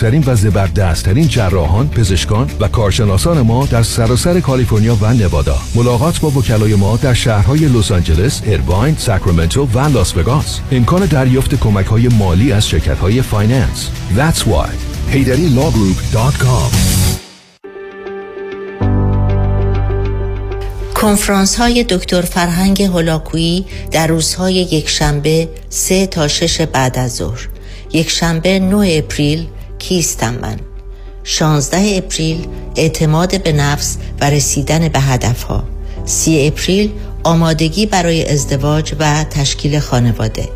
[0.00, 5.58] بزرگترین و زبردستترین جراحان، پزشکان و کارشناسان ما در سراسر کالیفرنیا و نوادا.
[5.74, 10.60] ملاقات با وکلای ما در شهرهای لس آنجلس، ایرواین، ساکرامنتو و لاس وگاس.
[10.72, 13.90] امکان دریافت کمک های مالی از شرکت های finance.
[14.16, 14.70] That's why.
[20.94, 27.48] کنفرانس های دکتر فرهنگ هولاکویی در روزهای یک شنبه سه تا شش بعد از ظهر
[27.92, 29.46] یک شنبه 9 April
[29.80, 30.56] کیستم من.
[31.24, 35.64] 16 April اعتماد به نفس و رسیدن به هدفها.
[36.04, 36.90] 30 April
[37.22, 40.48] آمادگی برای ازدواج و تشکیل خانواده.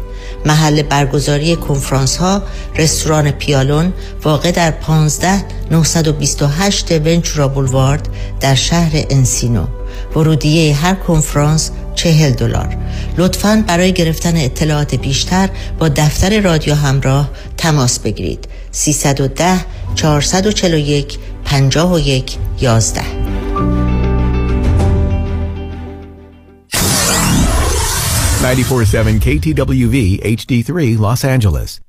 [0.46, 2.42] محل برگزاری کنفرانس ها
[2.76, 3.92] رستوران پیالون
[4.22, 8.08] واقع در 15 928 ونچورا بولوارد
[8.40, 9.66] در شهر انسینو.
[10.16, 12.76] ورودیه هر کنفرانس چهل دلار.
[13.18, 18.48] لطفا برای گرفتن اطلاعات بیشتر با دفتر رادیو همراه تماس بگیرید.
[18.74, 19.64] 310
[19.96, 23.02] 441 51 11
[28.44, 31.80] 94.7 KTWV HD3 Los Angeles.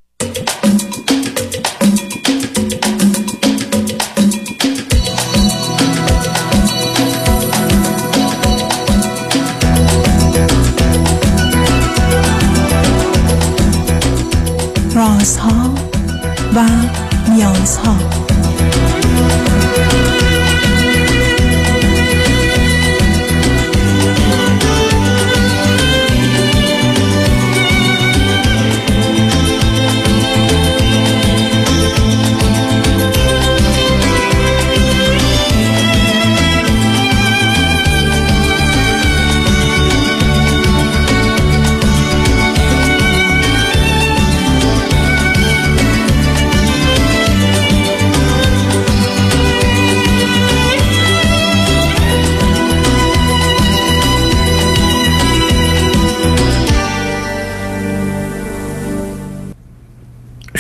[14.96, 15.75] رازها
[16.56, 16.66] و
[17.30, 17.96] نیازها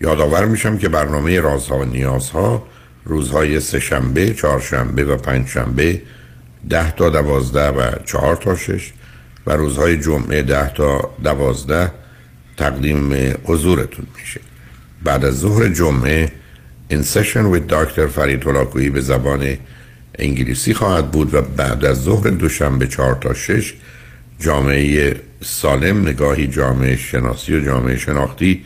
[0.00, 2.66] یادآور میشم که برنامه رازها و نیازها
[3.04, 6.02] روزهای سهشنبه، چهارشنبه و پنجشنبه
[6.70, 8.92] ده تا دوازده و چهار تا شش
[9.46, 11.92] و روزهای جمعه ده تا دوازده
[12.56, 14.40] تقدیم حضورتون میشه.
[15.04, 16.32] بعد از ظهر جمعه
[16.88, 19.56] این سشن with دکتر فرید هلاکویی به زبان
[20.18, 23.74] انگلیسی خواهد بود و بعد از ظهر دوشنبه چهار تا شش
[24.40, 28.64] جامعه سالم نگاهی جامعه شناسی و جامعه شناختی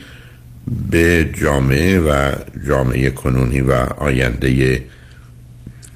[0.90, 2.32] به جامعه و
[2.66, 4.82] جامعه کنونی و آینده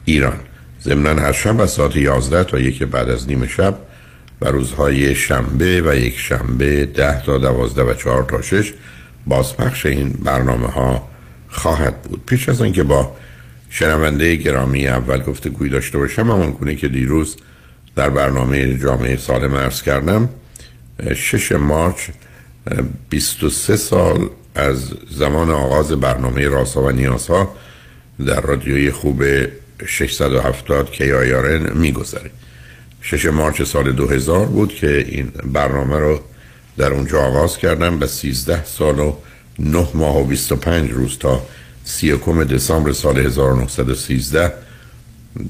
[0.05, 0.37] ایران.
[0.83, 3.79] ضمنا هر شب از ساعت 11 تا یک بعد از نیم شب
[4.41, 8.73] و روزهای شنبه و یک شنبه ده تا دوازده و چهار تا شش
[9.27, 11.09] بازپخش این برنامه ها
[11.49, 12.23] خواهد بود.
[12.27, 13.17] پیش از آنکه با
[13.71, 17.37] شنونده گرامی اول گفته گوی داشته باشم همان گونه که دیروز
[17.97, 20.29] در برنامه جامعه سالم ارز کردم
[21.15, 22.09] 6 مارچ
[23.11, 27.57] 23 سال از زمان آغاز برنامه راسا و نیازها
[28.27, 29.23] در رادیوی خوب
[29.87, 32.31] 670 KIRN میگذره
[33.01, 36.21] 6 مارچ سال 2000 بود که این برنامه رو
[36.77, 39.17] در اونجا آغاز کردم به 13 سال و
[39.59, 41.43] 9 ماه و 25 روز تا
[41.85, 44.53] 31 دسامبر سال 1913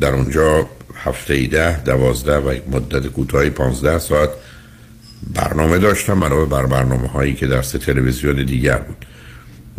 [0.01, 4.31] در اونجا هفته ده دوازده و مدت کوتاهی 15 ساعت
[5.35, 9.07] برنامه داشتم علاوه بر برنامه هایی که در تلویزیون دیگر بود.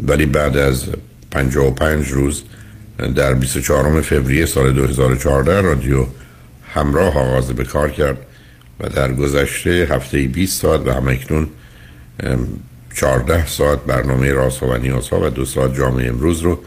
[0.07, 0.85] ولی بعد از
[1.31, 2.43] 55 روز
[3.15, 6.05] در 24 فوریه سال 2014 رادیو
[6.73, 8.17] همراه آغاز به کار کرد
[8.79, 11.47] و در گذشته هفته 20 ساعت و همکنون
[12.95, 16.59] 14 ساعت برنامه راست و نیازها و دو ساعت جامعه امروز رو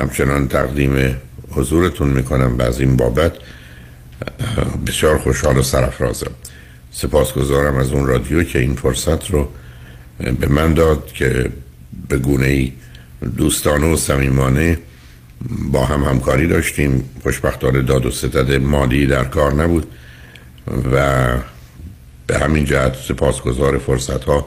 [0.00, 1.16] همچنان تقدیم
[1.50, 2.58] حضورتون می‌کنم.
[2.58, 3.32] و از این بابت
[4.86, 6.30] بسیار خوشحال و سرفرازم
[6.94, 9.48] سپاسگزارم از اون رادیو که این فرصت رو
[10.40, 11.50] به من داد که
[12.08, 12.72] به گونه ای
[13.36, 14.78] دوستانه و صمیمانه
[15.72, 17.04] با هم همکاری داشتیم.
[17.22, 19.86] خوشبختانه داد و ستد مالی در کار نبود
[20.92, 21.26] و
[22.26, 24.46] به همین جهت سپاسگزار فرصت ها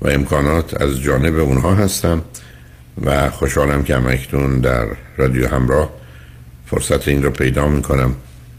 [0.00, 2.22] و امکانات از جانب اونها هستم
[3.04, 4.86] و خوشحالم که همکنون در
[5.16, 5.90] رادیو همراه
[6.66, 8.14] فرصت این رو پیدا می‌کنم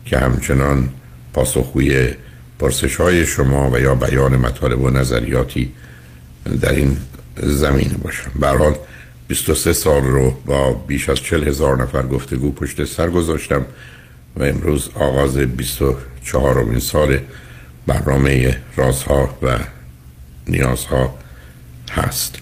[0.05, 0.89] که همچنان
[1.33, 2.13] پاسخگوی
[2.59, 5.71] پرسش های شما و یا بیان مطالب و نظریاتی
[6.61, 6.97] در این
[7.35, 8.31] زمینه باشم.
[8.35, 8.75] برحال
[9.27, 13.65] 23 سال رو با بیش از 40 هزار نفر گفتگو پشت سر گذاشتم
[14.35, 17.19] و امروز آغاز 24 امین سال
[17.87, 19.59] برنامه رازها و
[20.47, 21.17] نیازها
[21.91, 22.39] هست.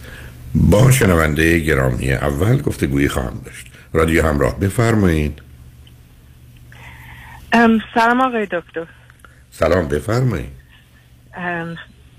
[0.56, 3.66] با شنونده گرامی اول گفتگویی خواهم داشت.
[3.94, 5.42] رادیو همراه بفرمایید.
[7.94, 8.88] سلام آقای دکتر.
[9.60, 10.50] سلام بفرمایید.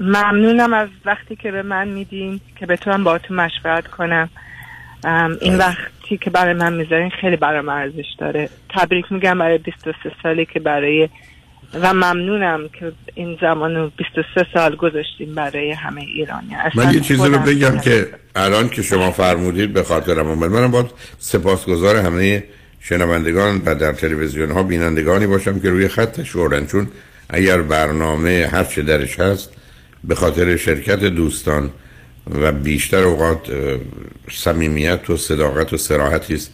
[0.01, 4.29] ممنونم از وقتی که به من میدین که بتونم با تو مشورت کنم.
[5.41, 8.49] این وقتی که برای من می‌ذارین خیلی برای من ارزش داره.
[8.71, 9.93] تبریک میگم برای 23
[10.23, 11.09] سالی که برای
[11.75, 16.57] و ممنونم که این زمان 23 سال گذاشتیم برای همه ایرانی.
[16.75, 20.91] من یه چیزی رو بگم که الان که شما فرمودید به خاطر من منم باید
[21.19, 22.45] سپاسگزار همه
[22.81, 26.89] شنوندگان و در تلویزیون ها بینندگانی باشم که روی خط شورن چون
[27.29, 29.51] اگر برنامه هر چه درش هست
[30.05, 31.71] به خاطر شرکت دوستان
[32.31, 33.39] و بیشتر اوقات
[34.31, 36.51] صمیمیت و صداقت و سراحتی است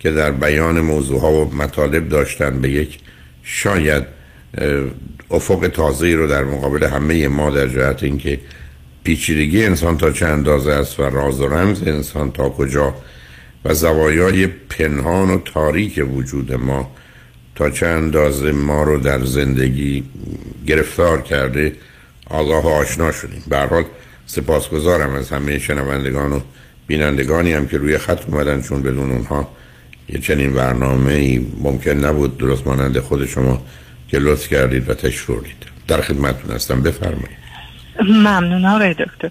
[0.00, 2.98] که در بیان موضوع ها و مطالب داشتن به یک
[3.42, 4.04] شاید
[5.30, 8.40] افق تازه رو در مقابل همه ما در جهت اینکه
[9.04, 12.94] پیچیدگی انسان تا چه اندازه است و راز و رمز انسان تا کجا
[13.64, 16.90] و زوایای پنهان و تاریک وجود ما
[17.54, 20.04] تا چه اندازه ما رو در زندگی
[20.66, 21.72] گرفتار کرده
[22.30, 23.42] آگاه و آشنا شدیم.
[23.48, 23.84] به حال
[24.26, 26.40] سپاسگزارم از همه شنوندگان و
[26.86, 29.48] بینندگانی هم که روی خط اومدن چون بدون اونها
[30.08, 33.62] یه چنین برنامه ای ممکن نبود درست مانند خود شما
[34.08, 36.82] که لطف کردید و تشوردید در خدمتتون هستم.
[36.82, 37.44] بفرمایید.
[38.08, 39.30] ممنون آقای دکتر.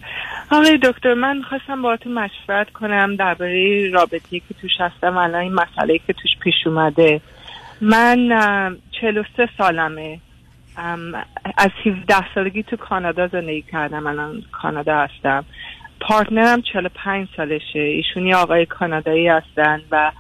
[0.52, 5.18] آقای دکتر من خواستم با تو مشورت کنم درباره رابطی که توش هستم.
[5.18, 7.22] الان این مسئله که توش پیش اومده.
[7.82, 8.30] من
[9.02, 10.20] 43 سالمه.
[11.58, 15.46] از 17 سالگی تو کانادا زندگی کردم الان کانادا هستم.
[16.02, 17.80] partner م 45 سالشه.
[17.80, 20.12] ایشون یه آقای کانادایی هستن و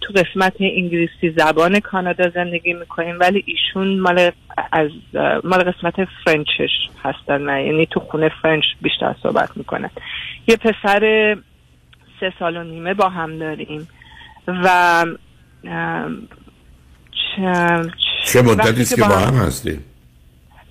[0.00, 4.30] تو قسمت انگلیسی زبان کانادا زندگی می‌کنیم ولی ایشون مال
[4.72, 4.90] از
[5.44, 5.94] مال قسمت
[6.24, 6.70] French ش
[7.04, 7.42] هستن.
[7.42, 9.90] نه یعنی تو خونه French بیشتر صحبت می‌کنن.
[10.46, 11.36] یه پسر
[12.20, 13.88] سه سال و نیمه با هم داریم
[14.48, 15.04] و
[18.24, 19.84] چه مدتی که با هم هستیم؟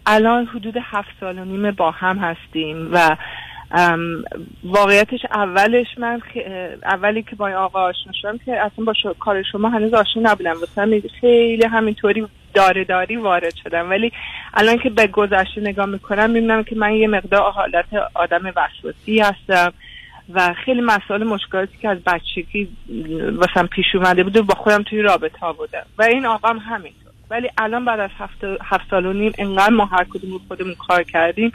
[0.05, 3.15] الان حدود هفت سال و نیمه با هم هستیم و
[4.63, 6.21] واقعیتش اولش من
[6.83, 10.55] اولی که با این آقا آشنا شدم که اصلا با کار شما هنوز آشنا نبودم.
[10.59, 13.89] واسه خیلی همینطوری داره داری وارد شدم.
[13.89, 14.11] ولی
[14.53, 19.73] الان که به گذشته نگاه می‌کنم می‌بینم که من یه مقدار حالت آدم وسواسی هستم.
[20.33, 22.67] و خیلی مسائل مشکلاتی که از بچگی
[23.33, 27.11] واسم پیش اومده بود و با خودم توی رابطه ها بودم و این آقام همینطور.
[27.29, 31.03] ولی الان بعد از هفت, هفت سال و نیم انقدر ما هر کدوم خودمون کار
[31.03, 31.51] کردیم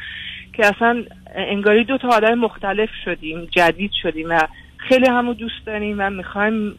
[0.52, 4.40] که اصلا انگاری دو تا آدم مختلف شدیم جدید شدیم و
[4.76, 6.78] خیلی همو دوست داریم و می‌خوایم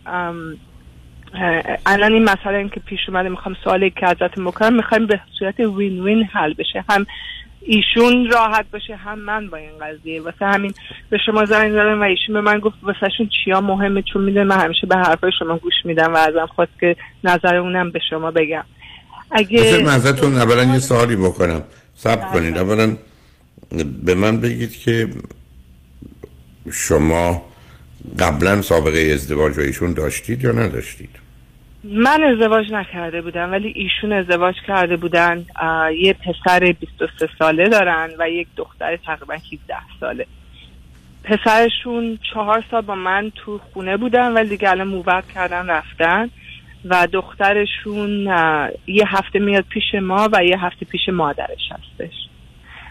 [1.85, 5.59] الان این مسئله این که پیش اومده می‌خوام سوالی که ازتون بکنم می‌خوایم به صورت
[5.59, 6.85] وین وین حل بشه.
[6.89, 7.05] هم
[7.68, 10.22] ایشون راحت باشه هم من با این قضیه.
[10.22, 10.74] واسه همین
[11.10, 14.44] به شما زنگ زدم و ایشون به من گفت واسه شون چیا مهمه چون می‌دونه
[14.44, 18.31] من همیشه به حرفای شما گوش میدم و ازم خواست که نظر اونم به شما
[18.31, 18.64] بگم.
[19.31, 21.64] اگه من ازتون اولا یه سوالی بکنم.
[21.95, 22.33] صبر بله.
[22.33, 22.57] کنید.
[22.57, 22.97] اولا
[24.04, 25.09] به من بگید که
[26.71, 27.45] شما
[28.19, 31.27] قبلا سابقه ازدواج و ایشون داشتید یا نداشتید؟
[31.84, 35.46] من ازدواج نکرده بودم ولی ایشون ازدواج کرده بودن.
[36.02, 40.26] یه پسر 23 ساله دارن و یک دختر تقریبا 17 ساله.
[41.24, 46.30] پسرشون چهار سال با من تو خونه بودن ولی دیگه الان موت کردن رفتن.
[46.86, 48.28] و دخترشون
[48.88, 52.14] یه هفته میاد پیش ما و یه هفته پیش مادرش هستش.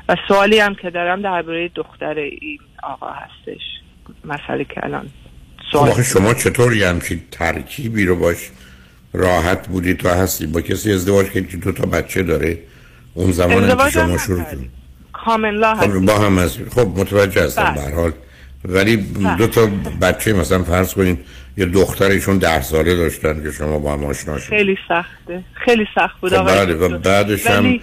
[0.09, 3.63] و سوالی هم که دارم درباره دختر این آقا هستش.
[4.25, 5.11] مسئله که الان
[5.73, 8.51] سوال شما چطور یه همچین ترکیبی رو باش
[9.17, 10.47] راحت بودی تو هستی.
[10.47, 12.59] با کسی ازدواج که دو تا بچه داره؟
[13.15, 14.71] اون زمان که شما شروع کنید
[15.13, 17.91] کاملا خب با هم از خب متوجه هستم بله.
[17.91, 18.13] به حال.
[18.65, 19.37] ولی بله.
[19.37, 19.67] دو تا
[20.01, 21.19] بچه مثلا فرض کنید
[21.57, 24.59] یه دخترشون ده ساله داشتن که شما با هم آشنا شدید.
[24.59, 25.45] خیلی سخته.
[25.55, 26.37] خیلی سخت بود.
[26.37, 26.75] خب بله.
[26.75, 27.81] و بعدش هم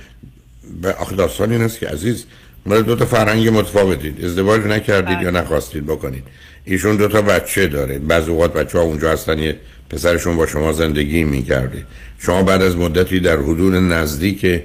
[0.81, 2.25] به آخه داستان این است که عزیز
[2.65, 4.25] ما دو تا فرهنگ متفاوتید.
[4.25, 5.23] ازدواج نکردید بله.
[5.23, 6.23] یا نخواستید بکنید.
[6.65, 7.99] ایشون دو تا بچه داره.
[7.99, 11.85] بعض اوقات بچه ها اونجا هستن یه پسرشون با شما زندگی می‌کرده.
[12.19, 14.61] شما بعد از مدتی در حدود نزدیک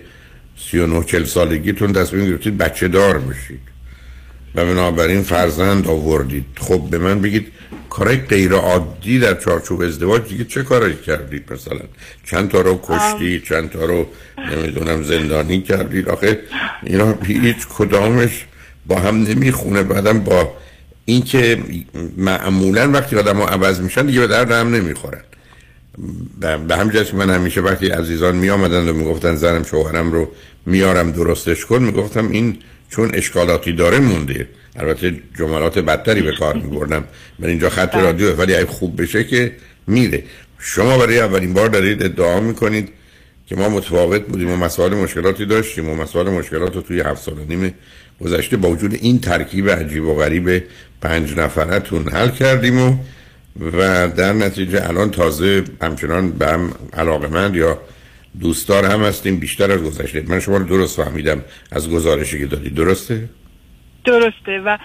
[0.70, 3.60] 39 40 سالگیتون تصمیم گرفتید بچه دار بشید.
[4.54, 6.44] و بنابراین فرزند آوردید.
[6.60, 7.46] خب به من بگید
[7.90, 11.80] کارای غیر عادی در چارچوب ازدواج دیگه چه کاری کردید مثلا؟
[12.24, 14.06] چند تا رو کشتی چند تا رو
[14.52, 16.38] نمی‌دونم زندانی کردید؟ آخه
[16.82, 18.46] اینا هیچ کدامش
[18.86, 19.82] با هم نمی‌خونه.
[19.82, 20.52] بعدم با
[21.04, 21.62] اینکه
[22.16, 25.20] معمولا وقتی آدم ها عوض میشن دیگه به درد هم نمی‌خورن.
[26.68, 30.28] به همین که من همیشه وقتی عزیزان می آمدن و می‌گفتن زنم شوهرم رو
[30.66, 32.58] میارم درستش کن می‌گفتم این
[32.90, 34.48] چون اشکالاتی داره مونده.
[34.76, 37.04] البته جملات بدتری به کار میبردم.
[37.38, 38.02] من اینجا خط بله.
[38.02, 39.52] رادیو ولی اگه خوب بشه که
[39.86, 40.24] میره.
[40.58, 42.88] شما برای اولین بار دارید ادعا می‌کنید
[43.46, 47.34] که ما متفاوت بودیم و مسائل مشکلاتی داشتیم و مسائل مشکلات رو توی هفت سال
[47.48, 47.74] نیم
[48.20, 50.62] گذشته با وجود این ترکیب عجیب و غریب
[51.00, 52.96] پنج نفرتون حل کردیم و
[53.72, 57.78] و در نتیجه الان تازه همچنان به هم علاقه یا
[58.40, 60.24] دوستدار هم هستیم بیشتر از گذشته.
[60.28, 61.44] من شما رو درست فهمیدم.
[61.72, 63.28] از گزارشی که دادی درسته؟
[64.04, 64.78] درسته و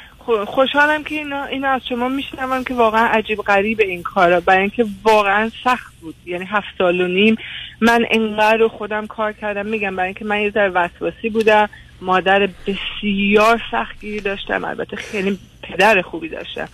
[0.46, 4.40] خوشحالم که اینا, اینا از شما میشنوم که واقعا عجیب غریب این کارا.
[4.40, 6.16] برای اینکه واقعا سخت بود.
[6.26, 7.36] یعنی هفت سال و نیم.
[7.82, 9.66] من انقدر رو خودم کار کردم.
[9.66, 11.70] میگم برای اینکه من یه ذره وسواسی بودم.
[12.04, 14.66] مادر بسیار سختگیری داشتم.
[14.66, 16.68] البته خیلی پدر خوبی داشتم.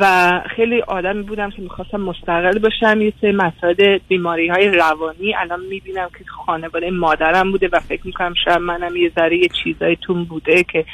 [0.00, 3.00] و خیلی آدمی بودم که می‌خواستم مستقل باشم.
[3.00, 8.34] یه سری مسائل بیماری های روانی الان می‌بینم که خانواده مادرم بوده و فکر می‌کنم
[8.44, 10.84] شاید منم یه ذره یه چیزایی تون بوده که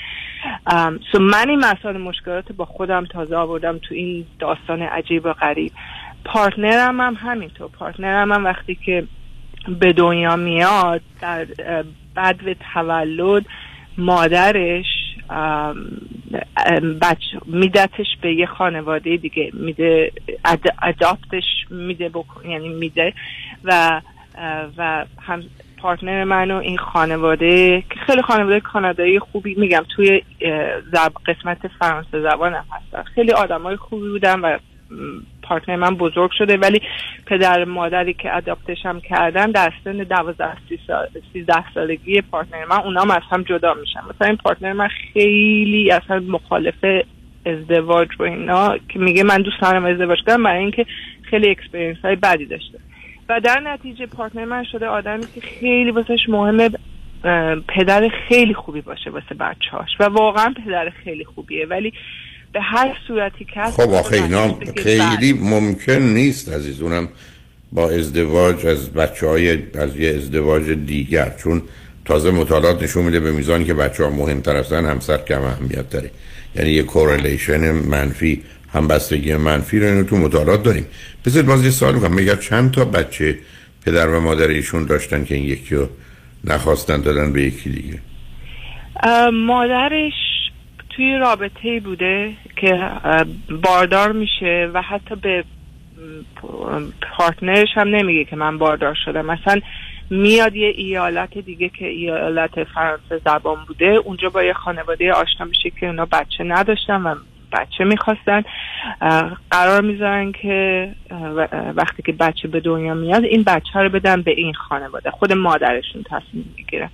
[1.13, 5.73] so من این مسائل مشکلات با خودم تازه آوردم تو این داستان عجیب و غریب.
[6.25, 7.69] partner م هم همینطور.
[7.69, 9.05] partner م هم وقتی که
[9.81, 11.47] به دنیا میاد در
[12.15, 13.47] بدو تولد
[13.99, 14.87] مادرش
[17.01, 20.13] بچه میدتش به یه خانواده دیگه میده
[20.83, 22.11] adopt ش میده
[22.49, 23.13] یعنی میده
[23.65, 24.01] و
[24.77, 25.43] و هم
[25.77, 30.23] partner من و این خانواده که خیلی خانواده کانادایی خوبی میگم توی
[31.27, 33.03] قسمت فرانسه زبان هم هستن.
[33.03, 34.59] خیلی آدم های خوبی بودن و
[35.43, 36.81] partner من بزرگ شده ولی
[37.27, 40.57] پدر مادری که adopt ش هم کردن در سن دوازده
[41.33, 44.01] سیزده سالگی partner من اونام از هم جدا میشن.
[44.01, 47.05] مثلا این partner من خیلی اصلا مخالف
[47.47, 50.87] ازدواج و اینا که میگه من دوست دارم ازدواج کنم برای اینکه
[51.23, 52.79] خیلی experience های بدی داشته.
[53.29, 56.71] و در نتیجه partner من شده آدمی که خیلی واسش مهمه
[57.69, 61.67] پدر خیلی خوبی باشه واسه بچهاش و واقعا پدر خیلی خوبیه.
[61.67, 61.93] ولی
[62.57, 67.09] به هر صورتی که خب آخه اینا خیلی ممکن نیست عزیز اونم
[67.73, 71.63] با ازدواج از بچه های از یه ازدواج دیگر چون
[72.05, 76.11] تازه مطالعات نشون میده به میزانی که بچه ها مهمتر هستن همسر کم اهمیت داره
[76.55, 80.87] یعنی یه کورلیشن منفی همبستگی منفی رو اینو تو مطالعات داریم.
[81.27, 82.15] بذارید باز یه سوال می‌کنم.
[82.15, 83.39] میگه چند تا بچه
[83.87, 85.89] پدر و مادر ایشون داشتن که این یکی رو
[86.45, 87.99] نخواستن دادن به یکی دیگه؟
[89.33, 90.26] مادرش
[90.97, 92.91] توی رابطه بوده که
[93.63, 95.45] باردار میشه و حتی به
[97.17, 99.27] پارتنرش هم نمیگه که من باردار شدم.
[99.27, 99.61] مثلا
[100.11, 105.71] میاد یه ایالت دیگه که ایالت فرانسه زبان بوده اونجا با یه خانواده آشنا میشه
[105.71, 107.15] که اونا بچه نداشتن و
[107.53, 108.43] بچه می‌خواستن.
[109.51, 110.89] قرار می‌ذارن که
[111.77, 115.11] وقتی که بچه به دنیا میاد این بچه رو بدن به این خانواده.
[115.11, 116.91] خود مادرشون تصمیم می‌گیرن.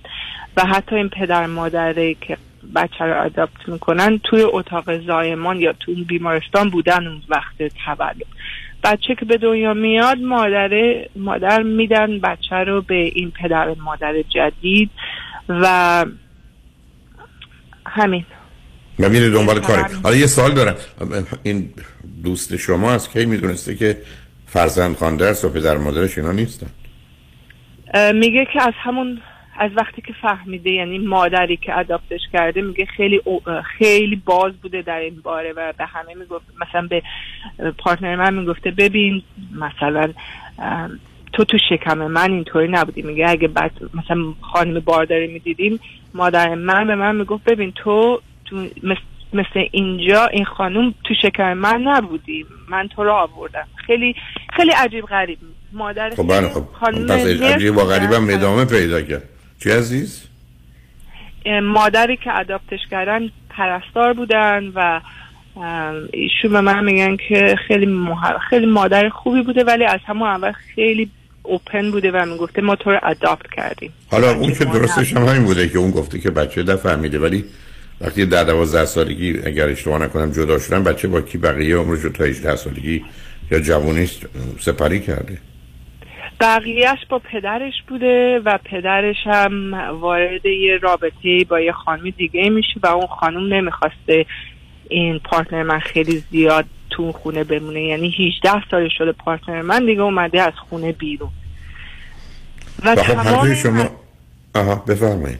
[0.57, 2.37] و حتی این پدر مادره که
[2.75, 7.55] بچه رو اداپت می‌کنن توی اتاق زایمان یا توی بیمارستان بودن اون وقت
[7.85, 8.25] تولد.
[8.83, 10.69] بچه که به دنیا میاد مادر
[11.15, 14.89] مادر میدن بچه رو به این پدر مادر جدید
[15.49, 16.05] و
[17.85, 18.25] همین.
[18.99, 19.81] و میره دنبال کاری.
[20.03, 20.75] حالا یه سال دارم.
[21.43, 21.73] این
[22.23, 23.97] دوست شما از کی می‌دونسته که
[24.45, 26.67] فرزند خانده است و پدر مادرش اینا نیستن.
[28.13, 29.21] میگه که از همون
[29.59, 33.21] از وقتی که فهمیده یعنی مادری که اداپتش کرده میگه خیلی
[33.77, 37.03] خیلی باز بوده در این باره و به همه می‌گفت مثلا به
[37.77, 39.21] پارتنر من می‌گفته ببین
[39.55, 40.13] مثلا
[41.33, 43.01] تو تو شکم من اینطوری نبودی.
[43.01, 45.79] میگه اگه بعد مثلا خانم بارداری می‌دیدیم
[46.13, 48.67] مادر من به من می‌گفت ببین تو تو
[49.33, 52.45] مثل اینجا این خانم تو شکم من نبودی.
[52.69, 53.67] من تو رو آوردم.
[53.75, 54.15] خیلی
[54.55, 55.37] خیلی عجیب غریب.
[55.73, 59.29] مادر خب بله خب خانم عجیب و غریبم ادامه پیدا کرد.
[59.63, 60.23] چی عزیز؟
[61.63, 65.01] مادری که اداپتش کردن پرستار بودن و
[66.13, 68.09] ایشون به من میگن که خیلی
[68.49, 71.09] خیلی مادر خوبی بوده ولی از همون اول خیلی
[71.43, 73.93] اوپن بوده و می‌گفته ما تو رو اداپت کردیم.
[74.11, 77.45] حالا اون که درستش هم همین بوده که اون گفته که بچه ده فهمیده ولی
[78.01, 82.23] وقتی در دوازده سالگی اگر اشتباه نکنم جدا شدن بچه با کی بقیه عمرش تا
[82.23, 83.05] 18 سالگی
[83.51, 84.25] یا جوونیست
[84.59, 85.37] سپری کرده؟
[86.39, 92.79] بقیهش با پدرش بوده و پدرش هم وارد یه رابطه با یه خانم دیگه میشه
[92.83, 94.25] و اون خانم نمی‌خواسته
[94.89, 97.81] این پارتنر من خیلی زیاد تو خونه بمونه.
[97.81, 101.29] یعنی 18 سال شده پارتنر من دیگه اومده از خونه بیرون.
[102.85, 103.89] و خب تمام شما
[104.55, 105.39] آها بفرمایید.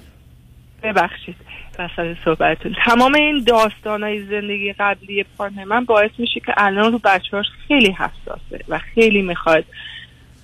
[0.84, 1.36] ببخشید
[1.80, 2.76] وسط صحبتتون.
[2.86, 7.92] تمام این داستان های زندگی قبلی پارتنر من باعث میشه که الان رو بچه خیلی
[7.92, 9.66] حساسه و خیلی می‌خواد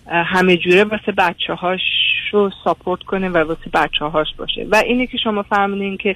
[0.10, 1.82] همه جوره واسه بچه هاش
[2.32, 4.68] رو ساپورت کنه و واسه بچه هاش باشه.
[4.72, 6.16] و اینی که شما فهمیدین که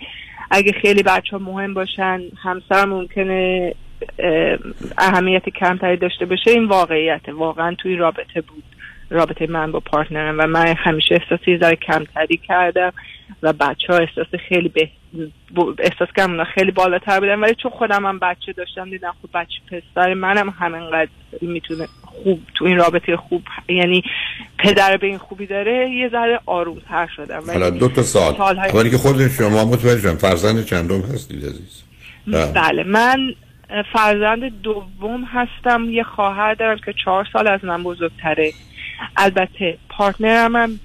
[0.52, 3.74] اگه خیلی بچه ها مهم باشن همسر ممکنه
[4.98, 8.64] اهمیت کمتری داشته باشه این واقعیت واقعا توی رابطه بود.
[9.14, 12.94] رابطه من با پارتنرم و من همیشه احساسی ذره کمتری کردم
[13.44, 14.90] و بچه ها احساس خیلی به
[15.80, 17.40] احساس کردم خیلی بالاتر بودن.
[17.40, 21.10] ولی چون خودم هم بچه داشتم دیدم خوب بچه پسر منم همینقدر
[21.42, 24.04] می‌تونه خوب تو این رابطه خوب یعنی
[24.60, 26.40] پدر به این خوبی داره یه ذره
[26.90, 27.42] تر شدم.
[27.48, 28.36] حالا دو تا سال
[28.74, 31.84] ولی که خود شما متوجه فرزند چندم هستید عزیز؟
[32.56, 32.84] بله.
[32.84, 33.18] من
[33.94, 35.90] فرزند دوم هستم.
[35.90, 38.52] یه خواهر دارم که چهار سال از من بزرگتره.
[39.18, 40.80] البته پارتنرم هم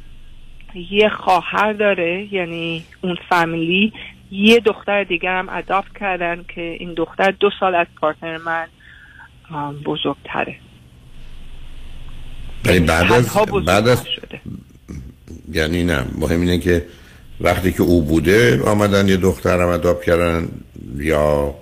[0.91, 3.93] یه خواهر داره یعنی اون فامیلی.
[4.31, 8.67] یه دختر دیگر هم اداپت کردن که این دختر دو سال از پارتنر من
[9.85, 10.57] بزرگتره.
[12.65, 14.07] بعد از بعد از
[15.53, 16.87] یعنی نه مهم اینه که
[17.41, 20.49] وقتی که او بوده آمدن یه دختر هم اداپت کردن
[20.97, 21.55] یا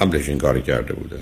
[0.00, 1.16] قبلش این کاری کرده بوده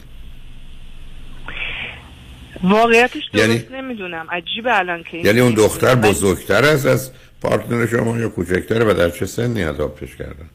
[2.62, 3.64] واقعیتش درست یعنی...
[3.72, 4.26] نمی‌دونم.
[4.32, 7.12] عجیبه الان که یعنی اون دختر بزرگتر است از
[7.42, 10.50] پارتنر شما یا کوچکتره و در چه سنی اداپتش کردن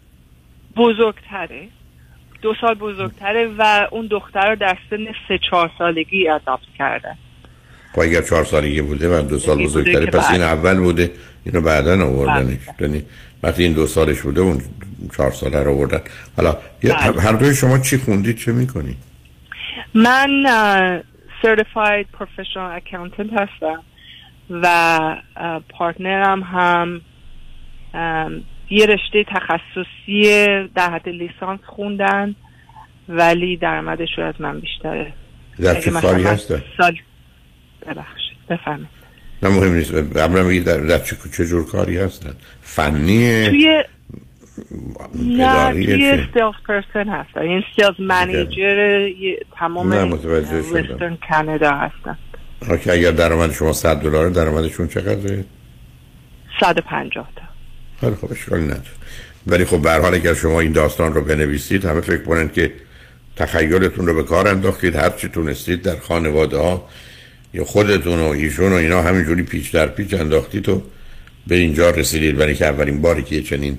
[0.78, 1.68] بزرگتره.
[2.42, 7.18] دو سال بزرگتره و اون دختر رو در سن سه چهار سالگی اداپت کردن
[7.94, 11.12] خب اگر چهار سالگی بوده و دو سال بزرگتره پس این اول بوده
[11.46, 12.60] اینو بعدا آوردنش.
[12.80, 13.06] یعنی
[13.44, 14.62] وقتی این دو سالش بوده اون
[15.18, 16.02] چهار ساله رو آوردن.
[16.38, 16.58] حالا.
[17.20, 18.98] هر دوی شما چی خوندید چه می‌کنی؟
[19.94, 20.46] من
[21.44, 23.84] Certified Professional Accountant هستم
[24.50, 25.00] و
[25.70, 27.02] پارتنرم هم
[28.70, 30.24] یه رشته تخصصی
[30.76, 32.36] در حد لیسانس خوندن
[33.10, 35.14] ولی درآمدش از من بیشتره.
[35.60, 36.98] در چه کاری هستن؟ سال
[37.82, 38.88] ببخشید بفرمایید.
[39.44, 39.94] نه مهم نیست.
[39.94, 43.84] قبلا در, در چه, چه جور کاری هستن؟ فنی توی
[45.16, 47.42] نه توی سیلز پرسن هستن.
[47.42, 49.10] این سیلز منیجر
[49.60, 52.18] تمام وسترن کانادا هستن.
[52.70, 55.46] اوکی اگر درآمد شما 100 دلار درآمدشون چقدره؟
[56.62, 57.42] 150 تا.
[58.00, 58.82] خیلی خوب اشکالی نداره.
[59.48, 62.72] ولی خب به حال اگر شما این داستان رو بنویسید همه فکر کنند که
[63.36, 66.88] تخیلتون رو به کار انداختید هر چی تونستید در خانواده ها
[67.54, 70.84] یا خودتون و ایشون و اینا همینجوری پیچ در پیچ انداختید و
[71.48, 72.38] به اینجا رسیدید.
[72.38, 73.78] برای که اولین باری که چنین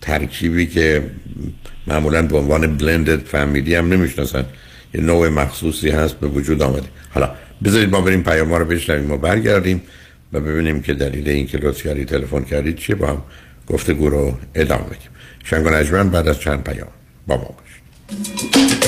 [0.00, 1.02] ترکیبی که
[1.86, 4.44] معمولا به عنوان بلندد فامیلی هم نمی‌شناسن.
[4.94, 6.88] یه نوع مخصوصی هست به وجود آمده.
[7.10, 7.30] حالا
[7.64, 9.82] بذارید ما بریم پیام رو بشنویم و برگردیم
[10.32, 11.58] و ببینیم که دلیل این که
[12.04, 13.22] تلفن کردید چیه با هم
[13.66, 15.10] گفتگو رو ادامه بدیم.
[15.44, 16.88] شنگ و بعد از چند پیام
[17.26, 18.87] با ما باشید.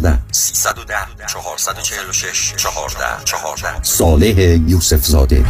[0.01, 0.19] 14
[0.53, 4.37] 310 446 14 14 صالح
[4.67, 5.45] یوسف زاده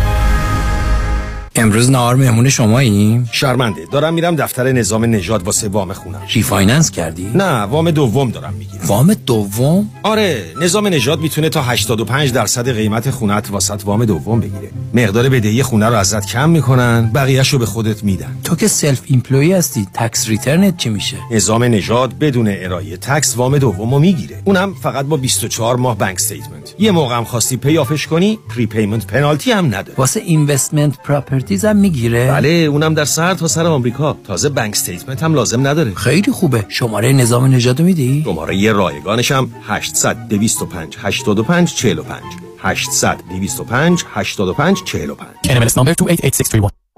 [1.55, 7.31] امروز نهار مهمون شماییم؟ شرمنده دارم میرم دفتر نظام نژاد واسه وام خونم refinance کردی؟
[7.35, 13.09] نه وام دوم دارم می‌گیرم وام دوم؟ آره نظام نژاد می‌تونه تا 85 درصد قیمت
[13.09, 18.03] خونت واست وام دوم بگیره مقدار بدهی خونه رو ازت کم می‌کنن بقیهشو به خودت
[18.03, 22.97] میدن تو که self employ هستی tax return ت چی میشه؟ نظام نژاد بدون ارائه
[22.97, 27.57] tax وام دومو می‌گیره اونم فقط با 24 ماه bank statement یه موقع هم خواستی
[27.57, 30.97] pay off ش کنی prepayment penalty هم نداره واسه investment
[31.41, 34.17] properties هم می‌گیره؟ بله اونم در سر تا سر آمریکا.
[34.23, 35.93] تازه bank statement هم لازم نداره.
[35.93, 36.65] خیلی خوبه.
[36.69, 42.21] شماره نظام نژاد میدی؟ شماره یه رایگانش هم 800 225 85 45
[42.59, 46.80] 800 225 85 45 NMLS number 288631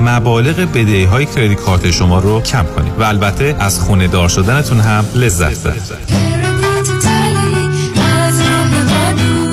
[0.00, 4.80] مبالغ بدهی های کردیت کارت شما رو کم کنید و البته از خونه دار شدنتون
[4.80, 6.28] هم لذت ببرید.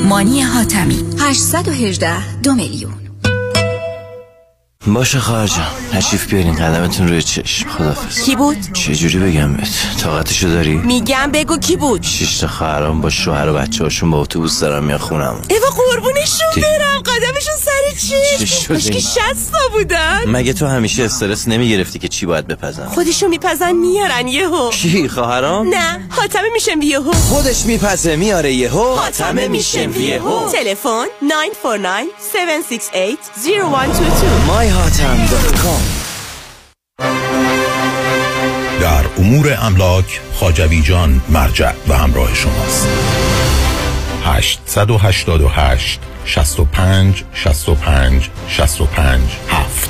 [0.10, 3.05] مانی حاتمی 818 دو میلیون.
[4.88, 7.70] باشه خواهر جان تشریف بیارین قدمتون روی چشم.
[7.70, 9.70] خدافز کی بود؟ چه جوری بگم بهت؟
[10.04, 14.22] طاقتشو داری؟ میگم بگو کی بود؟ شش تا خواهرام با شوهر و بچه هاشون با
[14.22, 17.02] اتوبوس دارن میان خونم ایوا قربونشون برم.
[17.06, 20.22] قدمشون سر چی؟ شده؟ که شستا بودن.
[20.28, 24.70] مگه تو همیشه استرس نمی‌گرفتی که چی باید بپزن؟ خودشون میپزن میارن یهو.
[24.70, 27.12] کی خواهرام؟ نه حاتمه میشم یهو.
[27.14, 28.96] خودش میپزه میاره یهو.
[28.96, 30.50] حاتمه میشم یهو.
[30.50, 32.04] تلفن 949
[32.36, 34.75] 768 0122 myhatam.com
[38.82, 42.88] در امور املاک خاجوی جان مرجع و همراه شماست.
[44.24, 49.90] 888 65 65 65 7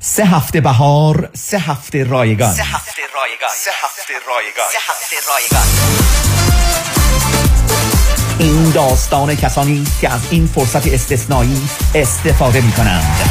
[0.00, 2.52] سه هفته بهار سه هفته رایگان.
[2.52, 3.50] سه هفته رایگان.
[3.64, 4.66] سه هفته رایگان.
[4.72, 6.97] سه هفته رایگان.
[8.68, 11.62] این داستان کسانی که از این فرصت استثنایی
[11.94, 13.30] استفاده می کنند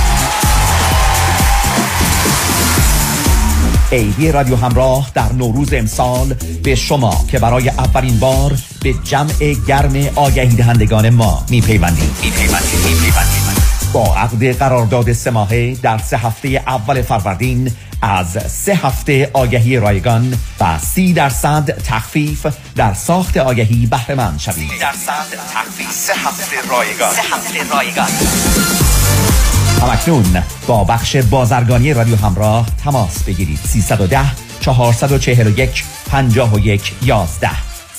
[3.91, 10.09] ایدی رادیو همراه در نوروز امسال به شما که برای اولین بار به جمع گرم
[10.15, 12.11] آگهی دهندگان ما می پیوندیم
[13.93, 20.37] با عقد قرارداد سه ماهه در سه هفته اول فروردین از سه هفته آگهی رایگان
[20.59, 24.71] و سی درصد تخفیف در ساخت آگهی بهره مند شوید.
[24.81, 25.91] درصد تخفیف.
[25.91, 27.13] سه هفته رایگان.
[27.13, 28.09] سه هفته رایگان.
[29.81, 33.59] همکنون با بخش بازرگانی رادیو همراه تماس بگیرید.
[33.65, 34.19] 310
[34.59, 37.49] 441 51 11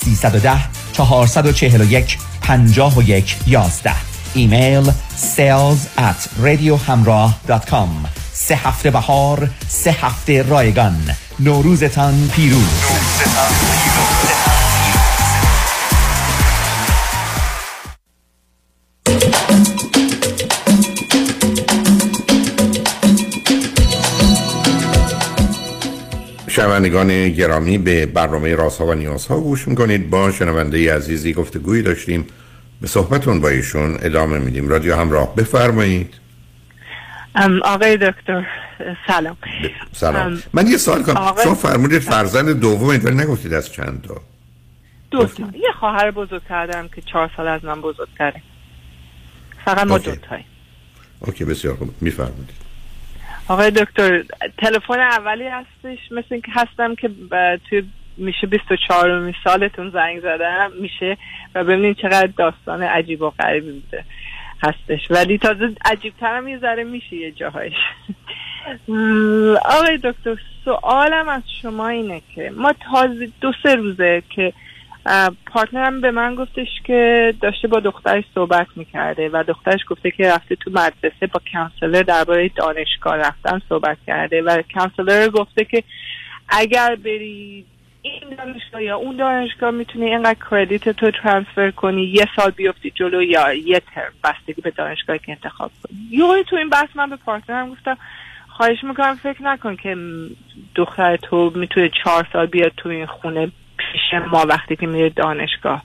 [0.05, 0.59] 310
[0.93, 3.91] 441 51 11
[4.33, 4.91] ایمیل
[5.35, 10.95] sales at radiohamrah.com سه هفته بهار سه هفته رایگان.
[11.39, 12.67] نوروزتان پیروز
[26.47, 30.09] شنوندگان گرامی به برنامه رازها و نیازها گوش می‌کنید.
[30.09, 32.25] با شنونده عزیزی گفتگویی داشتیم.
[32.81, 34.69] به صحبتون با ایشون ادامه میدیم.
[34.69, 36.13] رادیو همراه بفرمایید.
[37.63, 38.47] آقای دکتر
[39.07, 39.37] سلام.
[39.91, 40.27] سلام.
[40.27, 41.17] ام، من یه سوال کنم.
[41.17, 44.21] آقای- شما فرمودید فرزند دوم ولی نگفتید از چند تا؟
[45.11, 45.43] دو تا.
[45.43, 48.41] یه خواهر بزرگتر دارم که چهار سال از من بزرگتره
[49.65, 49.97] فقط ما.
[49.97, 50.45] دو تاییم.
[51.19, 51.89] اوکی بسیار خوب.
[52.01, 52.55] میفرمودید
[53.47, 54.23] آقای دکتر
[54.57, 56.11] تلفن اولی هستش.
[56.11, 57.09] مثل اینکه هستم که
[57.69, 57.83] توی
[58.19, 61.17] میشه 24 می سالتون زنگ زدم میشه
[61.55, 64.03] و ببینید چقدر داستان عجیب و غریبی بوده
[64.63, 65.11] هستش.
[65.11, 67.73] ولی تازه عجیب هم یه ذره میشه یه جاهایش.
[69.65, 74.53] آقای دکتر سوالم از شما اینه که ما تازه دو سه روزه که
[75.45, 80.31] partner م به من گفتش که داشته با دخترش صحبت می‌کرده و دخترش گفته که
[80.31, 85.83] رفته تو مدرسه با counselor درباره دانشگاه رفتن صحبت کرده و counselor گفته که
[86.49, 87.65] اگر بری
[88.01, 93.23] این دانشگاه یا اون دانشگاه می‌تونی اینقدر کردیت تو ترانسفر کنی یه سال بیفتی جلو
[93.23, 95.97] یا یه ترم بستگی به دانشگاهی که انتخاب کنی.
[96.11, 97.97] یه تو این بحث من به پارتنرم گفتم
[98.49, 99.95] خواهش می‌کنم فکر نکن که
[100.75, 105.83] دختر تو می‌تونه چهار سال بیاد تو این خونه پیش ما وقتی که میره دانشگاه.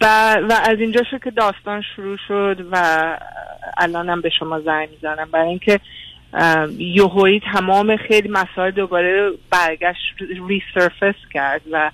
[0.00, 2.76] و, و از اینجا شد که داستان شروع شد و
[3.76, 5.28] الانم به شما زنگ می‌زنم.
[5.32, 5.80] برای اینکه
[6.36, 10.14] اه، یهویی تمام خیلی مسائل دوباره برگشت
[10.48, 11.90] resurface کرد و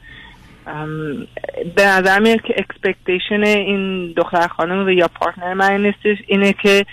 [1.76, 6.86] به نظر میاد که expectation این دختر خانم و یا partner من نیستش اینه که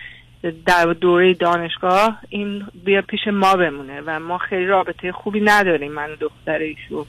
[0.66, 6.04] در دوره دانشگاه این بیا پیش ما بمونه و ما خیلی رابطه خوبی نداریم من
[6.04, 7.06] و دختر ایشون.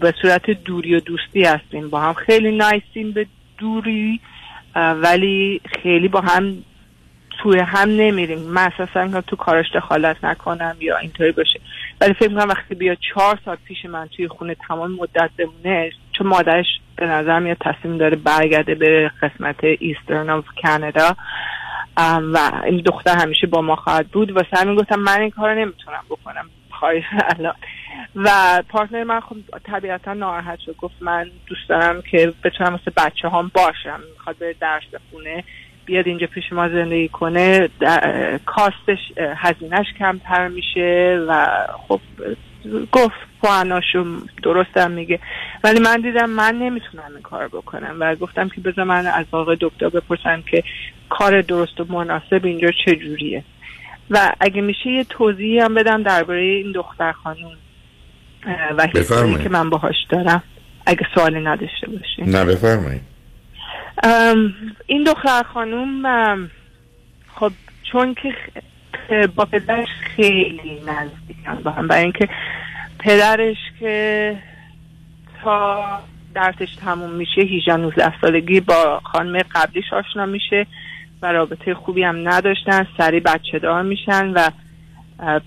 [0.00, 3.26] به صورت دوری و دوستی هستیم با هم خیلی nice یم به
[3.58, 4.20] دوری
[4.76, 6.64] ولی خیلی با هم
[7.42, 8.38] توی هم نمیریم.
[8.38, 11.60] من که تو کارش دخالت نکنم یا اینطوری باشه.
[12.00, 16.26] ولی فکر می‌کنم وقتی بیا چهار سال پیش من توی خونه تمام مدت بمونه چون
[16.26, 21.16] مادرش به نظر میاد تصمیم داره برگرده به قسمت eastern of کانادا
[22.32, 24.30] و این دختر همیشه با ما خواهد بود.
[24.30, 26.50] واسه همین گفتم من این کار نمی‌تونم بکنم.
[27.38, 27.54] الان.
[28.16, 28.30] و
[28.68, 30.76] partner من خب طبیعتا ناراحت شد.
[30.76, 34.00] گفت من دوست دارم که بتونم مثل بچه هم باشم.
[34.12, 35.44] می‌خواد بره درس بخونه.
[35.84, 37.68] بیاد اینجا پیش ما زندگی کنه
[38.46, 38.98] کاستش
[39.36, 41.46] هزینهش کمتر میشه و
[41.88, 42.00] خب
[42.92, 44.04] گفت پواناشو
[44.42, 45.18] درستم میگه.
[45.64, 49.56] ولی من دیدم من نمی‌تونم این کار بکنم و گفتم که بذار من از آقای
[49.60, 50.64] دکتر بپرسم که
[51.08, 53.44] کار درست و مناسب اینجا چجوریه.
[54.10, 57.52] و اگه میشه یه توضیحی هم بدم درباره این دختر خانوم
[58.46, 58.86] اه، و.
[59.38, 60.42] که من باهاش دارم
[60.86, 62.36] اگه سوالی نداشته باشین.
[62.36, 63.09] نه بفرمایید.
[64.86, 66.50] این دختر خانوم
[67.34, 67.52] خب
[67.92, 68.34] چون که
[69.36, 72.28] با پدرش خیلی نزدیکن با هم برای اینکه
[72.98, 74.36] پدرش که
[75.42, 75.84] تا
[76.34, 80.66] درسش تموم میشه 18 19 سالگی با خانم قبلیش آشنا میشه
[81.22, 84.50] و رابطه خوبی هم نداشتن سری بچه دار میشن و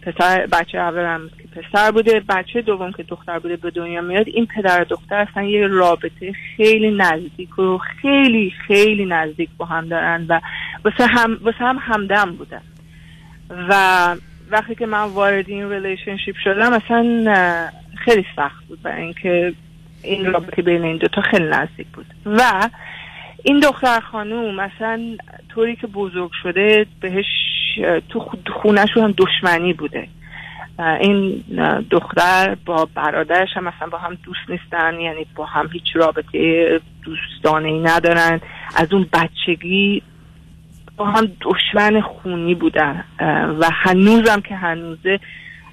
[0.02, 4.28] پسر بچه اول هم که پسر بوده بچه دوم که دختر بوده به دنیا میاد.
[4.28, 9.88] این پدر و دختر اصلا یه رابطه خیلی نزدیک و خیلی خیلی نزدیک با هم
[9.88, 10.42] دارن و
[10.86, 12.62] واسه هم واسه هم همدم بودن.
[13.70, 14.16] و
[14.52, 19.54] وقتی که من وارد این relationship شدم اصلا خیلی سخت بود برای اینکه
[20.04, 22.06] این رابطه بین این دوتا خیلی نزدیک بود.
[22.26, 22.70] و
[23.44, 25.18] این دختر خانوم مثلا
[25.50, 27.26] طوری که بزرگ شده بهش
[28.10, 30.08] تو خو- خونهشون هم دشمنی بوده.
[31.00, 31.44] این
[31.92, 37.68] دختر با برادرش هم مثلا با هم دوست نیستن یعنی با هم هیچ رابطه دوستانه
[37.68, 38.42] ای ندارن.
[38.76, 40.02] از اون بچگی
[40.98, 43.04] با هم دشمن خونی بودن.
[43.60, 45.20] و هنوزم که هنوزه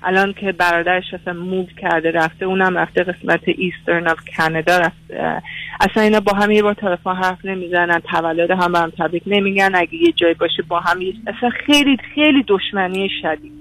[0.02, 5.42] الان که برادرش اصلا move کرده رفته اونم رفته قسمت eastern of کانادا رفته
[5.80, 9.70] اصلا اینا با هم یه بار تلفن حرف نمی‌زنن تولد هم به هم تبریک نمیگن
[9.74, 13.52] اگه یه جای باشه با هم اصلا خیلی خیلی دشمنی شدید.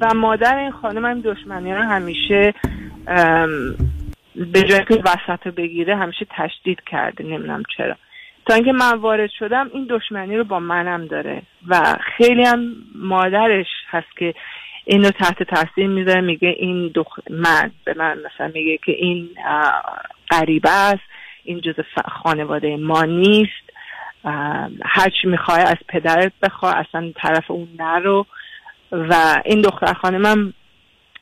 [0.00, 2.54] و مادر این خانم هم دشمنی رو همیشه
[4.34, 7.96] به جای که وسط رو بگیره همیشه تشدید کرده نمی‌دونم چرا.
[8.46, 11.42] تا اینکه من وارد شدم این دشمنی رو با منم داره.
[11.68, 14.34] و خیلی هم mادرش هست که
[14.84, 17.18] اینو تحت تاثیر می‌ذاره میگه این دخ...
[17.30, 19.28] من به من مثلا میگه که این
[20.30, 21.02] غریبه است
[21.44, 21.74] این جز
[22.08, 23.70] خانواده ما نیست
[24.84, 28.26] هرچی می‌خوای از پدرت بخوا اصلا طرف اون نرو.
[28.92, 30.52] و این دختر خانمم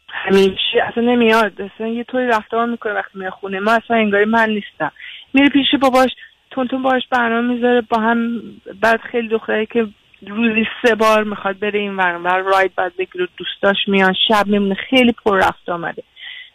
[0.09, 4.49] همیشه اصلا نمیاد اصلا یه طوری رفتار می‌کنه وقتی میاد خونه ما اصلا انگاری من
[4.49, 4.93] نیستم.
[5.35, 6.11] میره پیش باباش
[6.51, 8.43] تون تون باش برنامه می‌ذاره با هم
[8.81, 9.87] بعد خیلی دختری که
[10.27, 12.39] روزی سه بار می‌خواد بره این ور اون ور.
[12.39, 14.75] راید بعد بگیره دوستاش میان شب میمونه.
[14.75, 16.03] خیلی پر رفت آمده.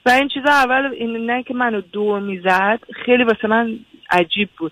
[0.05, 4.71] و این چیزا اول این نه که منو دور می‌زد خیلی واسه من عجیب بود.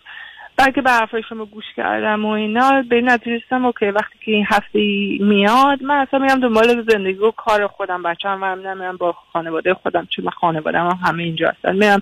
[0.57, 4.45] بلکه به حرفای شما گوش کردم و اینا به این نتیجه اوکی وقتی که این
[4.49, 4.79] هفته
[5.19, 8.03] میاد من اصلا میرم دنبال زندگی و کار خودم.
[8.03, 11.75] بچه هم نمیرم با خانواده خودم چون من خانواده هم همه اینجا هستن.
[11.75, 12.01] میرم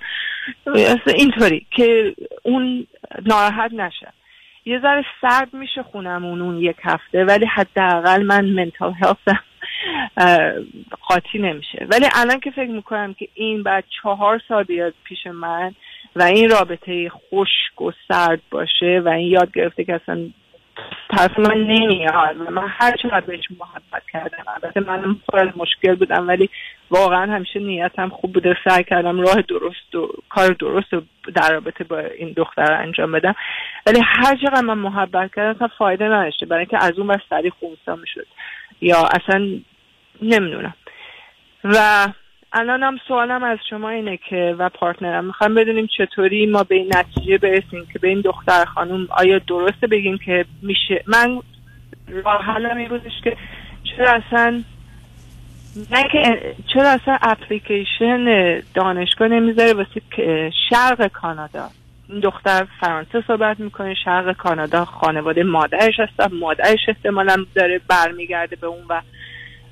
[1.08, 2.88] اینطوری که اون
[3.25, 4.08] ناراحت نشه.
[4.65, 9.43] یه ذره سرد میشه خونمون اون یک هفته ولی حداقل من منتال هلثم
[11.08, 11.88] قاطی نمیشه.
[11.89, 15.76] ولی الان که فکر می‌کنم که این بعد چهار سال بیاد پیش من
[16.15, 20.30] و این رابطه خشک و سرد باشه و این یاد گرفته که اصلا
[21.09, 22.38] طرف من نمیاد.
[22.38, 24.43] من هر چقدر بهش محبت کردم.
[24.47, 26.49] البته من پر مشکل بودم ولی
[26.89, 28.57] واقعا همیشه نیتم خوب بوده.
[28.67, 31.01] سعی کردم راه درست و کار درست و
[31.36, 33.36] در رابطه با این دختر انجام بدم.
[33.86, 36.45] ولی هر چقدر من محبت کردم اصلا فایده نداشته.
[36.45, 38.27] برای اینکه از اون بر سری خونسا می‌شد.
[38.81, 39.47] یا اصلا
[40.21, 40.73] نمی‌دونم.
[41.63, 42.07] و
[42.53, 46.91] الان هم سوالم از شما اینه که و پارتنرم می‌خوام بدونیم چطوری ما به این
[46.95, 51.41] نتیجه برسیم که به این دختر خانم آیا درسته بگیم که میشه؟ من
[52.07, 52.89] راه حلم این
[53.23, 53.37] که
[53.83, 54.63] چرا اصلا
[55.91, 60.01] نه که چرا اصلا اپلیکیشن دانشگاه نمی‌ذاره واسه
[60.69, 61.69] شرق کانادا؟
[62.09, 68.67] این دختر فرانسه صحبت می‌کنه شرق کانادا خانواده مادرش هست مادرش احتمالا داره برمیگرده به
[68.67, 69.01] اون و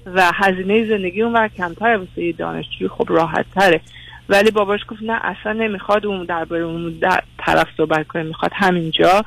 [0.05, 3.81] و هزینه زندگی اون کمتر واسه دانشجوی خب راحت تره
[4.29, 9.23] ولی باباش گفت نه اصلا نمی‌خواد اون درباره اون در طرف صحبت کنه می‌خواد همینجا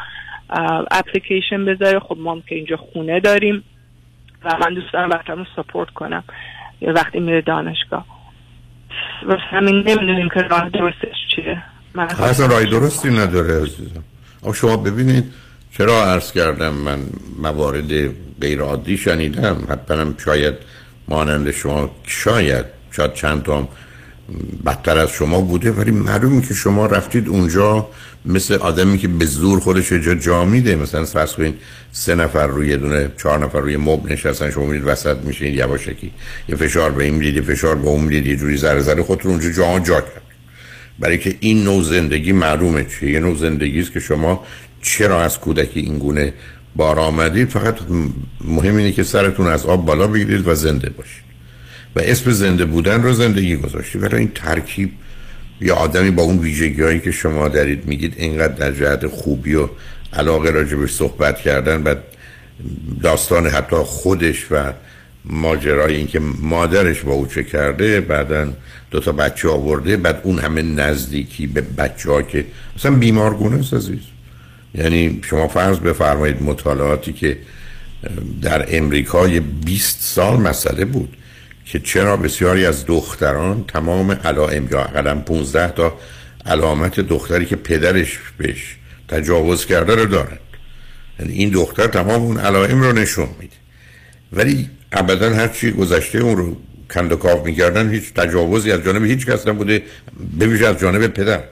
[0.91, 1.99] اپلیکیشن بذاره.
[1.99, 3.65] خب ما که اینجا خونه داریم
[4.45, 6.25] و من دوست دارم رو سپورت کنم
[6.83, 8.07] وقتی میره دانشگاه.
[9.29, 11.63] و همین نمی‌دونیم که راه درستش چیه.
[11.99, 14.05] اصلا راه درستی نداره عزیزم.
[14.55, 15.25] شما ببینید
[15.79, 16.99] چرا عرض کردم من
[17.39, 17.91] موارد
[18.41, 20.55] غیر عادی شنیدم؟ حتما شاید
[21.09, 23.69] مانند شما شاید شاید چند تا
[24.67, 27.89] بدتر از شما بوده ولی معلومه که شما رفتید اونجا
[28.27, 30.77] مثل آدمی که به زور خودش جا جا میده.
[30.77, 31.55] مثلا فرض کنید
[31.93, 36.13] سه نفر روی دونه چهار نفر روی مبل نشستن شما میرید وسط میشین یواشکی
[36.49, 39.31] یه فشار به این می‌دید یه فشار به اون می‌دید یه جوری ذره ذره خودتون
[39.31, 40.23] اونجا جا جا کرد.
[40.99, 44.47] برای که این نوع زندگی معلومه چیه؟ یه نوع زندگی است که شما
[44.85, 46.33] چرا از کودکی این گونه
[46.77, 47.77] بار آمدید؟ فقط
[48.45, 51.25] مهم اینه که سرتون از آب بالا بگیرید و زنده باشید.
[51.97, 54.03] و اسم زنده بودن رو زندگی گذاشتید.
[54.03, 54.93] ولی این ترکیب
[55.61, 59.69] یا آدمی با اون ویژگی هایی که شما دارید میگید اینقدر در جهت خوبی و
[60.13, 61.95] علاقه راجبش صحبت کردن و
[63.03, 64.73] داستان حتی خودش و
[65.25, 68.49] ماجرای اینکه مادرش با او چه کرده بعدا
[68.91, 72.45] دو تا بچه آورده بعد اون همه نزدیکی به بچه ها که
[72.77, 74.14] اصلا بیمارگونه است عزیز.
[74.75, 77.39] یعنی شما فرض بفرمایید مطالعاتی که
[78.43, 81.17] در امریکای 20 سال مسئله بود
[81.65, 85.99] که چرا بسیاری از دختران تمام علائم یا اقلا 15 تا
[86.47, 88.77] علامت دختری که پدرش بهش
[89.09, 90.39] تجاوز کرده رو دارند
[91.21, 93.57] یعنی این دختر تمام اون علائم رو نشون میده.
[94.33, 96.57] ولی ابدا هر چی گذشته اون رو
[96.95, 99.83] کندکاف می‌کردن هیچ تجاوزی از جانب هیچ کس نبوده
[100.41, 101.45] بویژه از جانب پدر.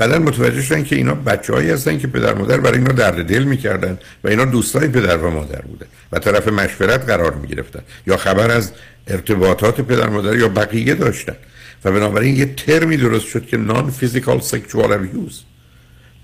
[0.00, 3.98] بعدا متوجه شدن که اینا بچه‌هایی هستن که پدر مادر برای اینا درد دل می‌کردن
[4.24, 8.72] و اینا دوستای پدر و مادر بودن و طرف مشورت قرار می‌گرفتن یا خبر از
[9.06, 11.36] ارتباطات پدر مادر یا بقیه داشتن
[11.84, 15.42] و بنابراین یه ترمی درست شد که نان فیزیکال سکشوال ابیوز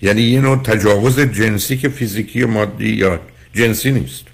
[0.02, 3.20] یعنی یه نوع تجاوز جنسی که فیزیکی و مادی یا
[3.54, 4.24] جنسی نیست.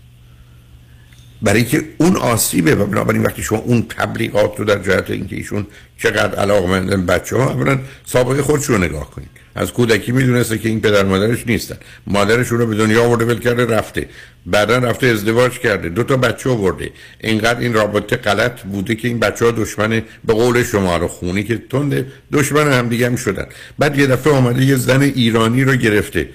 [1.43, 5.67] برای که اون آسیبه و بنابراین وقتی شما اون تبلیغات رو در جهت اینکه ایشون
[5.99, 9.29] چقدر علاقمندن بچه ها اولا سابقه خودش رو نگاه کنید.
[9.55, 11.77] از کودکی می‌دونسته که این پدر مادرش نیستن.
[12.07, 14.09] مادرش رو به دنیا آورده ول کرده رفته.
[14.47, 15.89] بعدا رفته ازدواج کرده.
[15.89, 16.91] دو تا بچه آورده.
[17.21, 21.45] اینقدر این رابطه غلط بوده که این بچه ها دشمن به قول شما رو خونی
[21.45, 23.47] که تنده دشمن هم دیگه هم شدن.
[23.79, 26.29] بعد یه دفعه آمده یه زن ایرانی رو گرفته.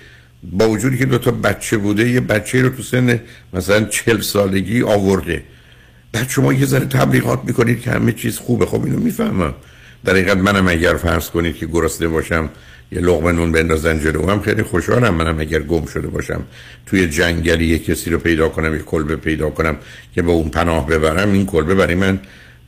[0.44, 3.20] با وجودی که دو تا بچه بوده یه بچه رو تو سن
[3.54, 5.44] مثلا چل سالگی آورده.
[6.12, 8.66] بعد شما یه ذره تبلیغات می‌کنید که همه چیز خوبه.
[8.66, 9.54] خب اینو می‌فهمم.
[10.06, 12.50] در حقیقت منم اگر فرض کنید که گرسنه باشم
[12.92, 15.14] یه لغمه نون بندازن جلو هم خیلی خوشحالم.
[15.14, 16.44] منم اگر گم شده باشم
[16.86, 19.78] توی جنگلی یه کسی رو پیدا کنم یه کلبه پیدا کنم
[20.16, 22.20] که به اون پناه ببرم این کلبه برای من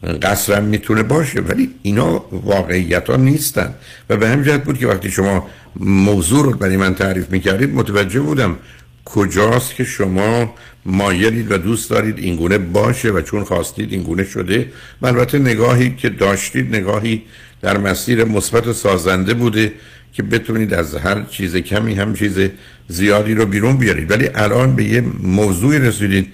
[0.03, 3.73] قصرم می‌تونه باشه ولی اینا واقعیت ها نیستن.
[4.09, 5.47] و به همین جهت بود که وقتی شما
[5.79, 8.57] موضوع رو برای من تعریف می‌کردید متوجه بودم
[9.05, 10.55] کجاست که شما
[10.85, 14.71] مایلید و دوست دارید اینگونه باشه و چون خواستید اینگونه شده.
[15.01, 17.21] و البته نگاهی که داشتید نگاهی
[17.61, 19.73] در مسیر مثبت سازنده بوده
[20.13, 22.39] که بتونید از هر چیز کمی هم چیز
[22.87, 24.11] زیادی رو بیرون بیارید.
[24.11, 26.27] ولی الان به یه موضوعی رسیدید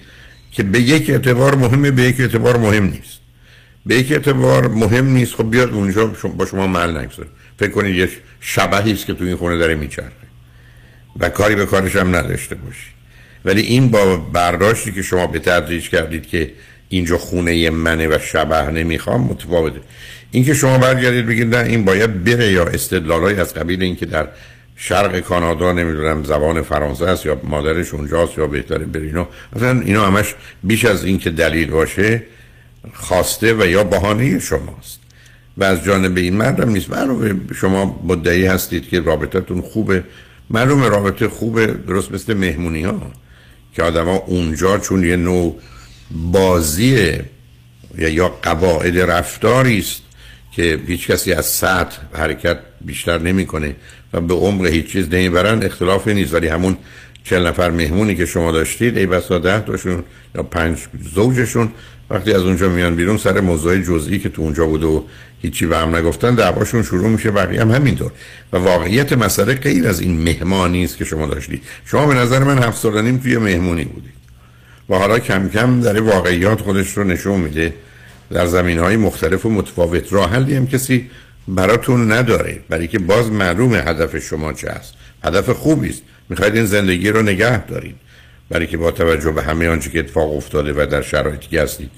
[0.52, 3.25] که به یک اعتبار مهمه به یک اعتبار مهم نیست.
[3.86, 5.34] به یک اعتبار مهم نیست.
[5.34, 6.06] خب بیاد اونجا
[6.36, 7.28] با شما مل نگذاره.
[7.58, 8.08] فکر کنید یه
[8.40, 10.10] شبهی است که تو این خونه داره میچرخه.
[11.20, 12.90] و کاری به کارش هم نداشته باشی.
[13.44, 16.52] ولی این با برداشتی که شما به تدریج کردید که
[16.88, 19.80] اینجا خونه منه و شبه نمی‌خوام متفاوته.
[20.30, 24.28] اینکه شما برگردید بگید نه این باید بره یا استدلالای از قبیل اینکه در
[24.76, 30.34] شرق کانادا نمی‌دونم زبان فرانسه است یا مادرش اونجاست یا بهتره برینا مثلا اینا همش
[30.62, 32.22] بیش از اینکه دلیل باشه
[32.94, 35.00] خواسته و یا بهانه شماست.
[35.56, 36.90] و از جانب این مردم نیست.
[36.90, 40.04] معلومه شما مدعی هستید که رابطتون خوبه.
[40.50, 43.12] معلوم رابطه خوبه درست مثل مهمونی ها
[43.72, 45.60] که آدما اونجا چون یه نوع
[46.10, 47.24] بازیه
[47.98, 50.02] یا یا قواعد رفتاری است
[50.52, 53.76] که هیچ کسی از سطح حرکت بیشتر نمی‌کنه
[54.12, 56.34] و به عمق هیچ چیز نمی‌برن اختلافی نیست.
[56.34, 56.76] ولی همون
[57.24, 60.78] چل نفر مهمونی که شما داشتید ای بسا ده تاشون یا پنج
[61.14, 61.72] زوجشون
[62.10, 65.04] وقتی از اونجا میان بیرون سر موضوع جزئی که تو اونجا بود و
[65.42, 68.12] هیچی به هم نگفتن دعواشون شروع میشه بقیه هم همینطور.
[68.52, 71.62] و واقعیت مسئله غیر از این مهمانی است که شما داشتید.
[71.84, 74.12] شما به نظر من هفت سال نیم توی مهمونی بودید.
[74.88, 77.74] و حالا کم کم در واقعیات خودش رو نشون میده.
[78.30, 81.10] در زمین های مختلف و متفاوت راه حلی هم کسی
[81.48, 82.60] براتون نداره.
[82.68, 84.70] برای که باز معلومه هدف شما چه
[85.24, 86.02] هدف خوبی است.
[86.28, 87.94] می‌خواید این زندگی رو نگه دارید.
[88.48, 91.90] برای که با توجه به همه آنچه که اتفاق افتاده و در شرایطی که هستید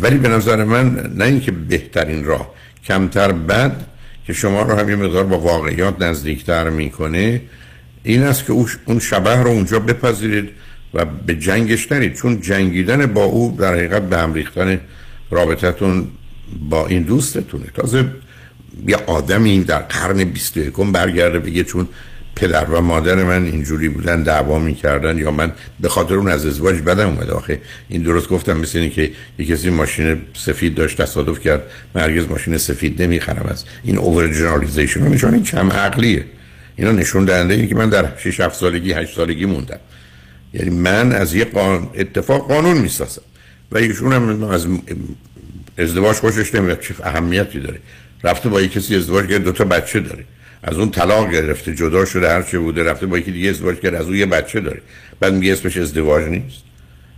[0.00, 2.54] ولی به نظر من نه اینکه بهترین راه
[2.84, 3.86] کمتر بد
[4.26, 7.42] که شما رو هم یه مقدار با واقعیات نزدیکتر می‌کنه
[8.02, 10.50] این است که او- اون شبه رو اونجا بپذیرید
[10.94, 12.14] و به جنگش نرید.
[12.14, 14.80] چون جنگیدن با او در حقیقت به هم ریختن
[15.30, 16.08] رابطتون
[16.68, 17.64] با این دوستتونه.
[17.74, 18.04] تازه
[18.86, 21.88] یه آدمی در قرن 21 برگرده بگه چون
[22.36, 26.76] پدر و مادر من اینجوری بودن دعوا می‌کردن یا من به خاطر اون از ازدواج
[26.76, 27.32] بدم اومده.
[27.32, 31.62] آخه این درست گفتم مثل اینه که یه کسی ماشین سفید داشت تصادف کرد.
[31.94, 33.46] من ماشین سفید نمی‌خرم.
[33.50, 36.24] از این اوور جنرالیزیشن نشون این کم عقلیه.
[36.76, 39.78] اینا نشون دهنده اینه که من در 6 7 سالگی 8 سالگی موندم.
[40.54, 41.90] یعنی من از یه قان...
[41.94, 43.22] اتفاق قانون می‌سازم.
[43.72, 44.66] و ایشون هم از
[45.78, 47.78] ازدواج خوشش نمیاد چه اهمیتی داره؟
[48.24, 50.24] رفته با یه کسی ازدواج کرد دو تا بچه داره.
[50.62, 53.94] از اون طلاق گرفته جدا شده هر چه بوده رفته با یکی دیگه ازدواج کرد
[53.94, 54.80] از اون یه بچه داره.
[55.20, 56.62] بعد میگه اسمش ازدواج نیست.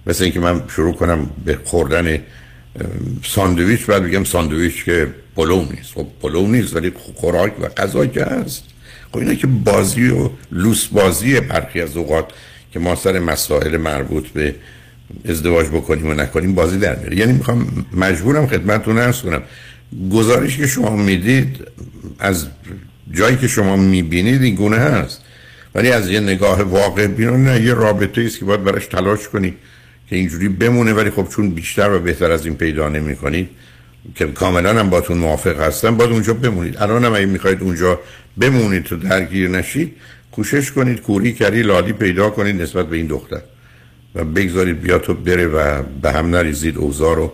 [0.06, 2.18] مثل اینکه من شروع کنم به خوردن
[3.24, 5.94] ساندویچ بعد بگم ساندویچ که پلو نیست.
[5.94, 8.64] خب پلو نیست ولی خوراک و غذا که هست.
[9.12, 12.24] خب اینا که بازی و لوس بازی برخی از اوقات
[12.72, 14.54] که ما سر مسائل مربوط به
[15.28, 17.16] ازدواج بکنیم و نکنیم بازی در میاره.
[17.16, 19.42] یعنی می‌خوام مجبورم خدمتتون عرض کنم
[20.12, 21.56] گزارش که شما می‌دید
[22.18, 22.46] از
[23.12, 25.22] جایی که شما می‌بینید این گونه هست.
[25.74, 29.54] ولی از یه نگاه واقع بینانه نه یه رابطه است که باید براش تلاش کنید
[30.10, 30.92] که اینجوری بمونه.
[30.92, 33.48] ولی خب چون بیشتر و بهتر از این پیدا نمی کنید
[34.14, 36.76] که کاملا هم باتون موافق هستم باید اونجا بمونید.
[36.78, 38.00] الان هم اگه می‌خواید اونجا
[38.40, 39.92] بمونید تو درگیر نشید
[40.32, 43.40] کوشش کنید کوری کری لالی پیدا کنید نسبت به این دختر.
[44.14, 47.32] و بگذارید بیا تو بره و به هم نریزید اوضاع رو.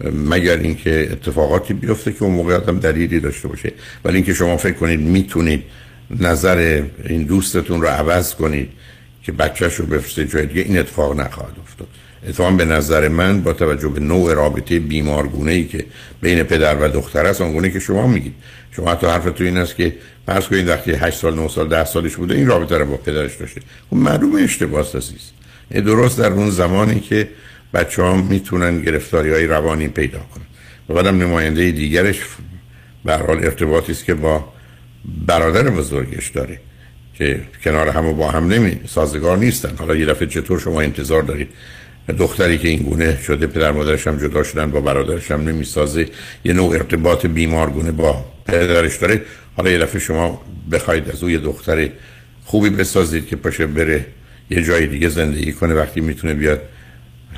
[0.00, 3.72] مگر اینکه اتفاقاتی بیفته که اون موقع هم دلیلی داشته باشه.
[4.04, 5.62] ولی اینکه شما فکر کنید می‌تونید
[6.20, 8.70] نظر این دوستتون رو عوض کنید
[9.22, 11.88] که بچهش رو بفرسته جای دیگه این اتفاق نخواهد افتاد.
[12.28, 15.84] اتفاقا به نظر من با توجه به نوع رابطه بیمارگونه ای که
[16.20, 18.34] بین پدر و دختر است آنگونه که شما میگید.
[18.70, 22.16] شما حتی حرفتون این است که فرض کنید وقتی 8 سال 9 سال 10 سالش
[22.16, 23.60] بوده این رابطه رو با پدرش داشته.
[23.90, 25.32] خب معلومه اشتباه است
[25.70, 27.28] درست در اون زمانی که
[27.74, 30.44] بچه ها می‌تونن گرفتاری های روانی پیدا کنن.
[30.88, 32.20] و بعدم نماینده دیگرش
[33.04, 34.52] به حال ارتباطی است که با
[35.26, 36.60] برادر بزرگش داره
[37.14, 39.76] که کنار هم و با هم نمی سازگار نیستن.
[39.78, 41.48] حالا یه دفعه چطور شما انتظار دارید؟
[42.18, 46.08] دختری که این گونه شده پدر مادرش هم جدا شدن با برادرش هم نمی‌سازه
[46.44, 49.22] یه نوع ارتباط بیمارگونه با پدرش داره.
[49.56, 51.88] حالا یه دفعه شما بخواید از او یه دختر
[52.44, 54.06] خوبی بسازید که پاشه بره
[54.50, 55.74] یه جای دیگه زندگی کنه.
[55.74, 56.60] وقتی می‌تونه بیاد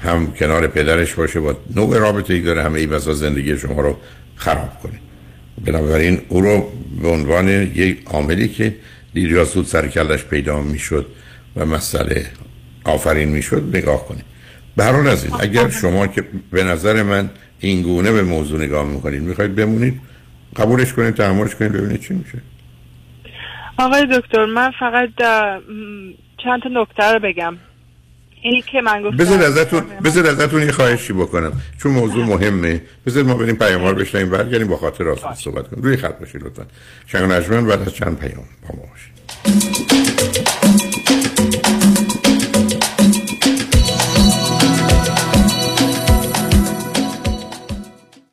[0.02, 3.96] هم کنار پدرش باشه با نوع رابطه ای داره همه ای بسا زندگی شما رو
[4.36, 4.98] خراب کنه.
[5.64, 6.72] بنابراین او رو
[7.02, 8.74] به عنوان یک عاملی که
[9.14, 11.06] دیر یا زود سر کلش پیدا می‌شد
[11.56, 12.26] و مسئله
[12.84, 14.24] آفرین می‌شد نگاه کنید
[14.76, 17.30] به هر عزیز اگر شما که به نظر من
[17.60, 20.00] این گونه به موضوع نگاه می‌کنید می‌خواید بمونید
[20.56, 22.38] قبولش کنید تحملش کنید ببینید چی میشه.
[23.78, 25.08] آقای دکتر من فقط
[26.44, 27.56] چند تا نکته رو بگم.
[28.42, 29.16] اینی که من گفتم.
[29.16, 31.52] بذار ازتون بذار ازتون یه خواهشی بکنم.
[31.78, 32.82] چون موضوع مهمه.
[33.06, 35.84] بذار ما بریم پیام رو بشنویم برگردیم با خاطر راست صحبت کنیم.
[35.84, 36.66] روی خط باشید لطفا.
[37.06, 39.15] شنگ نجمن بعد از چند پیام با ما باشید.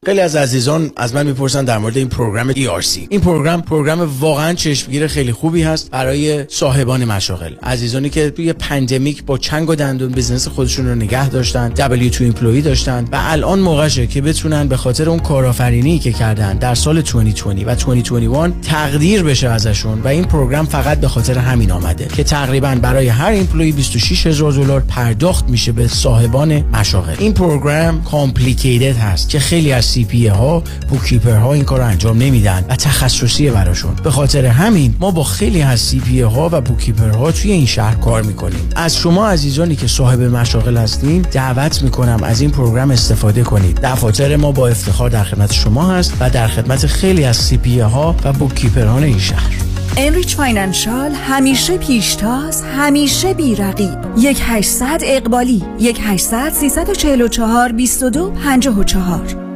[0.06, 4.54] خیلی از عزیزان از من می‌پرسن در مورد این program ERC این program program واقعا
[4.54, 7.54] چشمگیر خیلی خوبی هست برای صاحبان مشاغل.
[7.64, 12.62] عزیزانی که توی pandemic با چنگ و دندون business خودشون رو نگه داشتن W2 employee
[12.62, 17.48] داشتن و الان موقعشه که بتونن به خاطر اون کارآفرینی که کردن در سال 2020
[17.48, 22.78] و 2021 تقدیر بشه ازشون و این program فقط به خاطر همین آمده که تقریبا
[22.82, 27.16] برای هر employee 26 هزار دلار پرداخت میشه به صاحبان مشاغل.
[27.20, 32.66] این program complicated هست که خیلی از CPA ها bookkeeper ها این کار انجام نمیدن
[32.70, 33.96] و تخصصیه براشون.
[34.04, 37.96] به خاطر همین ما با خیلی از CPA ها و bookkeeper ها توی این شهر
[37.96, 38.70] کار می‌کنیم.
[38.76, 43.80] از شما عزیزانی که صاحب مشاغل هستین دعوت می‌کنم از این program استفاده کنید.
[43.84, 48.16] دفاتر ما با افتخار در خدمت شما هست و در خدمت خیلی از CPA ها
[48.24, 49.54] و bookkeeper ان این شهر.
[49.98, 53.98] Enrich Financial همیشه پیشتاز همیشه بیرقیب.
[54.18, 59.53] یک 800 اقبالی یک 800 344 22 54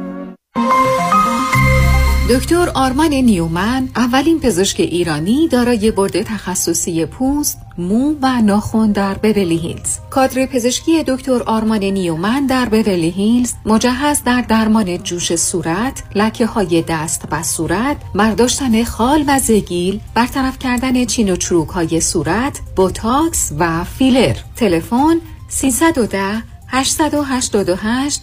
[2.30, 9.56] دکتر آرمان نیومن اولین پزشک ایرانی دارای board تخصصی پوست، مو و ناخن در بورلی
[9.56, 9.98] هیلز.
[10.10, 16.84] کادر پزشکی دکتر آرمان نیومن در بورلی هیلز مجهز در درمان جوش صورت، لکه های
[16.88, 23.52] دست و صورت، برداشتن خال و زگیل، برطرف کردن چین و چروک های صورت، بوتاکس
[23.58, 24.36] و فیلر.
[24.56, 25.16] تلفن
[25.48, 28.22] 310 888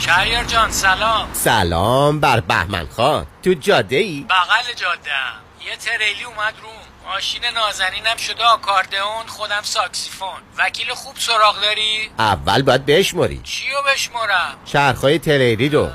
[0.00, 1.28] شهریار جان سلام.
[1.32, 3.26] سلام بر بهمن خان.
[3.42, 5.10] تو جاده ای؟ بغل جاده
[5.66, 10.40] یه تریلی اومد روم ماشین نازنینم شده آکاردئون خودم ساکسیفون.
[10.58, 15.90] وکیل خوب سراغ داری؟ اول باید بشماری چیو بشمارم؟ چرخهای تریلی رو.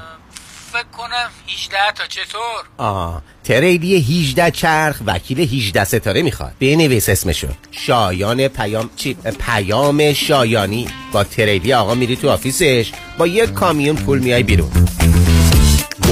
[0.75, 2.05] فکر کنم 18 تا.
[2.07, 6.53] چطور؟ آه تریلی 18 چرخ وکیل 18 ستاره می‌خواد.
[6.59, 7.47] بنویس اسمشو.
[7.71, 10.87] شایان پیام چی پیام شایانی.
[11.11, 12.91] با تریلی آقا میری تو office ش.
[13.17, 14.71] با یک کامیون پول میای بیرون.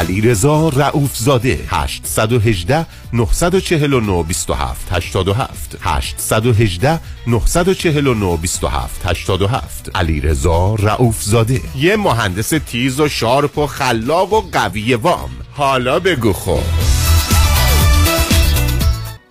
[0.00, 11.22] علی رضا رعوف زاده 818 949 27 87 818 949 27 87 علی رضا رعوف
[11.22, 15.30] زاده یه مهندس تیز و شارپ و خلاق و قوی وام.
[15.52, 16.62] حالا بگو خب.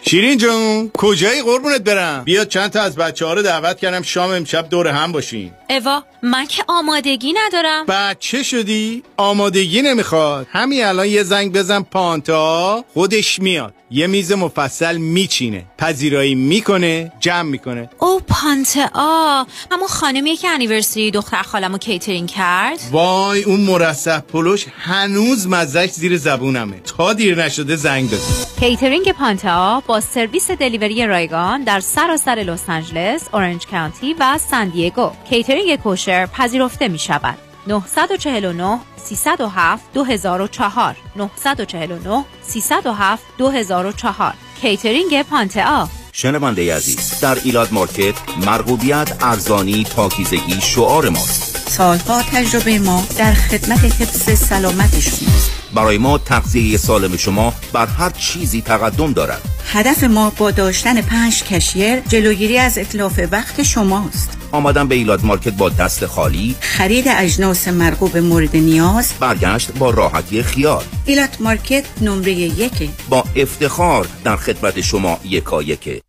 [0.02, 2.24] شیرین جون کجایی؟ قربونت برم.
[2.24, 5.52] بیا چند تا از بچه ها رو دعوت کردم شام امشب دور هم باشین.
[5.70, 7.86] اوا من که آمادگی ندارم.
[7.86, 10.48] بچه شدی؟ آمادگی نمی‌خواد.
[10.52, 12.86] همین الان یه زنگ بزن پانتا.
[12.94, 13.74] خودش میاد.
[13.92, 15.66] یه میز مفصل میچینه.
[15.78, 17.90] پذیرایی می‌کنه جمع می‌کنه.
[18.00, 19.46] او پانتا.
[19.72, 26.18] همون خانمیه که anniversary دختر خالمو کیترینگ کرد؟ وای اون مرصع پلوش هنوز مزش زیر
[26.18, 26.80] زبونمه.
[26.80, 28.46] تا دیر نشده زنگ بزن.
[28.60, 35.12] کیترینگ پانتا با سرویس delivery رایگان در سراسر لس آنجلس، Orange County و سان دیگو.
[35.30, 37.38] catering kosher پذیرفته می شود.
[37.68, 49.84] 949 307 2004 949 307 2004 کیترینگ پانتا شنونده عزیز در Elat Market مرغوبیت ارزانی
[49.84, 51.70] پاکیزگی شعار ماست.
[51.70, 58.10] سالها تجربه ما در خدمت حفظ سلامت شماست برای ما تغذیه سالم شما بر هر
[58.10, 59.41] چیزی تقدم دارد.
[59.74, 65.54] هدف ما با داشتن پنج cashier جلوگیری از اتلاف وقت شماست آمدن به ایلاد مارکت
[65.54, 66.56] با دست خالی.
[66.60, 69.14] خرید اجناس مرغوب مورد نیاز.
[69.20, 70.84] برگشت با راحتی خیال.
[71.06, 76.02] ایلات مارکت نمره یک با افتخار در خدمت شما یکا یکه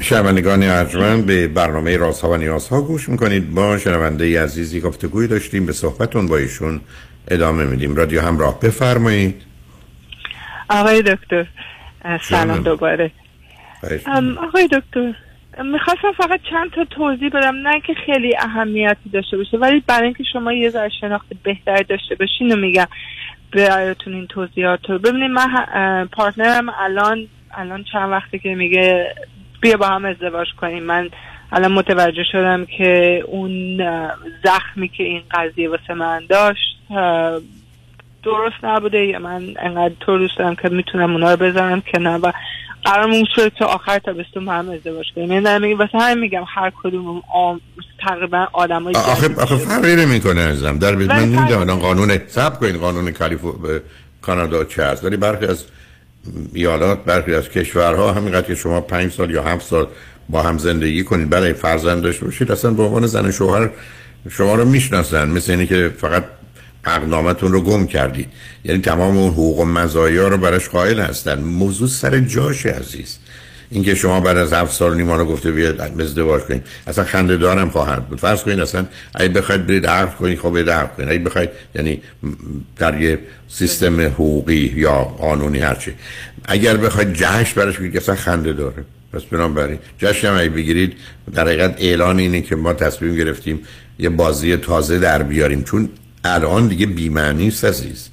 [0.00, 3.54] شنوندگان ارجمند به برنامه رازها و نیازها گوش می‌کنید.
[3.54, 5.66] با شنونده عزیزی گفتگوی داشتیم.
[5.66, 6.80] به صحبتون با ایشون
[7.28, 7.96] ادامه میدیم.
[7.96, 9.42] رادیو همراه بفرمایید.
[10.70, 11.46] آقای دکتر
[12.20, 12.62] سلام.
[12.62, 13.10] دوباره.
[14.36, 15.14] آقای دکتر
[15.64, 17.54] می‌خواستم فقط چند تا توضیح بدم.
[17.54, 22.14] نه که خیلی اهمیتی داشته باشه ولی برای اینکه شما یه ذره شناخت بهتری داشته
[22.14, 22.86] باشین و میگم.
[23.52, 24.98] برایتون این توضیحات رو.
[24.98, 29.14] ببینید من پارتنرم الان الان چند وقته که میگه
[29.60, 30.82] بیا با هم ازدواج کنیم.
[30.82, 31.10] من
[31.54, 33.82] الان متوجه شدم که اون
[34.44, 36.78] زخمی که این قضیه واسه من داشت
[38.24, 39.06] درست نبوده.
[39.06, 42.32] یا من انقدر تو دوست دارم که می‌تونم اونا رو بزنم که نه و
[42.84, 45.32] قرارمون شد تا آخر تابستون هم ازدواج کنیم.
[45.32, 47.60] یعنی واسه همین میگم هر کدوم آم...
[48.00, 50.78] تقریبا آدم های آخه آخه فرقی نمی‌کنه ازم.
[50.78, 53.82] در من نمی‌دونم الان قانون سب کنید قانون کالیفو به
[54.22, 55.64] کانادا چه هست ولی برخی از
[56.54, 59.86] ایالات برخی از کشورها همینقدر که شما پنج سال یا هفت سال
[60.28, 61.30] با هم زندگی کنید.
[61.30, 62.52] برای فرزند داشته باشید.
[62.52, 63.70] اصلا به عنوان زن شوهر
[64.30, 65.28] شما رو می‌شناسن.
[65.28, 66.24] مثل اینی که فقط
[66.84, 68.28] عقدنامتون رو گم کردید.
[68.64, 71.38] یعنی تمام اون حقوق و مزایا رو براش قائل هستن.
[71.38, 73.18] موضوع سر جاش عزیز.
[73.70, 76.62] اینکه شما بعد از هفت سال نیما رو گفته بیاد ازدواج کنید.
[76.86, 78.20] اصلا خنده دارم خواهد بود.
[78.20, 81.08] فرض کنید اصلا اگه بخواید برید عقد کنید خب برید عقد کنید.
[81.08, 82.02] اگه بخواید یعنی
[82.76, 83.18] در یه
[83.48, 85.94] سیستم حقوقی یا قانونی هرچی
[86.44, 88.84] اگر بخواید جشن براش بگید اصلا خنده داره.
[89.14, 90.92] پس بنابراین جشن هم بگیرید.
[91.34, 93.60] در حقیقت اعلان اینه که ما تصمیم گرفتیم
[93.98, 95.62] یه بازی تازه در بیاریم.
[95.62, 95.88] چون
[96.24, 98.08] الان دیگه بی‌معنی است عزیز.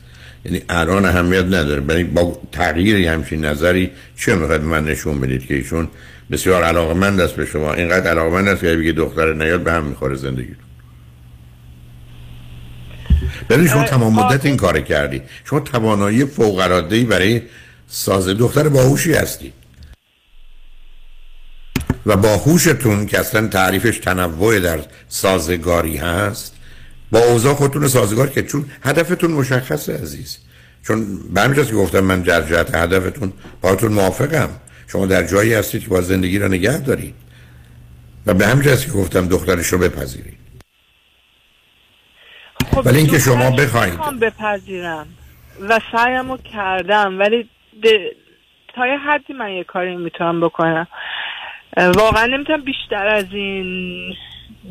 [0.45, 1.81] یعنی الان اهمیت نداره.
[1.81, 5.87] برای با تغییر یه همچین نظری چه می‌خواید به من نشون بدید که ایشون
[6.31, 10.15] بسیار علاقمند است به شما؟ اینقدر علاقمند است که بگه دختر نیاد به هم می‌خوره
[10.15, 10.55] زندگی.
[13.49, 15.21] ببین شما تمام مدت این کار کردی.
[15.45, 17.41] شما توانایی فوق برای
[17.87, 19.53] ساز دختر باهوشی هستی.
[22.05, 26.55] و باهوشتون که اصلا تعریفش تنوع در سازگاری هست
[27.11, 30.37] با اوضاع خودتون رو سازگار که چون هدفتون مشخصه عزیز.
[30.87, 34.49] چون به همین جاست که گفتم من در جهت هدفتون باهاتون موافقم.
[34.87, 37.15] شما در جایی هستید که با زندگی رو نگه دارید.
[38.25, 40.37] و به همین که گفتم دخترش رو بپذیرید.
[42.71, 43.99] خب ولی اینکه شما بخواید.
[44.21, 45.07] بپذیرم
[45.69, 47.49] و سعیمو کردم ولی
[47.83, 48.11] ده-
[48.75, 50.87] تا یه حدی من یه کاری می‌تونم بکنم.
[51.77, 54.13] واقعا نمی‌تونم بیشتر از این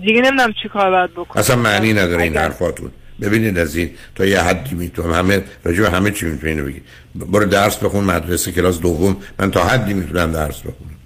[0.02, 1.40] دیگه نمی‌دونم چی کار باید بکنم.
[1.40, 2.90] اصلا معنی نداره این حرفاتون.
[3.20, 6.82] ببینید از این تا یه حدی می‌تونم همه راجع همه چی می‌تونین بگید.
[7.14, 9.16] برو درس بخون مدرسه کلاس دوم.
[9.38, 10.96] من تا حدی می‌تونم درس بخونم.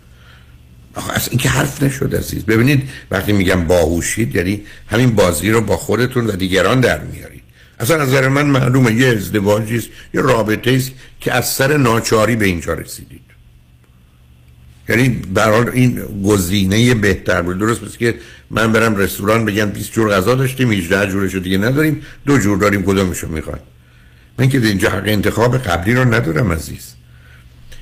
[0.95, 2.47] آخه اصلا این که حرف نشد عزیز.
[2.47, 7.43] ببینید وقتی میگم باهوشید یعنی همین بازی رو با خودتون و دیگران در میارید.
[7.81, 8.93] اصلا از نظر من معلومه.
[8.93, 13.24] یه ازدواجی است یه رابطه است که از سر ناچاری به اینجا رسیدید.
[14.89, 17.59] یعنی برحال این گزینه بهتر بود.
[17.59, 18.15] درست مثل که
[18.51, 22.83] من برم رستوران بگم 20 جور غذا داشتیم 18 جورشو دیگه نداریم دو جور داریم
[22.83, 23.61] کدومشو می‌خواد
[24.39, 26.95] من که اینجا حق انتخاب قبلی رو ندارم عزیز.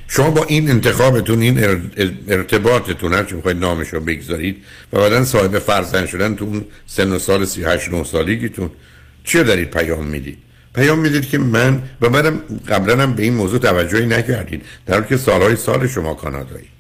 [0.08, 1.80] شما با این انتخابتون این ار-
[2.28, 4.56] ارتباطتون هرچی می‌خواید نامش بگذارید
[4.92, 8.70] و بعدا صاحب فرزند شدن تو اون سن و سال 38 9 سالگیتون
[9.24, 10.38] چی دارید پیام می‌دید؟
[10.74, 15.06] پیام می‌دید که من و بعدم قبلا هم به این موضوع توجهی نکردید در حالی
[15.08, 16.71] که سالهای سال شما کانادایید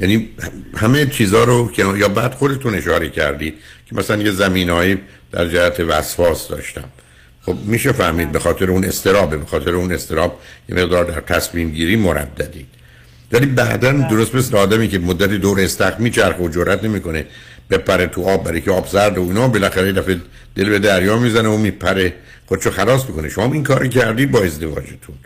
[0.00, 0.28] یعنی
[0.76, 3.54] همه چیزها رو که یا بعد خودتون اشاره کردید
[3.86, 4.98] که مثلا یه زمینهایی
[5.32, 6.84] در جهت وسواس داشتم.
[7.42, 11.70] خب میشه فهمید به خاطر اون استرابه به خاطر اون استراب یه مقدار در تصمیم
[11.70, 12.66] گیری مرددید.
[13.32, 17.26] ولی بعدا درست مثل آدمی که مدتی دور استخ میچرخه و جرأت نمی‌کنه
[17.70, 20.20] بپره تو آب برای که آب زرد و اینا بالاخره دفعه
[20.54, 22.14] دل به دریا می‌زنه و میپره.
[22.46, 25.16] خودشو خلاص می‌کنه؟ شما این کاری کردید با ازدواجتون.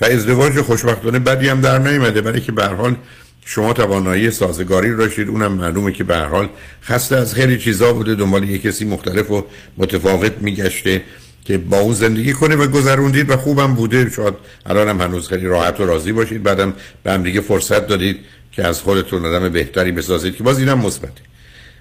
[0.00, 2.96] و ازدواج خوشبختانه بدی هم در نیومده برای که به هر حال
[3.44, 5.28] شما توانایی سازگاری رو داشتید.
[5.28, 6.48] اونم معلومه که به حال
[6.82, 8.14] خسته از خیلی چیزا بوده.
[8.14, 9.44] دنبال یه کسی مختلف و
[9.76, 11.02] متفاوت میگشته
[11.44, 14.10] که با اون زندگی کنه و گذروندید و خوبم بوده.
[14.10, 14.34] شاید
[14.66, 16.42] الان هم هنوز خیلی راحت و راضی باشید.
[16.42, 18.16] بعدم به هم دیگه فرصت دادید
[18.52, 21.20] که از خودتون آدم بهتری بسازید که باز اینم مثبته.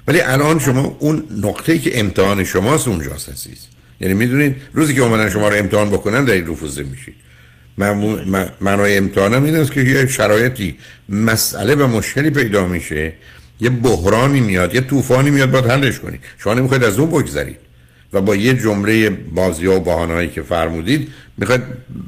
[0.08, 3.68] ولی الان شما اون نقطه‌ای که امتحان شماست اونجاست عزیز.
[4.02, 7.16] یعنی می‌دونید روزی که اومدن شما رو امتحان بکنن در رفوزه میشید.
[8.62, 10.78] معنای امتحانم این است که یه شرایطی
[11.10, 13.14] مسئله و مشکلی پیدا میشه.
[13.60, 17.58] یه بحرانی میاد یه طوفانی میاد باید حلش کنید شما نمی‌خواید از اون بگذرید.
[18.14, 21.08] و با یه جمله بازی و بحانهایی که فرمودید
[21.38, 21.62] می‌خواید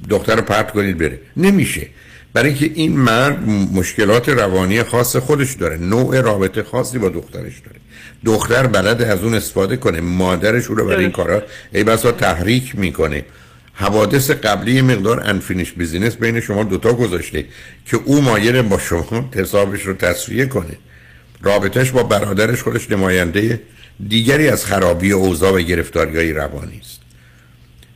[0.10, 1.20] دختر رو پرت کنید بره.
[1.38, 1.88] نمیشه.
[2.34, 5.78] برای اینکه این مرد مشکلات روانی خاص خودش داره.
[5.78, 7.80] نوع رابطه خاصی با دخترش داره.
[8.26, 10.02] دختر بلد از اون استفاده کنه.
[10.02, 11.44] مادرش او رو برای این کارا
[11.74, 13.26] ای بسا تحریک می‌کنه.
[13.76, 17.46] حوادث قبلی مقدار انفینیش بیزینس بین شما دوتا گذاشته
[17.86, 20.78] که او مایل با شما حسابش رو تصویه کنه.
[21.42, 23.62] رابطش با برادرش خودش نماینده
[24.08, 27.00] دیگری از خرابی اوضاع و گرفتاری های روانی است.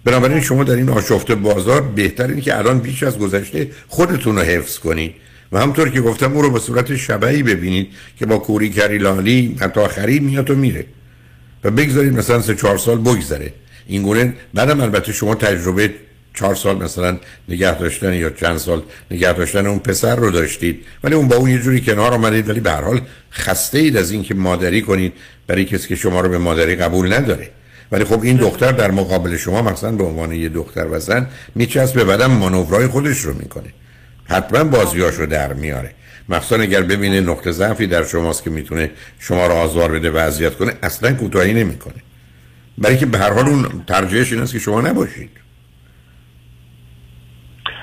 [0.04, 4.80] بنابراین شما در این آشفته بازار بهتر که الان بیش از گذشته خودتون رو حفظ
[4.80, 5.14] کنید
[5.52, 7.88] و همطور که گفتم او رو به صورت شبهی ببینید
[8.20, 10.86] که با کوری کری لالی حتی آخری میاد و میره
[11.64, 13.54] و بگذارید مثلا سه چهار سال بگذره.
[13.90, 15.94] این گونه بعدم البته شما تجربه
[16.34, 17.18] چهار سال مثلا
[17.50, 18.82] نگه داشتن یا چند سال
[19.12, 20.86] نگه داشتن اون پسر رو داشتید.
[21.04, 22.50] ولی اون با اون یه جوری کنار آمدید.
[22.50, 25.14] ولی به حال خسته اید از اینکه مادری کنید
[25.48, 27.50] برای کسی که شما رو به مادری قبول نداره.
[27.92, 31.28] ولی خب این دختر در مقابل شما مثلا به عنوان یه دختر و زن
[31.96, 33.74] به بعدم مانورای خودش رو می‌کنه.
[34.26, 35.92] حتما بازیاش رو در میاره.
[36.30, 40.56] مخصوصا اگر ببینه نقطه ضعفی در شماست که می‌تونه شما رو آزار بده و اذیت
[40.56, 41.96] کنه اصلا کوتاهی نمی‌کنه.
[42.82, 45.30] برای که به هر حال اون ترجیحش این است که شما نباشید.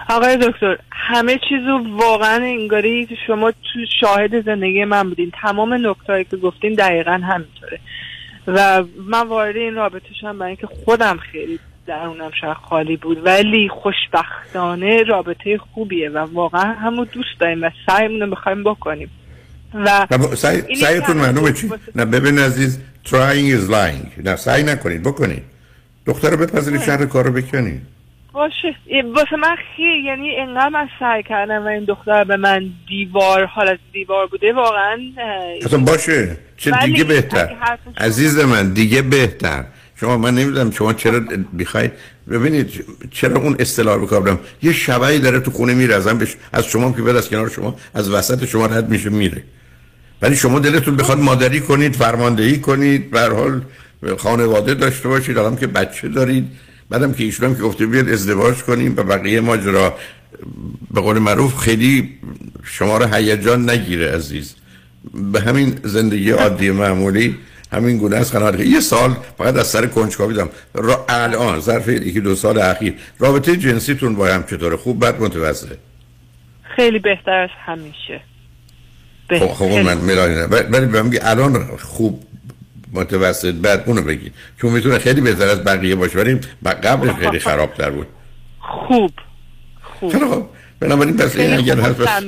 [0.09, 5.33] آقای دکتر همه چیزو واقعا انگاری شما تو شاهد زندگی من بودین.
[5.43, 7.81] تمام نکتهایی که گفتین دقیقا همینطوره.
[8.47, 13.27] و من وارد این رابطه شدم برای اینکه خودم خیلی درونم شاید خالی بود.
[13.27, 19.11] ولی خوشبختانه رابطه خوبیه و واقعا همو دوست داریم و سعیمون رو بخوایم بکنیم.
[19.75, 20.07] و
[20.81, 24.25] سعیتون معلومه چی؟ نه ببین عزیز trying is lying.
[24.25, 25.43] نه سعی نکنید بکنید.
[26.07, 27.81] دختر رو بپذیرید شهر کار رو بکنید.
[28.33, 28.77] باشه.
[29.15, 33.79] واسه من خیلی یعنی انقدر من سعی کردم و این دختر به من دیوار حالت
[33.93, 34.99] دیوار بوده واقعا
[35.65, 36.37] اصلا باشه.
[36.57, 37.57] چه دیگه بهتر.
[37.97, 39.65] عزیز من دیگه بهتر.
[40.01, 41.21] شما من نمی‌دونم شما چرا
[41.59, 41.93] بخواید
[42.31, 46.37] ببینید چرا اون اصطلاح رو یه شبعی داره تو خونه میره ازم بش...
[46.53, 49.43] از شما که از کنار شما از وسط شما رد میشه میره.
[50.23, 53.63] ولی شما دلتون بخواد مادری کنید فرماندهی کنید به حال
[54.19, 56.45] خانواده داشته باشید الان که بچه دارید.
[56.91, 59.95] بعدم که ایشون که گفته بیاد ازدواج کنیم و بقیه ماجرا.
[60.91, 62.19] به قول معروف خیلی
[62.65, 64.55] شما رو هیجان نگیره عزیز.
[65.33, 67.37] به همین زندگی عادی معمولی
[67.73, 70.51] همین گونه است قناعت یه سال فقط از سر کنجکاوی دارم.
[70.75, 72.95] را الان ظرف یکی دو سال اخیر.
[73.19, 75.79] رابطه جنسیتون با هم چطوره؟ خوب بد متوسطه
[76.77, 78.21] خیلی بهتر از همیشه.
[79.29, 82.23] خب خب من ملانی ولی به الان خوب
[82.93, 86.19] متوسط بعد اونو بگید چون می‌تونه خیلی بهتر از بقیه باشه.
[86.19, 88.07] ولی قبلش خیلی خراب تر بود.
[88.61, 89.13] خوب.
[89.83, 90.13] خوب.
[90.13, 90.49] خیلی خوب.
[90.81, 92.23] بنابراین پس این اگر هست پس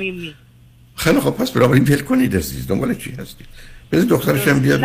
[0.96, 1.36] خیلی خوب.
[1.36, 2.66] پس بنابراین پیل کنید عزیز.
[2.66, 3.46] دنبال چی هستید؟
[3.92, 4.84] بذار دخترش هم بیاد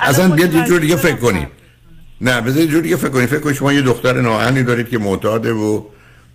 [0.00, 1.48] اصلا بیاد یه جور دیگه فکر کنید
[2.20, 4.98] نه بذار یه جور دیگه فکر کنید فکر کنید شما یه دختر ناهنی دارید که
[4.98, 5.82] معتاده و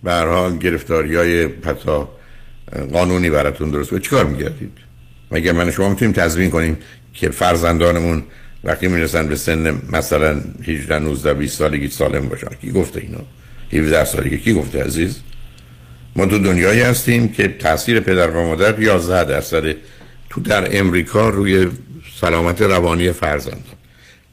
[0.02, 2.08] به هر حال گرفتاری های پتا
[2.92, 3.92] قانونی براتون درست.
[3.92, 4.72] و چیکار میگردید؟
[5.30, 6.76] مگر من شما می‌تونیم تضمین کنیم
[7.14, 8.22] که فرزندانمون
[8.64, 13.18] وقتی می‌رسن به سن مثلا 18 19 20 سالگی سالم باشن؟ کی گفته اینو؟
[13.72, 14.38] 17 سالگی.
[14.38, 15.20] کی گفته عزیز؟
[16.16, 19.74] ما تو دنیایی هستیم که تاثیر پدر و مادر 11 درصد
[20.30, 21.66] تو در امریکا روی
[22.20, 23.64] سلامت روانی فرزند.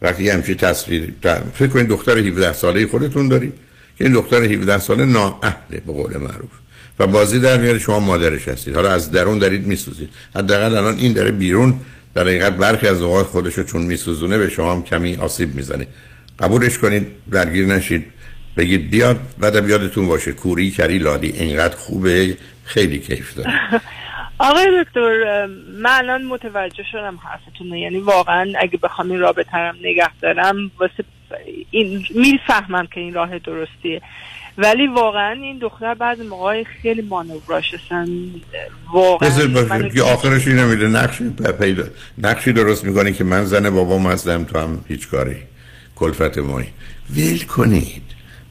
[0.01, 1.13] وقتی همچی تصویر
[1.53, 3.53] فکر کنید دختر 17 ساله خودتون دارید
[3.97, 6.51] که این دختر 17 ساله نااهله به قول معروف.
[6.99, 8.75] و بازی در میاد شما مادرش هستید.
[8.75, 10.09] حالا از درون دارید میسوزید.
[10.35, 11.79] حداقل الان این داره بیرون
[12.13, 15.87] در حقیقت برخی از اوقات خودشو چون میسوزونه به شما هم کمی آسیب می‌زنه.
[16.39, 18.05] قبولش کنید درگیر نشید.
[18.57, 20.31] بگید بیاد بعد یادتون باشه.
[20.31, 22.37] کوری کری لادی اینقدر خوبه.
[22.63, 23.53] خیلی کیف داره.
[24.37, 25.45] آقای دکتر
[25.81, 31.03] من الان متوجه شدم حرفتون یعنی واقعا اگه بخوام این رابطه نگه دارم واسه
[31.71, 34.01] این می‌فهمم که این راه درستیه.
[34.57, 38.07] ولی واقعا این دختر بعد موقع خیلی مانوراش هستن
[38.93, 40.87] واقعا باشه که آخرش اینو میده.
[40.87, 41.29] نقشی
[41.59, 41.83] پیدا
[42.17, 45.35] نقشی درست می‌کنی که من زن بابام هستم تو هم هیچ کاری.
[45.95, 46.67] کلفت مایی
[47.15, 48.01] ول کنید.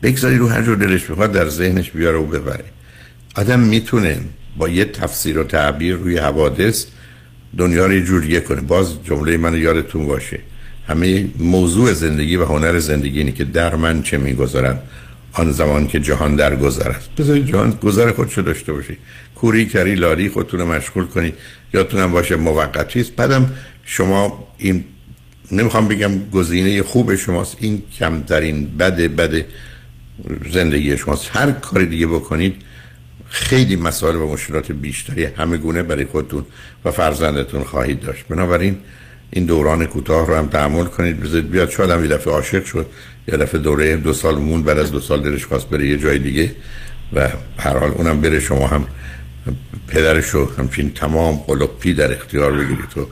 [0.03, 2.65] بگذاری رو هر جور دلش بخواد در ذهنش بیاره و ببره.
[3.37, 4.21] آدم می‌تونه
[4.57, 6.87] با یه تفسیر و تعبیر روی حوادث
[7.59, 8.61] دنیا رو یه جوریه کنه.
[8.61, 10.41] باز جمله من یادتون باشه.
[10.89, 14.83] همه موضوع زندگی و هنر زندگی اینه که در من چه می‌گذارم
[15.33, 17.11] آن زمان که جهان در گذر است.
[17.19, 18.99] بذارید جهان گذر خودشو داشته باشی.
[19.35, 21.35] کوری کری لاری خودتون مشغول کنید
[21.75, 23.17] یادتونم باشه موقتی است.
[23.17, 23.51] بعدم
[23.85, 24.85] شما این
[25.53, 27.57] نمی‌خوام بگم گزینه خوب شماست.
[27.61, 29.45] این کمترین بد بد
[30.53, 31.31] زندگی شماست.
[31.33, 32.55] هر کاری دیگه بکنید
[33.29, 36.45] خیلی مسائل و مشکلات بیشتری همه گونه برای خودتون
[36.85, 38.25] و فرزندتون خواهید داشت.
[38.29, 38.77] بنابراین
[39.31, 41.21] این دوران کوتاه رو هم تحمل کنید.
[41.21, 41.71] بذارید بیاد.
[41.71, 42.87] شاید هم یه دفعه عاشق شد.
[43.29, 46.19] یه دفعه دوره دو سال مون بعد از دو سال دلش خواست بره یه جای
[46.19, 46.55] دیگه
[47.13, 48.87] و هر حال اونم بره شما هم
[49.89, 53.07] پدرش رو همچین تمام قلپی در اختیار بگیرید تو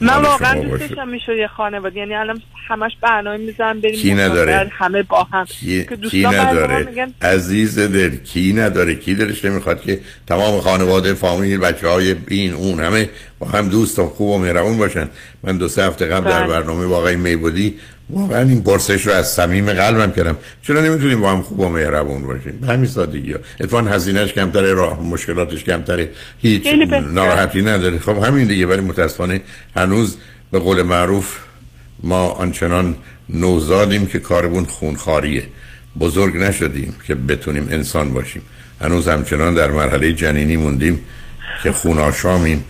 [0.00, 0.86] من واقعا باشه.
[0.86, 5.44] دوستشم می‌شد یه خانواده یعنی الان همش برنامه می‌زنم بریم کی نداره؟ همه با هم
[5.44, 11.14] کی, که کی نداره میگن عزیز دل کی نداره کی دلش نمی‌خواد که تمام خانواده
[11.14, 15.08] فامیل بچه های این اون همه با هم دوست و خوب و مهربون باشن
[15.42, 16.48] من دو سه هفته قبل در بله.
[16.48, 17.74] برنامه با آقای میبودی
[18.10, 20.36] واقعا این پرسش رو از صمیم قلبم کردم.
[20.62, 23.38] چرا نمی‌تونیم با هم خوب و مهربون باشیم؟ به همین سادگی ها.
[23.60, 26.10] اتفاقا هزینهش کمتره راه مشکلاتش کمتره.
[26.38, 26.66] هیچ.
[27.12, 27.98] ناراحتی نداره.
[27.98, 29.40] خب همین دیگه ولی متاسفانه
[29.76, 30.16] هنوز
[30.50, 31.38] به قول معروف
[32.02, 32.96] ما آنچنان
[33.28, 35.42] نوزادیم که کارمون خونخاریه
[36.00, 38.42] بزرگ نشدیم که بتونیم انسان باشیم.
[38.80, 41.00] هنوز همچنان در مرحله جنینی موندیم
[41.62, 42.64] که خون آشامیم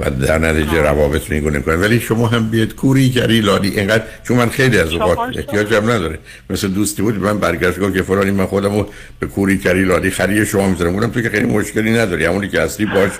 [0.00, 4.36] و در نتیجه روابط میگونه کنیم ولی شما هم بیاد کوری کری لادی اینقدر چون
[4.36, 5.26] من خیلی از اوقات شما.
[5.26, 6.18] احتیاجم نداره.
[6.50, 8.88] مثل دوستی بود من برگشت گفت که فلانی من خودم رو
[9.20, 10.92] به کوری کری لادی خری شما می‌ذارم.
[10.92, 12.24] بودم تو که خیلی مشکلی نداری.
[12.24, 13.10] همونی که اصلی باش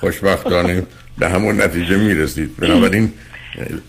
[0.00, 0.82] خوشبختانه
[1.18, 2.56] به همون نتیجه می‌رسید.
[2.56, 3.12] بنابراین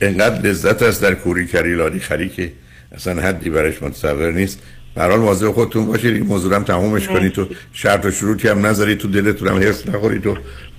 [0.01, 2.51] اینقدر لذت است در کوری کری لادی خری که
[2.95, 4.59] اصلا حدی برش متصور نیست.
[4.95, 8.47] به هر حال مواظب خودتون باشید این موضوع هم تمومش کنید تو شرط و شروطی
[8.47, 10.27] هم نذارید تو دلتون هم حرص نخورید.
[10.27, 10.37] و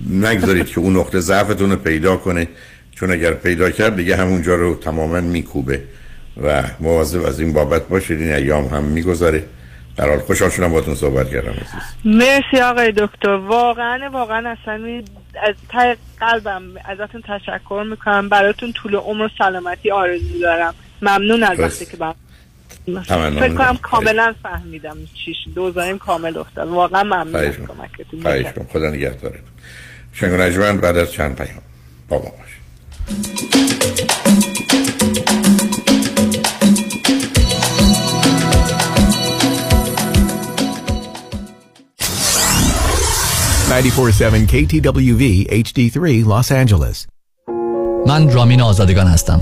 [0.09, 2.47] نگذارید که اون نقطه ضعفتون رو پیدا کنه.
[2.91, 5.81] چون اگر پیدا کرد دیگه همونجا رو تماما میکوبه.
[6.43, 9.43] و مواظب از این بابت باشید این ایام هم میگذره.
[9.97, 11.81] در حال خوشحال شدم باهاتون صحبت کردم عزیز.
[12.05, 13.29] مرسی آقای دکتر.
[13.29, 15.01] واقعا واقعا اصلا
[15.43, 18.29] از ته قلبم ازتون تشکر می‌کنم.
[18.29, 20.73] براتون طول عمر و سلامتی آرزو دارم.
[21.01, 21.97] ممنون از وقتی که
[22.85, 23.77] فکر کنم.
[23.81, 25.37] کاملا فهمیدم چیش.
[25.55, 26.67] دوزاریم کامل افتاد.
[26.67, 27.53] واقعا ممنون از.
[27.53, 28.65] کمکتون.
[28.73, 29.41] خدا نگهدارتون.
[30.13, 31.61] شنگ و نجمن بعد از چند پیام.
[32.09, 32.63] با ما باشید.
[43.73, 47.07] 947 KTWV HD3 Los Angeles.
[48.07, 49.41] من رامین آزادگان هستم.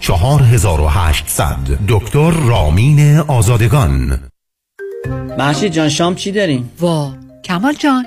[0.00, 1.56] 4800
[1.88, 4.20] دکتر رامین آزادگان.
[5.38, 7.12] محشید جان شام چی داریم؟ وا
[7.44, 8.06] کمال جان.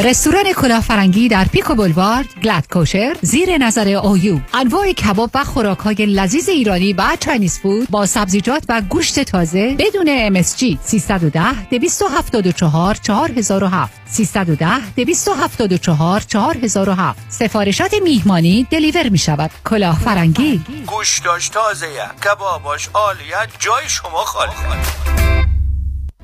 [0.00, 5.78] رستوران کلاه فرنگی در Pico Boulevard glatt kosher زیر نظر اویو انواع کباب و خوراک
[5.78, 12.94] های لذیذ ایرانی و Chinese food با سبزیجات و گوشت تازه بدون MSG 310 274
[12.94, 21.86] 4007 310 274 4007 سفارشات میهمانی deliver می شود کلاه فرنگی گوشتاش تازه
[22.24, 24.52] کباباش عالیه جای شما خالی.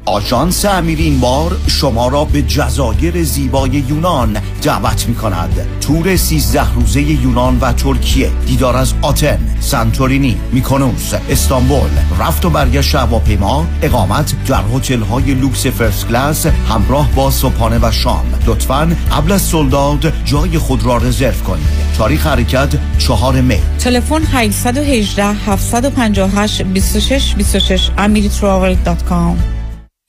[0.05, 6.75] آژانس امیری این بار شما را به جزایر زیبای یونان دعوت می کند تور 13
[6.75, 11.91] روزه یونان و ترکیه دیدار از آتن سانتورینی میکونوس استانبول.
[12.21, 17.91] رفت و برگشت هواپیما اقامت در هتل های لوکس first class همراه با صبحانه و
[17.91, 18.35] شام.
[18.47, 21.67] لطفا قبل از sold out جای خود را رزرو کنید.
[21.99, 23.59] تاریخ حرکت چهار می.
[23.79, 29.62] تلفن 818 758 26 26 amiritravel.com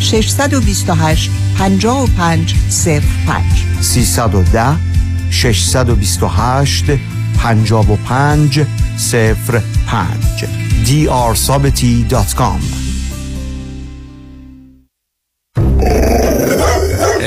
[0.00, 4.78] 628 55 05 310
[5.30, 6.98] 628
[7.36, 10.48] 55 05
[10.84, 12.60] drsabati.com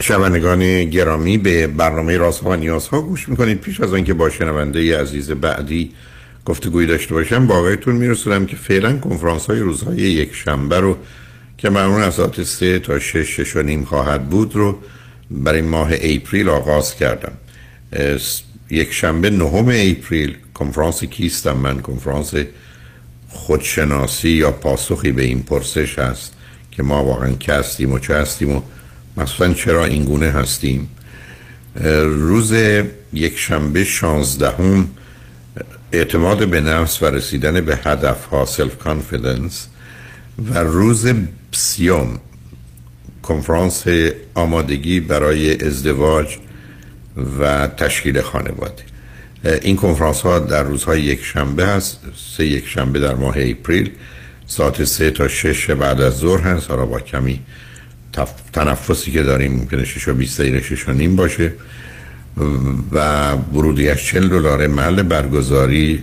[0.00, 3.60] شنوندگان گرامی به برنامه راست ها و نیاز ها گوش می‌کنید.
[3.60, 5.92] پیش از آنکه با شنونده عزیز بعدی
[6.44, 10.96] گفتگوی داشته باشم با آقایتون میرسونم که فعلا کنفرانس های روزهای یک شنبه رو
[11.58, 14.78] که معمولا از ساعت سه تا شش شش و نیم خواهد بود رو
[15.30, 17.32] برای ماه April آغاز کردم.
[18.70, 22.34] یک شنبه نهم April کنفرانس کیستم من کنفرانس
[23.28, 26.32] خودشناسی یا پاسخی به این پرسش هست
[26.70, 28.62] که ما واقعا که هستیم و چه هستیم و
[29.16, 30.88] مثلا چرا این گونه هستیم.
[32.04, 32.52] روز
[33.12, 34.88] یک شنبه شانزدهم
[35.92, 39.66] اعتماد به نفس و رسیدن به هدف ها self confidence
[40.50, 41.12] و روز
[41.52, 42.18] سیوم
[43.22, 43.84] کنفرانس
[44.34, 46.38] آمادگی برای ازدواج
[47.40, 48.93] و تشکیل خانواده.
[49.44, 52.00] این کنفرانس در روزهای یک شنبه هست.
[52.36, 53.90] سه یک شنبه در ماه اپریل.
[54.46, 56.70] ساعت سه تا شش بعد از ظهر هست.
[56.70, 57.40] حالا با کمی.
[58.52, 61.52] تنفسی که داریم ممکنه 6 و 20 دقیقه 6 و نیم باشه.
[62.92, 66.02] و ورودیش 40 دلار محل برگزاری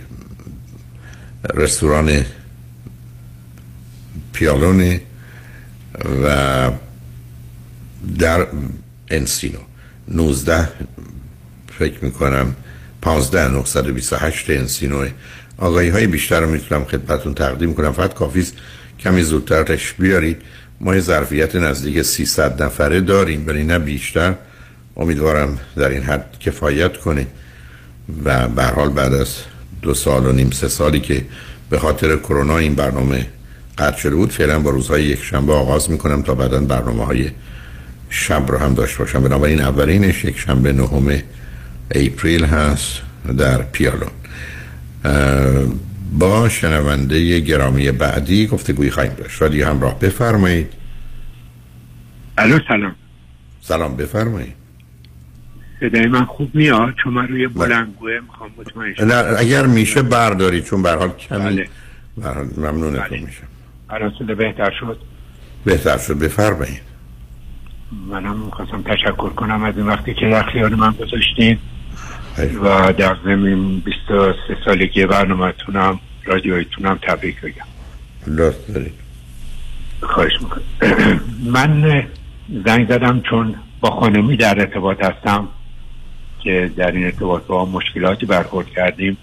[1.54, 2.24] رستوران
[4.32, 5.00] پیالونه
[6.24, 6.70] و
[8.18, 8.46] در
[9.10, 9.58] انسینو.
[10.08, 10.68] 19
[11.78, 12.54] فکر می‌کنم
[13.02, 15.06] 15 928 انسینو
[15.58, 17.92] آقایی های بیشتر رو می‌تونم خدمتون تقدیم کنم.
[17.92, 18.54] فقط کافیست
[19.00, 20.36] کمی زودتر تش بیارید.
[20.80, 24.34] ما یه ظرفیت نزدیک 300 نفره داریم ولی نه بیشتر.
[24.96, 27.26] امیدوارم در این حد کفایت کنه
[28.24, 29.36] و به حال بعد از
[29.82, 31.24] دو سال و نیم سه سالی که
[31.70, 33.26] به خاطر کرونا این برنامه
[33.78, 37.30] قطع شده بود فعلا با روزهای یک شنبه آغاز می‌کنم تا بعدا برنامه های
[38.10, 39.22] شب رو هم داشته باشم.
[39.22, 41.22] بنابراین اولینش یک شنبه نهم
[41.90, 43.02] اپریل هست
[43.38, 44.10] در پیالون.
[46.12, 49.42] با شنونده گرامی بعدی گفته گویی خواهیم داشت.
[49.42, 50.72] رادیو همراه بفرمایید.
[52.38, 52.94] الو سلام.
[53.60, 54.54] سلام بفرمایید.
[55.80, 59.04] صدای من خوب میاد؟ چون من روی بلنگوه می‌خوام مطمئن شم.
[59.04, 61.68] نه اگر میشه بردارید چون به حال کمی بله.
[62.16, 63.20] به هر حال ممنونتون بله.
[63.20, 63.46] میشم.
[63.90, 64.98] الان صدا بهتر شد.
[65.64, 66.91] بهتر شد بفرمایید.
[68.06, 71.58] منم می‌خواستم تشکر کنم از این وقتی که در خیال من گذاشتین
[72.62, 74.34] و در زمین 23
[74.64, 77.66] سالگی برنامه تونم رادیویتونم تبریک بگم.
[78.26, 78.94] لطف دارید.
[80.00, 80.62] خواهش می‌کنم.
[81.54, 82.02] من
[82.66, 85.48] زنگ زدم چون با خانمی در ارتباط هستم
[86.40, 89.16] که در این ارتباط با مشکلاتی برخورد کردیم.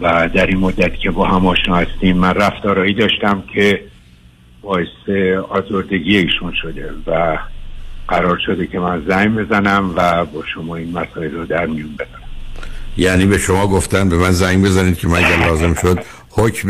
[0.00, 3.80] و در این مدتی که با هم آشنا هستیم من رفتارهایی داشتم که
[4.64, 5.08] باعث
[5.48, 7.38] آزردگی ایشون شده و
[8.08, 12.24] قرار شده که من زنگ بزنم و با شما این مسائل رو در میون بذارم.
[12.96, 15.98] یعنی به شما گفتن به من زنگ بزنید که من لازم شد
[16.30, 16.68] حکم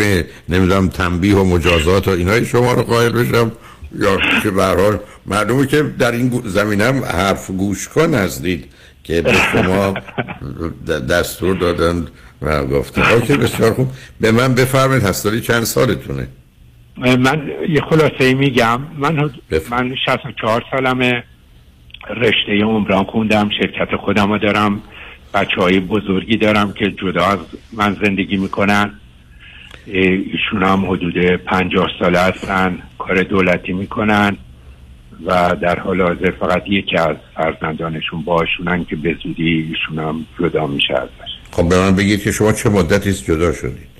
[0.49, 3.53] نمی‌دونم تنبیه و مجازات و اینای شما رو قائل بشم.
[3.99, 8.65] یا که به حال معلومه که در این هم حرف گوش کن هستید
[9.05, 9.95] که به شما
[11.11, 12.07] دستور دادن
[12.43, 13.89] و گفتن اوکی بسیار خوب.
[14.21, 16.29] به من بفرمایید هستاری چند سالتونه؟
[16.97, 18.81] من یه خلاصه میگم.
[18.99, 19.31] من
[19.71, 21.25] من 64 سالمه.
[22.17, 24.83] رشته عمران خوندم شرکت خودم رو دارم
[25.35, 27.39] بچه های بزرگی دارم که جدا از
[27.73, 28.91] من زندگی می‌کنن.
[29.87, 34.37] ایشون هم حدود پنجاه ساله هستن کار دولتی می‌کنن
[35.27, 40.67] و در حال حاضر فقط یکی از فرزندانشون باشونن که به زودی ایشون هم جدا
[40.67, 41.33] میشه ازش.
[41.51, 43.94] خب به من بگید که شما چه مدتی است جدا شدید؟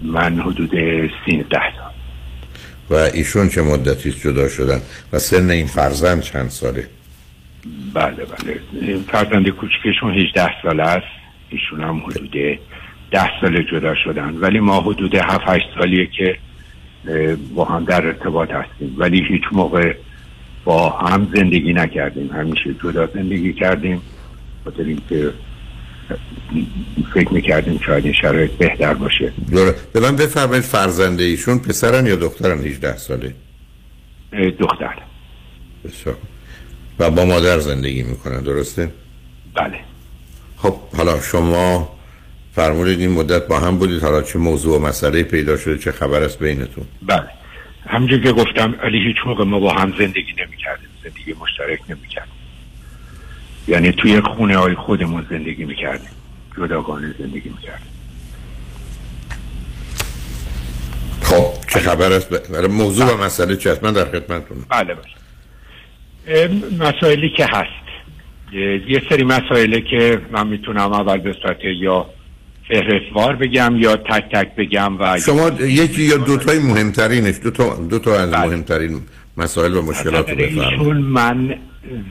[0.00, 0.70] من حدود
[1.26, 1.86] سینزده سال
[2.90, 4.80] و ایشون چه مدتی جدا شدن؟
[5.12, 6.88] و سن این فرزند چند ساله؟
[7.94, 8.60] بله بله.
[9.12, 11.06] فرزند کوچکشون 18 ساله است.
[11.50, 12.30] ایشون هم حدود
[13.10, 14.34] 10 سال جدا شدن.
[14.34, 16.38] ولی ما حدود 7 8 سالیه که
[17.54, 18.94] با هم در ارتباط هستیم.
[18.98, 19.94] ولی هیچ موقع
[20.64, 22.30] با هم زندگی نکردیم.
[22.32, 24.02] همیشه جدا زندگی کردیم.
[24.64, 25.32] خاطر اینکه
[27.14, 29.32] فکر می‌کردیم شاید این شرایط بهتر باشه.
[29.50, 29.74] دوره.
[29.92, 33.34] به من بفرمایید فرزنده ایشون پسرن یا دخترن؟ 18 ساله.
[34.58, 34.94] دختر.
[35.84, 36.16] بسیار.
[36.98, 38.90] و با مادر زندگی می‌کنن درسته؟
[39.54, 39.78] بله.
[40.56, 41.96] خب حالا شما
[42.52, 44.02] فرمودید این مدت با هم بودید.
[44.02, 47.28] حالا چه موضوع و مسئله پیدا شده چه خبر است بینتون؟ بله.
[47.86, 52.32] همجور که گفتم علی هیچ موقع ما با هم زندگی نمی‌کردیم زندگی مشترک نمی‌کردیم.
[53.68, 56.10] یعنی توی خونه های خودمون زندگی می‌کردیم.
[56.58, 57.86] جداگانه زندگی می‌کردیم.
[61.20, 67.30] خب چه خبر است؟ برای موضوع و مسئله چه من در خدمتتونم بله بله مسائلی
[67.36, 67.86] که هست.
[68.88, 72.06] یه سری مسائله که من می‌تونم اول به صورت یا
[72.68, 77.76] فهرستوار بگم یا تک تک بگم و شما یکی یا دو تای مهمترینش دو تا
[77.90, 79.00] دو تا از مهمترین
[79.36, 81.04] مسائل و مشکلات رو بفرمایید.
[81.04, 81.54] من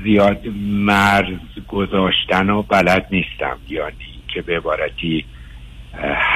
[0.03, 5.26] زیاد مرز گذاشتن و بلد نیستم یعنی که به عبارتی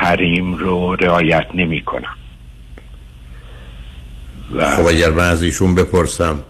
[0.02, 2.16] حریم رو رعایت نمی کنم.
[4.60, 6.44] خب اگر من از ایشون بپرسم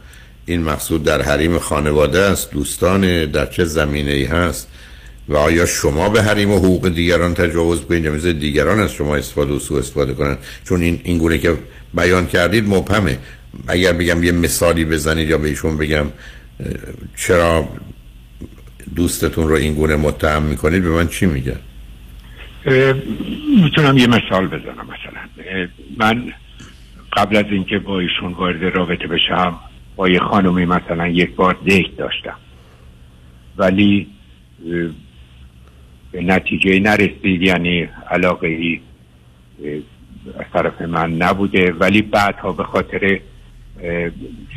[0.46, 4.68] این مقصود در حریم خانواده است دوستان در چه زمینه ای هست؟
[5.30, 9.16] و آیا شما به حریم و حقوق دیگران تجاوز کنید؟ یا مثل دیگران از شما
[9.16, 11.58] استفاده و سوء استفاده کنن؟ چون این این گونه که
[11.94, 13.18] بیان کردید مبهمه.
[13.68, 16.06] اگر بگم یه مثالی بزنید یا به ایشون بگم
[17.16, 17.68] چرا
[18.96, 21.60] دوستتون رو این گونه متهم می‌کنید؟ به من چی میگن
[22.66, 22.94] اه،
[23.64, 25.68] می‌تونم یه مثال بزنم مثلا.
[25.98, 26.34] من
[27.14, 29.60] قبل از اینکه با ایشون وارد رابطه بشم
[29.96, 32.36] با یه خانمی مثلا یک بار دیت داشتم.
[33.58, 34.08] ولی
[36.12, 38.82] به نتیجه نرسید یعنی علاقه ای
[40.40, 41.72] از طرف من نبوده.
[41.72, 43.20] ولی بعدها به خاطر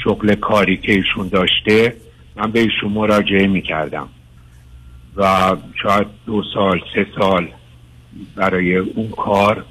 [0.04, 1.96] شغل کاری که ایشون داشته
[2.36, 4.08] من به ایشون مراجعه می‌کردم.
[5.16, 7.48] و شاید دو سال سه سال
[8.36, 9.64] برای اون کار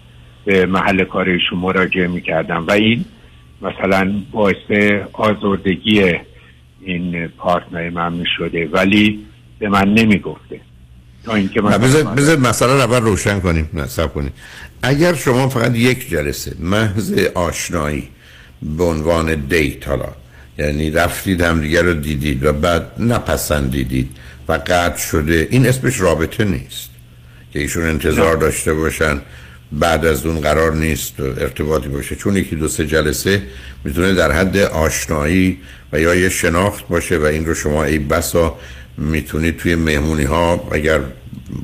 [0.46, 2.68] به محل کار ایشون مراجعه می‌کردم.
[2.68, 3.06] و این
[3.62, 6.14] مثلا باعث آزردگی
[6.82, 9.26] این پارتنر من می‌شده ولی
[9.60, 10.60] به من نمی‌گفته.
[11.26, 14.32] تا اینکه بذار مثلا اول روشن کنیم نصب کنیم.
[14.84, 18.10] اگر شما فقط یک جلسه محض آشنایی
[18.62, 20.10] به عنوان دیت حالا.
[20.58, 24.10] یعنی رفتید هم دیگر رو دیدید و بعد نپسندیدید
[24.48, 25.48] و قطع شده.
[25.52, 26.90] این اسمش رابطه نیست.
[27.54, 29.22] که ایشون انتظار داشته باشن.
[29.72, 32.16] بعد از اون قرار نیست ارتباطی باشه.
[32.16, 33.42] چون یکی دو سه جلسه
[33.84, 35.58] می‌تونه در حد آشنایی
[35.94, 38.58] و یا یه شناخت باشه و این رو شما ای بسا
[38.98, 41.00] می‌تونید توی مهمونی ها اگر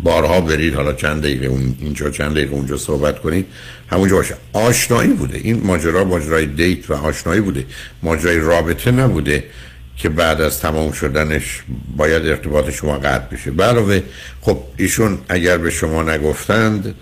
[0.03, 3.45] بارها برید حالا چند دقیقه اون اینجا چند دقیقه اونجا صحبت کنید
[3.91, 4.35] همونجا باشه.
[4.53, 5.38] آشنایی بوده.
[5.38, 7.65] این ماجرا ماجرای دیت و آشنایی بوده.
[8.03, 9.43] ماجرای رابطه نبوده
[9.97, 11.61] که بعد از تمام شدنش
[11.97, 13.51] باید ارتباط شما قطع بشه.
[13.51, 14.01] علاوه
[14.41, 16.95] خب ایشون اگر به شما نگفتند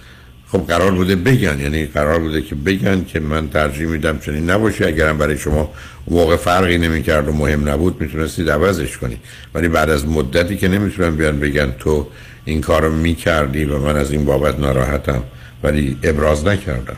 [0.48, 1.60] خب قرار بوده بگن.
[1.60, 4.86] یعنی قرار بوده که بگن که من ترجیح میدم چنین نباشه.
[4.86, 5.74] اگرم برای شما
[6.08, 9.20] موقع فرقی نمی‌کرد و مهم نبود می‌تونستید عوضش کنید.
[9.54, 12.08] ولی بعد از مدتی که نمی‌تونن بیان بگن تو
[12.46, 15.24] این کارو می‌کردی و من از این بابت ناراحتم.
[15.66, 16.98] ولی ابراز نکردم.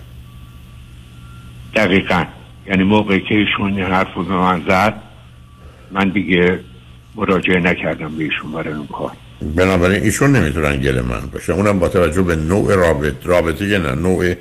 [1.75, 2.25] دقیقا.
[2.67, 4.93] یعنی موقعی که ایشون حرف رو به من زد
[5.91, 6.59] من دیگه
[7.15, 9.11] مراجعه نکردم به ایشون برای اون کار.
[9.55, 11.53] بنابراین ایشون نمی‌تونن گل من باشه.
[11.53, 14.33] اونم با توجه به نوع رابط رابطه که نه نوع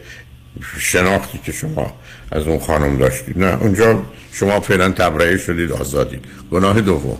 [0.78, 1.92] شناختی که شما
[2.32, 3.38] از اون خانم داشتید.
[3.38, 6.24] نه اونجا شما فعلا تبرئه شدید آزادید.
[6.50, 7.18] گناه دوم.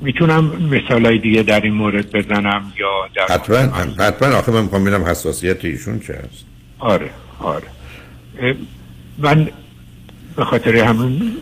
[0.00, 3.56] می‌تونم مثال های دیگه در این مورد بزنم یا در حتما
[4.04, 4.28] حتما.
[4.28, 6.44] آخه من می‌خوام ببینم حساسیت ایشون چه هست
[6.78, 7.66] آره آره.
[9.18, 9.48] من
[10.36, 11.32] به خاطر همون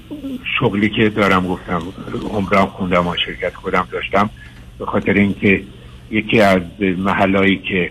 [0.60, 1.82] شغلی که دارم گفتم
[2.30, 4.30] عمرم خوندم و شرکت خودم داشتم
[4.78, 5.62] به خاطر اینکه
[6.10, 6.62] یکی از
[6.98, 7.90] محلایی که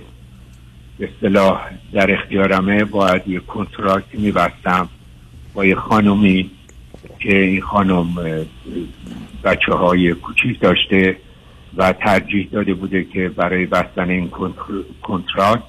[1.00, 1.62] به اصطلاح
[1.94, 4.90] در اختیارمه باید یه کنترکت میبستم
[5.54, 6.52] با یه خانومی
[7.20, 8.06] که این خانم
[9.48, 11.18] بچه های کوچیک داشته
[11.78, 14.30] و ترجیح داده بوده که برای بستن این
[15.02, 15.64] کنترکت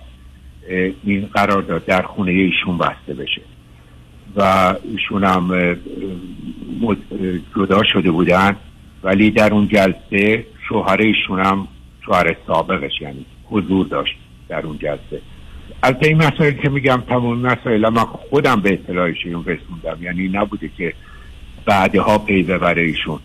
[1.04, 3.40] این قرار داد در خونه ایشون بسته بشه.
[4.36, 5.76] و ایشون هم
[7.56, 8.56] جدا شده بودن
[9.02, 11.68] ولی در اون جلسه شوهر ایشون هم
[12.06, 14.16] شوهر سابقش یعنی حضور داشت
[14.48, 15.22] در اون جلسه.
[15.82, 20.92] البته این مسائل که میگم تمام مسائل من خودم به اطلاعشون رسوندم یعنی نبوده که
[21.66, 23.18] بعدها پی ببره ایشون.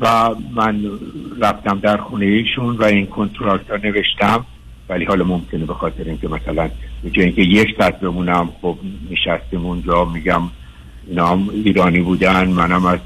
[0.00, 0.80] و من
[1.40, 4.46] رفتم در خونه ایشون و این کنترکت ها نوشتم
[4.88, 6.70] ولی حالا ممکنه به خاطر اینکه مثلا
[7.02, 8.76] اینکه یک ساعت بمونم خب
[9.10, 10.42] نشستیم اونجا میگم
[11.06, 12.98] اینا هم ایرانی بودن منم از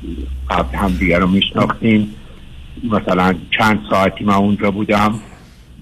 [0.51, 2.15] قبل هم دیگر رو میشناختیم.
[2.85, 5.15] مثلا چند ساعتی من اونجا بودم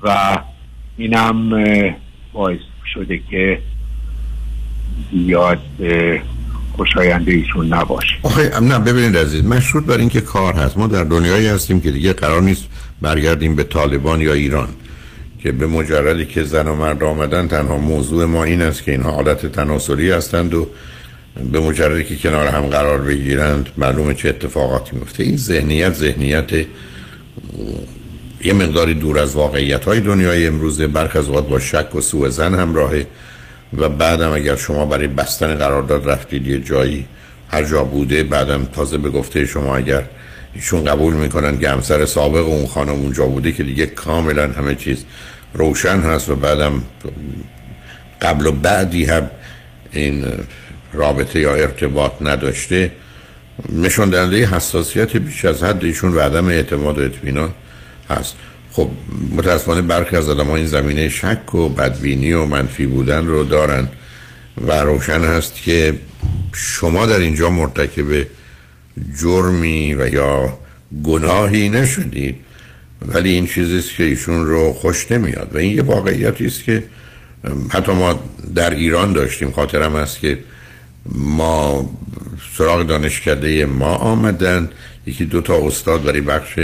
[0.02, 0.38] و
[0.96, 1.50] اینم
[2.32, 2.58] باعث
[2.94, 3.62] شده که
[5.12, 5.60] زیاد
[6.78, 8.14] خوشاینده ایشون نباشه.
[8.22, 10.78] آخه نه ببینید عزیز مشروط بر اینکه کار هست.
[10.78, 12.64] ما در دنیایی هستیم که دیگه قرار نیست
[13.02, 14.68] برگردیم به طالبان یا ایران
[15.42, 19.10] که به مجردی که زن و مرد آمدن تنها موضوع ما این است که اینها
[19.10, 20.66] حالت تناسلی هستند و
[21.52, 25.22] به مجردی که کنار هم قرار بگیرند معلومه چه اتفاقاتی میفته.
[25.22, 26.52] این ذهنیت ذهنیت
[28.44, 32.54] یه مقداری دور از واقعیت های دنیای امروزه برخ از با شک و سوء زن
[32.54, 33.06] همراهه.
[33.76, 37.06] و بعدم اگر شما برای بستن قرارداد رفتید یه جایی
[37.50, 40.04] هر جا بوده بعدم تازه به گفته شما اگر
[40.54, 45.04] ایشون قبول می‌کنن که همسر سابق اون خانم اونجا بوده که دیگه کاملا همه چیز
[45.54, 46.82] روشن هست و بعدم
[48.22, 49.30] قبل و بعدی هم
[49.92, 50.24] این
[50.92, 52.90] رابطه یا ارتباط نداشته
[53.72, 57.50] نشون دهنده حساسیت بیش از حد ایشون و عدم اعتماد و اطمینان
[58.10, 58.36] هست.
[58.78, 58.90] خب
[59.36, 63.88] متاسفانه برخی از آدم این زمینه شک و بدبینی و منفی بودن رو دارن
[64.66, 65.94] و روشن هست که
[66.52, 68.26] شما در اینجا مرتکب
[69.20, 70.58] جرمی و یا
[71.04, 72.36] گناهی نشدید
[73.08, 75.50] ولی این چیزیست که ایشون رو خوش نمیاد.
[75.54, 76.84] و این یه واقعیتی است که
[77.70, 78.20] حتی ما
[78.54, 79.50] در ایران داشتیم.
[79.50, 80.38] خاطرم است که
[81.14, 81.90] ما
[82.56, 84.70] سراغ دانشکده ما آمدن.
[85.06, 86.58] یکی دو تا استاد برای بخش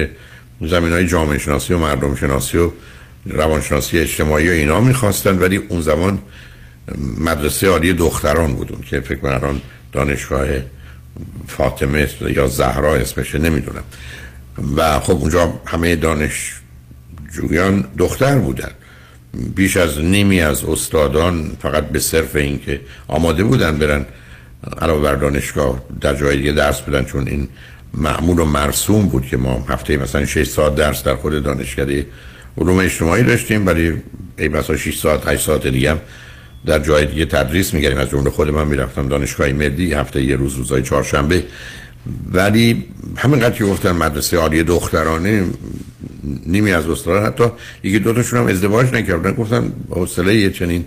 [0.61, 2.71] زمین های جامعه شناسی و مردم شناسی و
[3.27, 6.19] روانشناسی اجتماعی و اینا می‌خواستن ولی اون زمان
[7.19, 9.61] مدرسه عالی دختران بودون که فکر کنم
[9.93, 10.47] دانشگاه
[11.47, 13.85] فاطمه یا زهرا اسمشه نمی‌دونم.
[14.77, 18.71] و خب اونجا همه دانشجویان دختر بودن.
[19.55, 24.07] بیش از نیمی از استادان فقط به صرف اینکه آماده بودن برن
[24.83, 27.49] علاوه بر دانشگاه در جای دیگه درس بدن چون این
[27.95, 32.07] معمول و مرسوم بود که ما هفته مثلا 6 ساعت درس در خود دانشکده
[32.59, 33.93] علوم اجتماعی داشتیم ولی
[34.39, 36.01] ای مثلا 6 ساعت 8 ساعت دیگه هم
[36.67, 40.55] در جای دیگه تدریس میگردیم از جمله خود من می‌رفتم دانشگاه ملی هفته یه روز
[40.55, 41.45] روزای چهارشنبه.
[42.33, 42.85] ولی
[43.17, 45.45] همینقدر که گفتن مدرسه عالی دخترانه
[46.47, 47.45] نیمی از استادان حتی
[47.83, 49.33] یکی دو تاشون هم ازدواج نکردن.
[49.33, 50.85] گفتن حوصله یه چنین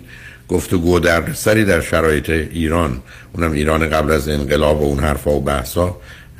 [0.48, 3.02] گفتگو در سری در شرایط ایران
[3.32, 5.96] اونم ایران قبل از انقلاب و اون حرفا و بحثا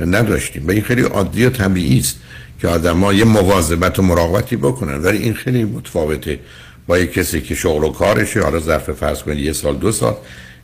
[0.07, 0.67] نداشتیم.
[0.67, 2.17] و این خیلی عادی و طبیعی است
[2.61, 5.03] که آدما یه مواظبت و مراقبتی بکنن.
[5.03, 6.39] ولی این خیلی متفاوته.
[6.87, 10.17] با یه کسی که شغل و کارشه حالا ظرف فرض کنید یه سال دو سال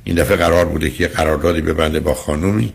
[0.04, 2.72] این دفعه قرار بوده که یه قراردادی ببنده با خانومی.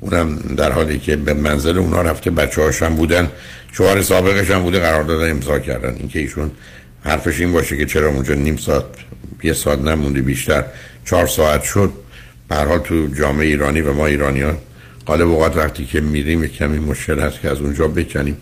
[0.00, 3.30] اونم در حالی که به منزل اونا رفته بچه هاشم بودن
[3.72, 5.94] شوهر سابقش هم بوده قرارداد امضا کردن.
[5.98, 6.50] اینکه ایشون
[7.04, 8.84] حرفش این باشه که چرا اونجا نیم ساعت
[9.42, 10.64] یه ساعت نمونده بیشتر
[11.04, 11.92] چهار ساعت شد.
[12.48, 14.58] به حال تو جامعه ایرانی و ما ایرانیان
[15.06, 18.36] قالب اوقات وقتی که میریم کمی مشکل هست که از اونجا بکنیم.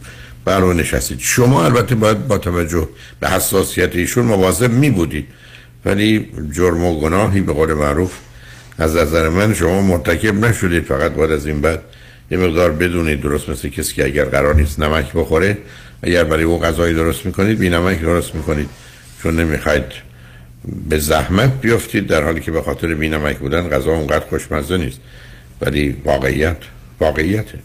[0.44, 1.18] برای نشستید.
[1.20, 2.88] شما البته باید با توجه
[3.20, 5.26] به حساسیت ایشون مواظب می بودید
[5.84, 8.12] ولی جرم و گناهی به قول معروف
[8.78, 10.84] از نظر من شما مرتکب نشدید.
[10.84, 11.82] فقط باید از این بعد
[12.30, 15.58] یه مقدار بدونید درست مثل کسی که اگر قرار نیست نمک بخوره
[16.02, 18.68] اگر برای او غذایی درست می‌کنید بی نمک درست می‌کنید.
[19.22, 19.84] چون نمی‌خواید
[20.88, 25.00] به زحمت بیفتید در حالی که به خاطر بی نمک بودن غذا اونقدر خوشمزه نیست.
[25.60, 26.56] ولی واقعیت
[27.00, 27.58] واقعیته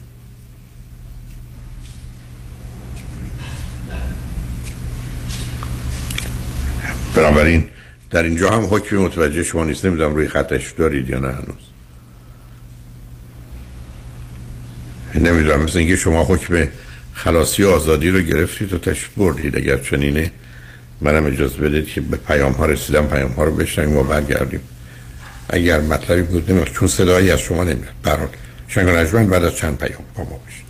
[7.15, 7.65] بنابراین
[8.11, 9.85] در اینجا هم حکمی متوجه شما نیست.
[9.85, 11.63] نمی‌دونم روی خطش دارید یا نه هنوز.
[15.15, 15.61] نمی‌دونم.
[15.61, 16.67] مثل اینکه شما حکم
[17.13, 19.57] خلاصی و آزادی رو گرفتید و تشریف بردید.
[19.57, 20.31] اگر چنینه
[21.01, 24.61] منم اجازه بدید که به پیام ها رسیدم پیام ها رو بشنیم و برگردیم.
[25.49, 28.27] اگر مطلبی بود نمی‌دونم چون صدایی از شما نمیاد برحال
[28.67, 30.63] شنگ بعد از چند پیام با ما باشید.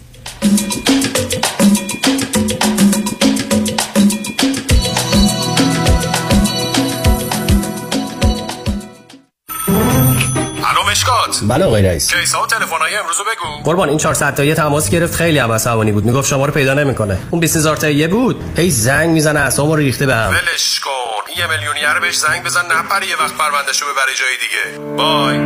[10.91, 11.39] مشکات.
[11.47, 12.13] بله آقای رئیس.
[12.13, 13.63] کیسا و تلفن‌های امروز بگو.
[13.63, 16.05] قربان این 400 تایی تماس گرفت خیلی هم عصبانی بود.
[16.05, 17.17] می‌گفت شما رو پیدا نمی‌کنه.
[17.31, 18.43] اون 20000 تایی بود.
[18.57, 21.12] هی زنگ می‌زنه اعصابمو ریخته بهم ولش کن.
[21.37, 24.95] یه میلیونیر بهش زنگ بزن نپره یه وقت پروندهشو ببره جای دیگه.
[24.97, 25.37] بای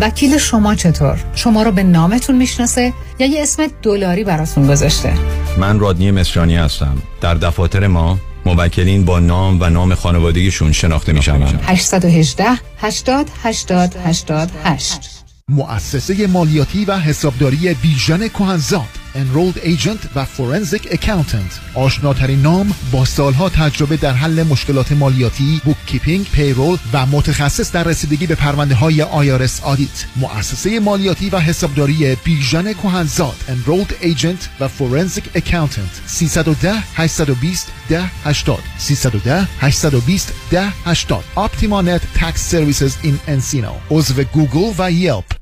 [0.00, 5.14] وکیل شما چطور؟ شما رو به نامتون می‌شناسه یا یه اسم دلاری براتون گذاشته؟
[5.58, 7.02] من رادنی مصریانی هستم.
[7.20, 12.44] در دفاتر ما موکلین با نام و نام خانوادگیشون شناخته میشن 818
[12.78, 19.01] 80 80 88 مؤسسه مالیاتی و حسابداری بیژن کهنزاد.
[19.14, 21.74] Enrolled Agent و Forensic Accountant.
[21.74, 28.26] آشناترین نام با سالها تجربه در حل مشکلات مالیاتی bookkeeping، payroll و متخصص در رسیدگی
[28.26, 35.38] به پرونده های IRS audit مؤسسه مالیاتی و حسابداری بیژن کهنزاد Enrolled Agent و Forensic
[35.38, 36.06] Accountant.
[36.06, 43.72] 310 820 10 80 310 820 10 80 Optima Net Tax Services in Encino.
[43.90, 45.41] عضو گوگل و Yelp.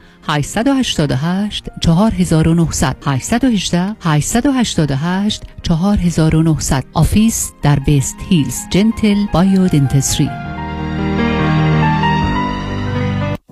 [0.27, 10.29] 888 4900 818 888 4900 office در West Hills Gentle Biodentistry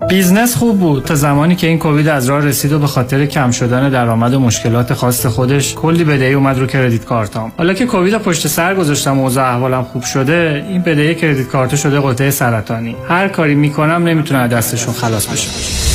[0.10, 1.04] business خوب بود.
[1.04, 4.40] تا زمانی که این کووید از راه رسید و به خاطر کم شدن درآمد و
[4.40, 7.52] مشکلات خاص خودش کلی بدهی اومد رو credit card ام.
[7.58, 11.76] حالا که کووید پشت سر گذاشتم و اوضاع احوالم خوب شده این بدهی credit card
[11.76, 12.96] شده غده سرطانی.
[13.10, 15.89] هر کاری می‌کنم نمی‌تونم دستشون خلاص بشم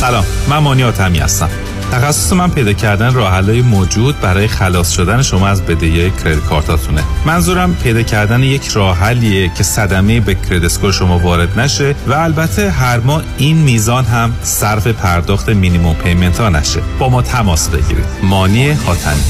[0.00, 0.24] سلام.
[0.48, 1.48] من مانی آتمی هستم.
[1.92, 7.02] تخصص من پیدا کردن راه موجود برای خلاص شدن شما از بدهی کردیت کارتاتونه.
[7.26, 12.70] منظورم پیدا کردن یک راه حلیه که صدمه به کردیت شما وارد نشه و البته
[12.70, 16.80] هر ماه این میزان هم صرف پرداخت مینیمم پیمنت ها نشه.
[16.98, 18.06] با ما تماس بگیرید.
[18.22, 19.22] مانی حاتمی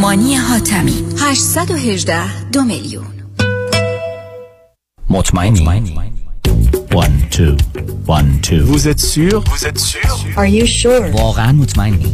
[0.00, 3.23] مانی حاتمی 818 دو میلیون.
[5.09, 5.59] مطمئنی
[6.91, 7.55] One, two,
[8.07, 8.63] one, two.
[8.63, 12.13] Vous êtes sûr Vous êtes sûr Are you sure واقعا مطمئنی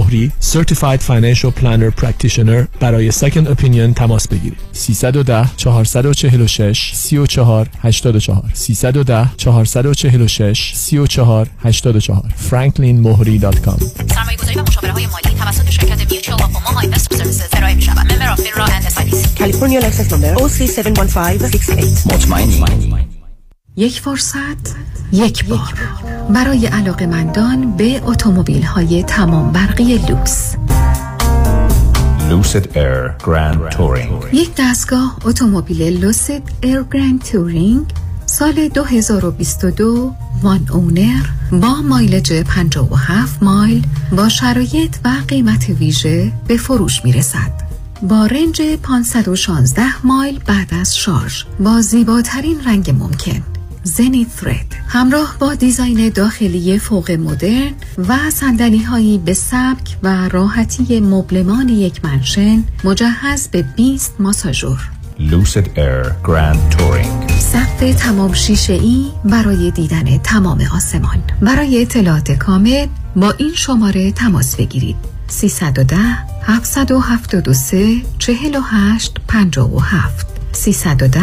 [0.00, 4.58] مهری Certified Financial Planner Practitioner برای Second Opinion تماس بگیرید.
[4.72, 15.36] 310 446 34 84 310 446 34 84 franklinmohri.com سرمایه گذاری و مشاوره های مالی
[15.38, 19.34] توسط شرکت Mutual of Omaha Investor Services ارائه می شود member of FINRA and S
[19.38, 22.64] California license number OC71568 مطمئنی؟
[23.80, 24.76] یک فرصت
[25.12, 25.74] یک بار.
[26.30, 30.56] برای علاقمندان به اتومبیل های تمام برقی لوکس.
[32.30, 34.34] Lucid Air Grand Touring.
[34.34, 37.86] یک دستگاه اتومبیل Lucid Air Grand Touring
[38.26, 43.86] سال 2022 one owner با mileage 57 مایل
[44.16, 47.52] با شرایط و قیمت ویژه به فروش می رسد.
[48.02, 51.44] با رنج 516 مایل بعد از شارژ.
[51.60, 53.59] با زیباترین رنگ ممکن.
[53.82, 57.72] زنی ثرد همراه با دیزاین داخلی فوق مدرن
[58.08, 64.90] و صندلی هایی به سبک و راحتی مبلمان یک منشن مجهز به 20 ماساژور.
[65.18, 67.32] Lucid Air Grand Touring.
[67.32, 71.22] سقف تمام شیشه ای برای دیدن تمام آسمان.
[71.42, 72.86] برای اطلاعات کامل
[73.16, 74.96] با این شماره تماس بگیرید.
[75.28, 75.96] 310
[76.42, 81.20] 773 48 57 310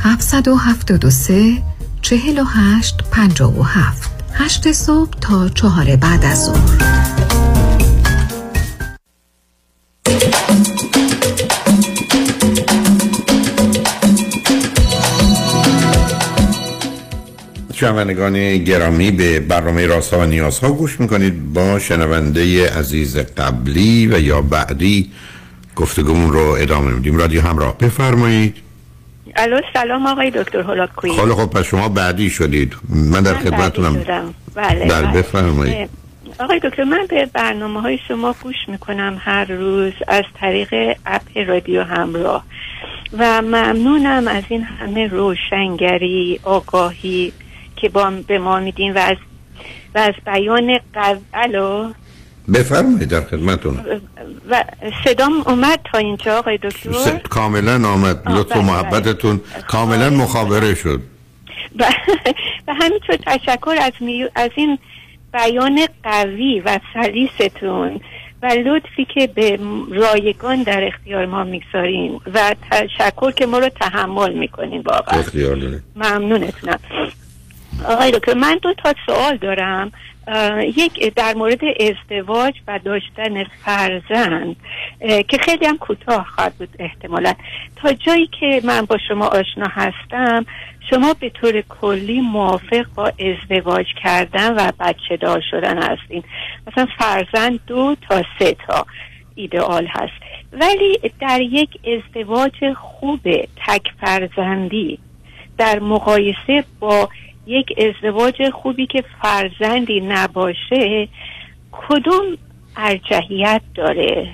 [0.00, 1.62] 773
[2.06, 6.56] 48 57 8 صبح تا چهار بعد از ظهر.
[17.74, 21.52] شنوندگان گرامی به برنامه راسا و نیازها گوش می‌کنید.
[21.52, 25.12] با شنونده عزیز قبلی و یا بعدی
[25.76, 27.16] گفتگومون رو ادامه میدیم.
[27.16, 27.78] رادیو همراه.
[27.78, 28.65] بفرمایید.
[29.36, 32.76] الو سلام آقای دکتر هولاکویی خیلی خب پس شما بعدی شدید.
[32.88, 33.94] من در خدمتتونم.
[33.94, 35.12] بله, بله بله.
[35.12, 35.90] بفرمایید.
[36.40, 41.82] آقای دکتر من به برنامه های شما گوش می‌کنم هر روز از طریق اپ رادیو
[41.82, 42.44] همراه.
[43.18, 47.32] و ممنونم از این همه روشنگری آگاهی
[47.76, 49.16] که با به ما میدین و از
[49.94, 51.16] و از بیان قو...
[51.34, 51.92] الو؟
[52.54, 54.00] بفرمایید در خدمتتون.
[54.50, 54.64] و
[55.04, 57.08] صدام اومد تا اینجا آقای دکتر؟ س...
[57.08, 59.40] کاملا آمد لطف و محبتتون.
[59.68, 61.00] کاملا مخابره شد.
[61.78, 61.84] و,
[62.68, 64.24] و همینطور تشکر از, می...
[64.34, 64.78] از این
[65.32, 68.00] بیان قوی و سلیستون
[68.42, 69.58] و لطفی که به
[69.90, 75.22] رایگان در اختیار ما می‌گذارین و تشکر که ما رو تحمل می‌کنین واقعا.
[75.96, 76.78] ممنونتونم.
[77.88, 79.92] آقای دکتر من دو تا سوال دارم.
[80.76, 84.56] یک در مورد ازدواج و داشتن فرزند
[85.28, 87.32] که خیلی هم کوتاه خواهد بود احتمالا.
[87.76, 90.46] تا جایی که من با شما آشنا هستم
[90.90, 96.22] شما به طور کلی موافق با ازدواج کردن و بچه دار شدن هستین.
[96.66, 98.86] مثلا فرزند دو تا سه تا
[99.34, 100.22] ایدئال هست.
[100.52, 103.20] ولی در یک ازدواج خوب
[103.66, 104.98] تک فرزندی
[105.58, 107.08] در مقایسه با
[107.46, 111.08] یک ازدواج خوبی که فرزندی نباشه
[111.72, 112.24] کدوم
[112.76, 114.28] ارجحیت داره؟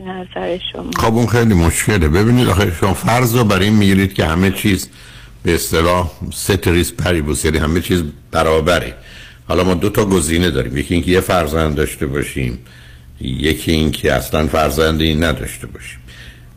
[0.00, 0.90] نظر شما.
[0.96, 2.08] خب اون خیلی مشکله.
[2.08, 4.90] ببینید آخه شما فرض رو برای این می‌گیرید که همه چیز
[5.42, 8.94] به اصطلاح ستریس پریبوس یعنی همه چیز برابره.
[9.48, 10.76] حالا ما دو تا گزینه داریم.
[10.76, 12.58] یکی اینکه یه فرزند داشته باشیم
[13.20, 15.98] یکی اینکه اصلا فرزندی نداشته باشیم.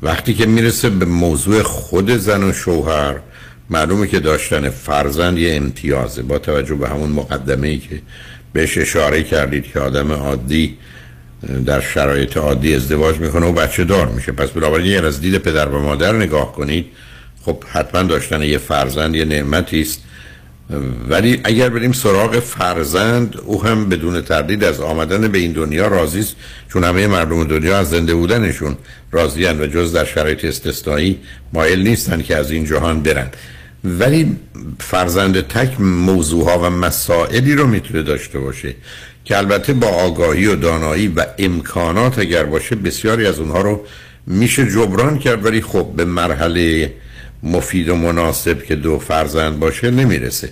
[0.02, 3.16] وقتی که می‌رسه به موضوع خود زن و شوهر
[3.70, 6.22] معلومه که داشتن فرزند یه امتیازه.
[6.22, 8.02] با توجه به همون مقدمه ای که
[8.54, 10.78] بهش اشاره کردید که آدم عادی
[11.66, 14.32] در شرایط عادی ازدواج می‌کنه و بچه دار میشه.
[14.32, 16.86] پس بنابراین یه از دید پدر و مادر نگاه کنید.
[17.46, 20.04] خب حتما داشتن یه فرزند یه نعمتی است.
[21.10, 26.20] ولی اگر بریم سراغ فرزند او هم بدون تردید از آمدن به این دنیا راضی
[26.20, 26.36] است.
[26.74, 28.78] چون همه مردم دنیا از زنده بودنشون
[29.12, 31.20] راضیان و جز در شرایط استثنایی
[31.54, 33.28] مایل نیستن که از این جهان برن
[33.84, 34.38] ولی
[34.80, 38.76] فرزند تک موضوع ها و مسائلی رو می‌تونه داشته باشه
[39.26, 43.86] که البته با آگاهی و دانایی و امکانات اگر باشه بسیاری از اونها رو
[44.28, 46.94] میشه جبران کرد ولی خب به مرحله
[47.44, 50.50] مفید و مناسب که دو فرزند باشه نمی‌رسه.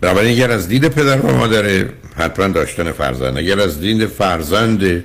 [0.00, 1.84] بنابراین اگر از دید پدر و مادر
[2.16, 5.04] حتما داشتن فرزند اگر از دید فرزند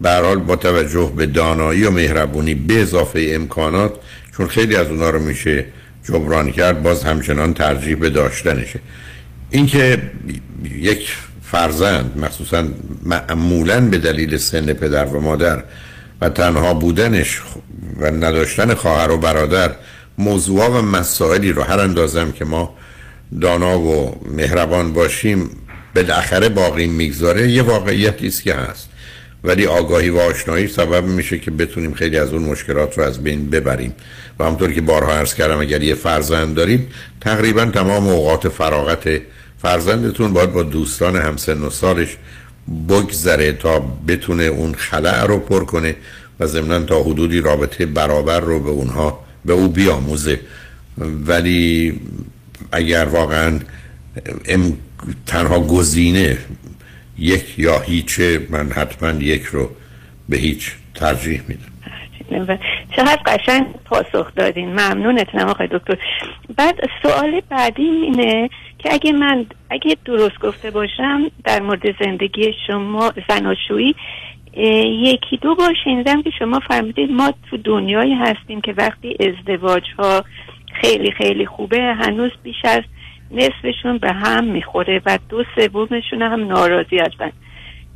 [0.00, 3.92] به حال با توجه به دانایی و مهربونی به اضافه امکانات
[4.36, 5.64] چون خیلی از اونا رو میشه
[6.04, 8.80] جبران کرد باز همچنان ترجیح به داشتنشه.
[9.50, 10.02] اینکه
[10.74, 12.64] یک فرزند مخصوصا
[13.02, 15.64] معمولا به دلیل سن پدر و مادر
[16.20, 17.40] و تنها بودنش
[18.00, 19.70] و نداشتن خواهر و برادر
[20.18, 22.76] موضوع و مسائلی رو هر اندازم که ما
[23.40, 25.50] دانا و مهربان باشیم
[25.94, 28.88] بالاخره باقی می‌گذاره یه واقعیتی است که هست.
[29.44, 33.50] ولی آگاهی و آشنایی سبب میشه که بتونیم خیلی از اون مشکلات رو از بین
[33.50, 33.94] ببریم.
[34.38, 36.88] و همطور که بارها عرض کردم اگر یه فرزند دارید
[37.20, 39.20] تقریبا تمام اوقات فراغت
[39.58, 42.16] فرزندتون باید با دوستان همسن و سالش
[42.88, 45.96] بگذره تا بتونه اون خلع رو پر کنه
[46.40, 50.40] و ضمنا تا حدودی رابطه برابر رو به اونها به او بیاموزه.
[51.26, 52.00] ولی
[52.72, 53.60] اگر واقعا
[54.44, 54.76] ام
[55.26, 56.38] تنها گزینه
[57.18, 59.70] یک یا هیچه من حتما یک رو
[60.28, 61.74] به هیچ ترجیح میدم.
[62.96, 64.68] چقدر قشنگ پاسخ دادین.
[64.68, 65.98] ممنونتونم آقای دکتر.
[66.56, 73.12] بعد سوال بعدی اینه که اگه من اگه درست گفته باشم در مورد زندگی شما
[73.28, 73.94] زناشویی
[75.02, 80.24] یکی دو بار شنیدم که شما فرمودید ما تو دنیایی هستیم که وقتی ازدواج ها
[80.80, 82.82] خیلی خیلی خوبه هنوز بیش از
[83.30, 87.30] نصفشون به هم می‌خوره و دو سومشون هم ناراضی هستن.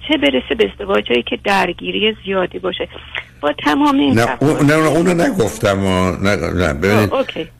[0.09, 2.88] چه برسه به ازدواج هایی که درگیری زیادی باشه.
[3.40, 5.80] با تمام این نه اون نه اونو نگفتم
[6.22, 7.10] نه نه ببینید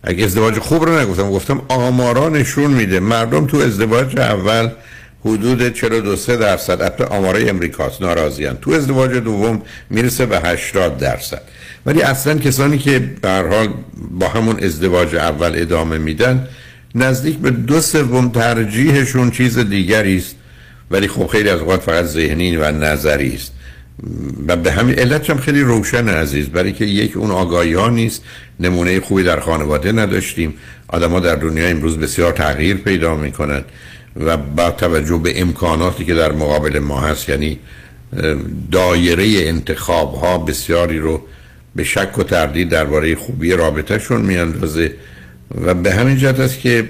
[0.02, 3.00] اگه ازدواج خوب رو نگفتم گفتم آمارا نشون میده.
[3.00, 4.68] مردم تو ازدواج اول
[5.24, 11.42] حدود 42 درصد البته آمارای امریکاست ناراضیان تو ازدواج دوم می‌رسه به 80 درصد.
[11.86, 13.68] ولی اصلا کسانی که به حال
[14.10, 16.48] با همون ازدواج اول ادامه میدن
[17.02, 20.36] نزدیک به دو سوم ترجیحشون چیز دیگری است.
[20.90, 23.52] ولی خب خیلی از اوقات فقط ذهنی و نظری است.
[24.48, 26.48] و به همین علت هم خیلی روشن عزیز.
[26.48, 28.22] برای که یک اون آگاهی ها نیست.
[28.60, 30.54] نمونه خوبی در خانواده نداشتیم.
[30.88, 33.64] آدما در دنیا امروز بسیار تغییر پیدا می‌کنند
[34.16, 37.58] و با توجه به امکاناتی که در مقابل ما هست یعنی
[38.72, 41.22] دایره انتخاب ها بسیاری رو
[41.76, 44.92] به شک و تردید درباره خوبی رابطهشون میاندازه.
[45.54, 46.88] و به همین جهت است که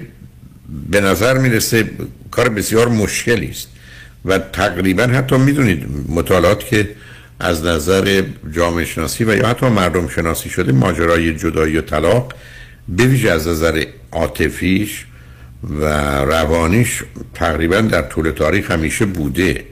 [0.89, 1.89] به نظر می‌رسه
[2.31, 3.67] کار بسیار مشکلی است
[4.25, 6.89] و تقریبا حتی می‌دونید مطالعات که
[7.39, 12.33] از نظر جامعه شناسی و یا حتی مردم شناسی شده ماجرای جدایی و طلاق
[12.89, 15.05] به از نظر عاطفیش
[15.63, 15.85] و
[16.25, 17.03] روانیش
[17.33, 19.63] تقریبا در طول تاریخ همیشه بوده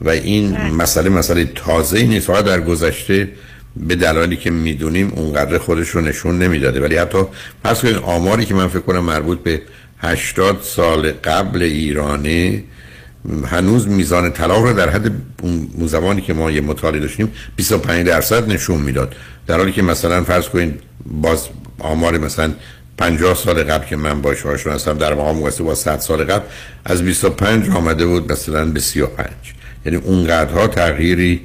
[0.00, 0.70] و این بله.
[0.70, 3.28] مسئله مسئله تازه نیست فقط در گذشته
[3.76, 6.80] به دلایلی که می‌دونیم اونقدر خودش رو نشون نمی‌داده.
[6.80, 7.18] ولی حتی
[7.64, 9.62] پس کنید آماری که من فکر کنم مربوط به
[9.98, 12.62] 80 سال قبل ایرانه
[13.46, 18.48] هنوز میزان طلاق رو در حد اون زمانی که ما یه مطالعه داشتیم 25 درصد
[18.48, 19.14] نشون می‌داد.
[19.46, 21.48] در حالی که مثلا فرض کنید باز
[21.78, 22.52] آمار مثلا
[22.98, 26.44] 50 سال قبل که من باش آشنا هستم در مقام مقایسه با 100 سال قبل
[26.84, 29.28] از 25 آمده بود مثلا به 35
[29.86, 31.40] یعنی اونقدرها تغییری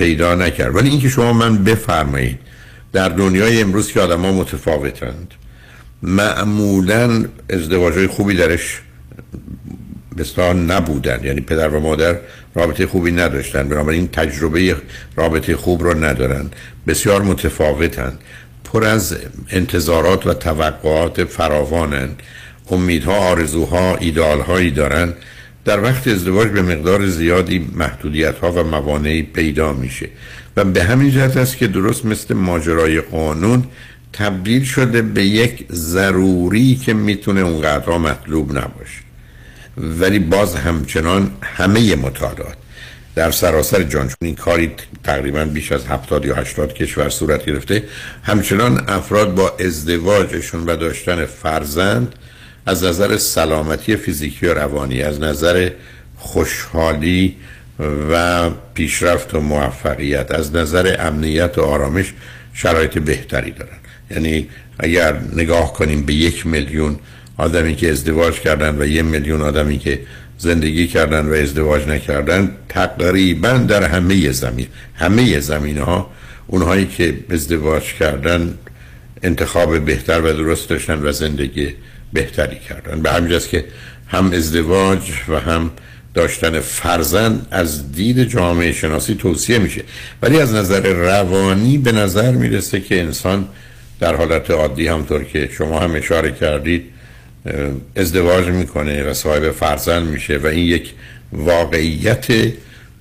[0.00, 0.76] پیدا نکرد.
[0.76, 2.38] ولی اینکه شما من بفرمایید
[2.92, 5.34] در دنیای امروز که آدم ها متفاوتند
[6.02, 8.80] معمولا ازدواج های خوبی درش
[10.18, 11.24] بسیار نبودن.
[11.24, 12.16] یعنی پدر و مادر
[12.54, 13.68] رابطه خوبی نداشتن.
[13.68, 14.76] بنابراین تجربه
[15.16, 16.50] رابطه خوب رو ندارن.
[16.86, 18.12] بسیار متفاوتن
[18.64, 19.16] پر از
[19.50, 22.08] انتظارات و توقعات فراوانن
[22.70, 25.12] امیدها آرزوها ایدالهایی دارن.
[25.70, 30.08] در وقت ازدواج به مقدار زیادی محدودیت ها و موانعی پیدا میشه
[30.56, 33.64] و به همین جهت است که درست مثل ماجرای قانون
[34.12, 39.00] تبدیل شده به یک ضروری که می‌تونه اونقدرها مطلوب نباشه.
[39.76, 42.56] ولی باز همچنان همه مطالعات
[43.14, 44.72] در سراسر جان چون این کاری
[45.04, 47.84] تقریبا بیش از 70 یا 80 کشور صورت گرفته
[48.22, 52.14] همچنان افراد با ازدواجشون و داشتن فرزند
[52.66, 55.70] از نظر سلامتی فیزیکی و روانی از نظر
[56.16, 57.36] خوشحالی
[58.10, 62.12] و پیشرفت و موفقیت از نظر امنیت و آرامش
[62.54, 63.78] شرایط بهتری دارن.
[64.10, 66.98] یعنی اگر نگاه کنیم به یک میلیون
[67.36, 70.00] آدمی که ازدواج کردن و یک میلیون آدمی که
[70.38, 76.10] زندگی کردن و ازدواج نکردن تقریبا در همه زمین همه زمین ها
[76.46, 78.58] اونهایی که ازدواج کردن
[79.22, 81.74] انتخاب بهتر و درست داشتن و زندگی
[82.12, 83.02] بهتری کردن.
[83.02, 83.64] به همین که
[84.08, 85.70] هم ازدواج و هم
[86.14, 89.82] داشتن فرزند از دید جامعه شناسی توصیه میشه.
[90.22, 93.48] ولی از نظر روانی به نظر می‌رسه که انسان
[94.00, 96.84] در حالت عادی همطور که شما هم اشاره کردید
[97.96, 100.92] ازدواج می‌کنه و صاحب فرزند میشه و این یک
[101.32, 102.26] واقعیت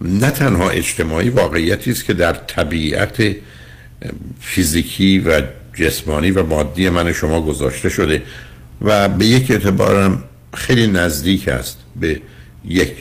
[0.02, 3.36] نه تنها اجتماعی واقعیتی است که در طبیعت
[4.42, 5.42] فیزیکی و
[5.74, 8.22] جسمانی و مادی من شما گذاشته شده.
[8.82, 10.24] و به یک اعتبارم
[10.54, 12.22] خیلی نزدیک است به
[12.66, 12.94] یک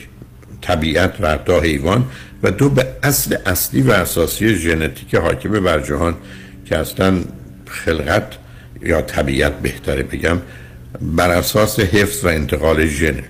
[0.61, 2.05] طبیعت و حتی حیوان
[2.43, 6.15] و دو به اصل اصلی و اساسی ژنتیک حاکم بر جهان
[6.65, 7.23] که اصلا
[7.67, 8.33] خلقت
[8.81, 10.37] یا طبیعت بهتره بگم
[11.01, 13.23] بر اساس حفظ و انتقال ژنه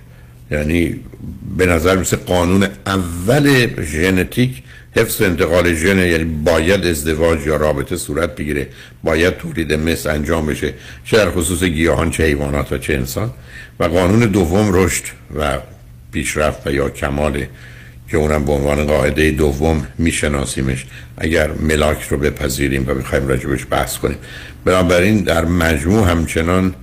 [0.52, 1.00] یعنی
[1.58, 4.64] به نظر مثل قانون اول ژنتیک
[4.96, 8.68] حفظ انتقال ژن یعنی باید ازدواج یا رابطه صورت بگیره
[9.04, 10.74] باید تولید مثل انجام بشه
[11.06, 13.32] چه در خصوص گیاهان چه حیوانات و چه انسان.
[13.80, 15.04] و قانون دوم رشد
[15.36, 15.58] و
[16.12, 17.46] پیشرفت و یا کمال
[18.08, 20.86] که اونم به عنوان قاعده دوم میشناسیمش.
[21.18, 24.18] اگر ملاک رو بپذیریم و بخوایم راجبش بحث کنیم.
[24.66, 26.76] بنابراین در مجموع همچنان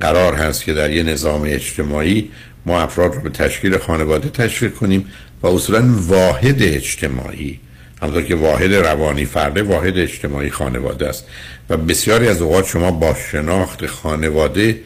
[0.00, 2.30] قرار هست که در یه نظام اجتماعی
[2.66, 5.06] ما افراد رو به تشکیل خانواده تشویق کنیم
[5.42, 7.60] و اصولا واحد اجتماعی
[8.02, 11.26] همونطور که واحد روانی فرده واحد اجتماعی خانواده است.
[11.70, 14.80] و بسیاری از اوقات شما با شناخت خانواده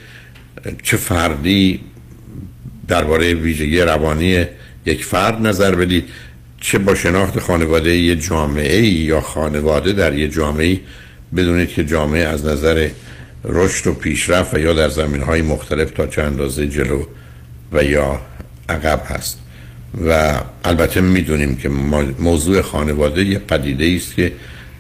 [0.83, 1.81] چه فردی
[2.89, 4.45] درباره ویژگی روانی
[4.87, 6.05] یک فرد نظر بدید
[6.61, 10.81] چه با شناخت خانواده یه جامعه یا خانواده در یه جامعه
[11.37, 12.89] بدونید که جامعه از نظر
[13.45, 17.05] رشد و پیشرفت و یا در زمین های مختلف تا چه اندازه جلو
[17.73, 18.21] و یا
[18.69, 19.39] عقب هست.
[20.07, 21.69] و البته می‌دونیم که
[22.19, 24.33] موضوع خانواده یه پدیده است که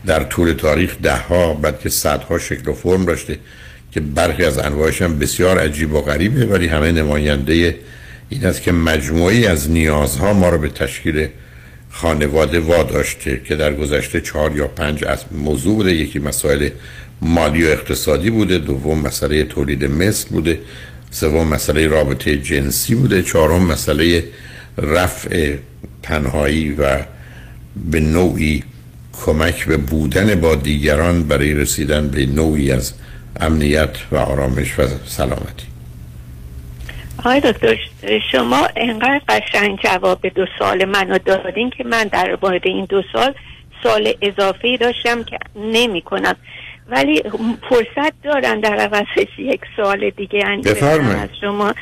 [0.06, 3.38] در طول تاریخ ده ها بعد که صدها شکل و فرم داشته
[3.92, 7.78] که برخی از انواعش هم بسیار عجیب و غریبه ولی همه نماینده
[8.28, 11.28] این است که مجموعی از نیازها ما رو به تشکیل
[11.90, 15.94] خانواده واداشته که در گذشته چهار یا پنج از موضوع بوده.
[15.94, 16.68] یکی مسائل
[17.22, 20.58] مالی و اقتصادی بوده دوم مسئله تولید مثل بوده
[21.16, 23.22] سوم مسئله رابطه جنسی بوده.
[23.22, 24.24] چهارم مسئله
[24.78, 25.56] رفع
[26.02, 26.98] تنهایی و
[27.90, 28.62] به نوعی
[29.24, 32.94] کمک به بودن با دیگران برای رسیدن به نوعی از
[33.40, 35.66] امنیت و آرامش و سلامتی.
[37.18, 37.76] آقای دکتر
[38.32, 43.34] شما انقدر قشنگ جواب دو سال منو دادین که من در مورد این دو سال
[43.82, 46.36] سال اضافه داشتم که نمی کنم
[46.88, 47.22] ولی
[47.68, 51.74] فرصت دارن در عوضش یک سال دیگه از شما.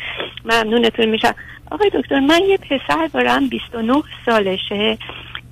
[0.45, 1.35] ممنونتون میشم.
[1.71, 4.99] آقای دکتر من یه پسر دارم 29 سالشه.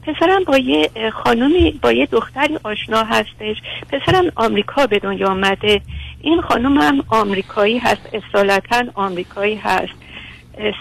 [0.07, 3.57] پسرم با یه خانومی با یه دختری آشنا هستش.
[3.93, 5.81] پسرم آمریکا به دنیا آمده
[6.21, 8.09] این خانم هم آمریکایی هست.
[8.13, 9.95] اصالتا آمریکایی هست.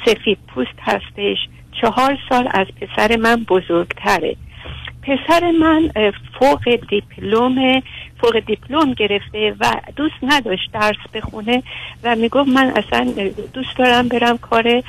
[0.06, 1.38] سفید پوست هستش.
[1.82, 4.36] چهار سال از پسر من بزرگتره.
[5.04, 5.92] پسر من
[6.40, 7.82] فوق دیپلم
[8.22, 11.64] فوق دیپلم گرفته و دوست نداشت درس بخونه
[12.04, 13.14] و می‌گفت من اصلا
[13.54, 14.84] دوست دارم برم کار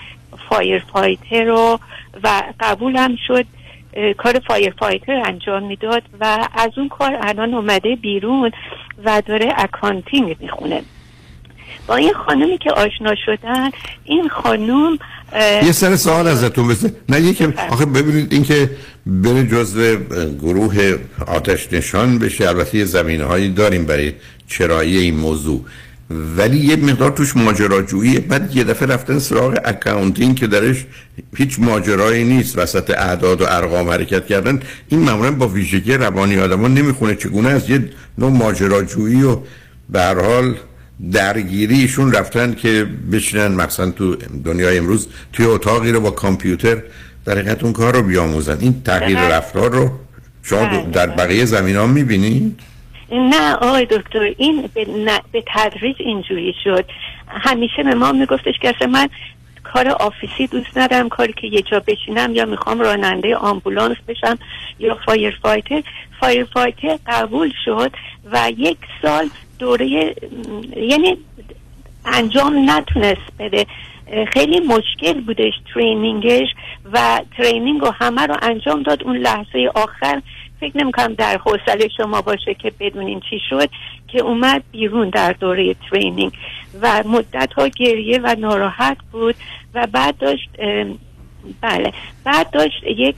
[0.48, 1.78] firefighter رو
[2.22, 3.44] و قبولم شد
[4.16, 8.50] کار firefighter انجام می‌داد و از اون کار الان اومده بیرون
[9.04, 10.82] و داره accounting می‌خونه.
[11.86, 13.70] با این خانمی که آشنا شدن
[14.04, 14.98] این خانم
[15.38, 16.92] یه سر سوال ازتون بسه.
[17.08, 17.54] نه یکی.
[17.70, 18.70] آخه ببینید اینکه
[19.06, 19.96] بره جزو
[20.40, 20.96] گروه
[21.26, 22.48] آتش نشان بشه.
[22.48, 24.12] البته یه زمینه هایی داریم برای
[24.48, 25.64] چرایی این موضوع.
[26.36, 30.84] ولی یه مقدار توش ماجراجویی بعد یه دفعه رفتن سراغ اکاونتینگ که درش
[31.36, 32.58] هیچ ماجرایی نیست.
[32.58, 34.60] وسط اعداد و ارقام حرکت کردن.
[34.88, 39.38] این معمولا با ویژگی روانی آدما نمی‌خونه چگونه از یه نوع ماجراجویی و
[39.90, 40.54] به هر حال
[41.12, 46.82] درگیریشون رفتن که بشینن مثلا تو دنیای امروز توی اتاقی رو با کامپیوتر
[47.24, 49.90] در اون کار رو بیاموزن این تغییر رفتار رو
[50.42, 51.16] شما بله، در بله.
[51.16, 52.60] بقیه زمینه ها می‌بینید؟
[53.12, 54.86] نه آقای دکتر این به,
[55.32, 56.84] به تدریج اینجوری شد
[57.28, 59.08] همیشه به ما میگفتش که اصلا من
[59.62, 64.38] کار office ی دوست ندارم کاری که یه جا بشینم یا می‌خوام راننده آمبولانس بشم
[64.78, 65.82] یا firefighter
[66.20, 67.92] firefighter قبول شد
[68.32, 69.30] و یک سال
[69.62, 70.14] دوره
[70.76, 71.16] یعنی
[72.04, 73.66] انجام نتونست بده.
[74.32, 76.48] خیلی مشکل بودش training ش
[76.92, 79.02] و training و همه رو انجام داد.
[79.02, 80.22] اون لحظه آخر
[80.60, 83.68] فکر نمی‌کنم در حوصله شما باشه که بدونین چی شد
[84.08, 86.32] که اومد بیرون در دوره training
[86.82, 89.34] و مدت ها گریه و ناراحت بود
[89.74, 90.50] و بعد داشت
[91.60, 91.92] بله
[92.24, 93.16] بعد داشت یک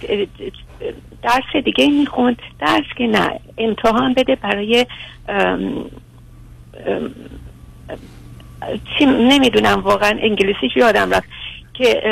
[1.22, 2.42] درس دیگه می‌خوند.
[2.58, 4.86] درس که نه امتحان بده برای
[8.98, 11.28] چی نمی‌دونم واقعا انگلیسیش یادم رفت
[11.74, 12.02] که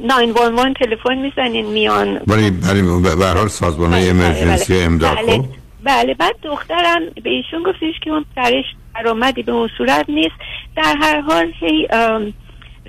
[0.00, 4.84] 911 تلفن می‌زنین میان ولی به هر حال سازمان بله، امرجنسی بله.
[4.84, 5.36] امداد بله.
[5.36, 5.44] خب؟
[5.84, 8.64] بله بعد دخترم به ایشون گفتش که اون درش
[8.94, 10.34] درآمدی به اون صورت نیست
[10.76, 11.88] در هر حال هی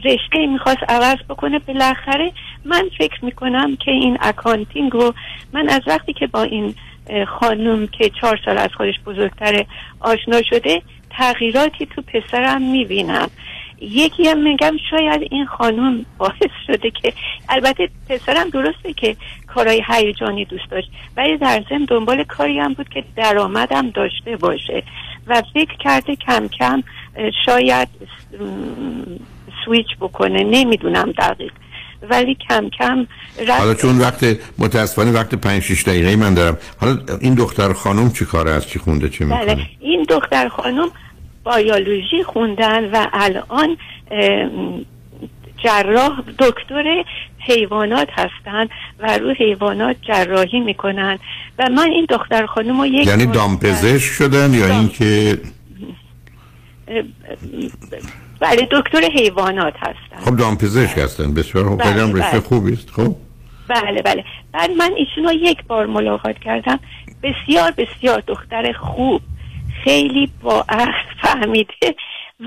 [0.06, 2.32] رشته می‌خواست عوض بکنه بالاخره
[2.66, 5.14] من فکر می‌کنم که این اکانتینگ رو
[5.54, 6.76] من از وقتی که با این
[7.28, 9.66] خانم که چهار سال از خودش بزرگتر
[10.00, 13.30] آشنا شده تغییراتی تو پسرم می‌بینم.
[13.82, 17.14] یکی هم میگم شاید این خانم باعث شده که
[17.50, 19.16] البته پسرم درسته که
[19.48, 24.84] کارهای هیجانی دوست داشت ولی در ضمن دنبال کاری هم بود که درآمدم داشته باشه
[25.28, 26.84] و فکر کرده کم کم
[27.46, 27.88] شاید
[29.66, 31.52] سویچ بکنه نمی‌دونم دقیق.
[32.10, 33.08] ولی کم کم
[33.48, 36.58] حالا چون وقت متاسفانه وقت 5 6 دقیقه من دارم.
[36.78, 40.90] حالا این دختر خانم چی کاره از چی خونده چی می‌کنه؟ بله این دختر خانم
[41.44, 43.78] بایولوژی خوندن و الان
[45.64, 47.04] جراح دکتر
[47.40, 48.68] حیوانات هستن
[49.00, 51.20] و رو حیوانات جراحی می‌کنن.
[51.60, 55.38] و من این دختر خانم رو یک یعنی دامپزشک شدن یا اینکه
[58.42, 60.26] بله دکتر حیوانات هستن.
[60.26, 61.78] خب دامپزشک هستن بسیار خوب.
[61.84, 62.40] بله رشته بله.
[62.40, 63.16] خوبی است خب؟
[63.68, 64.24] بله بله.
[64.52, 66.80] بعد من ایشون رو یک بار ملاقات کردم.
[67.24, 69.22] بسیار بسیار دختر خوب.
[69.84, 70.66] خیلی با
[71.22, 71.96] فهمیده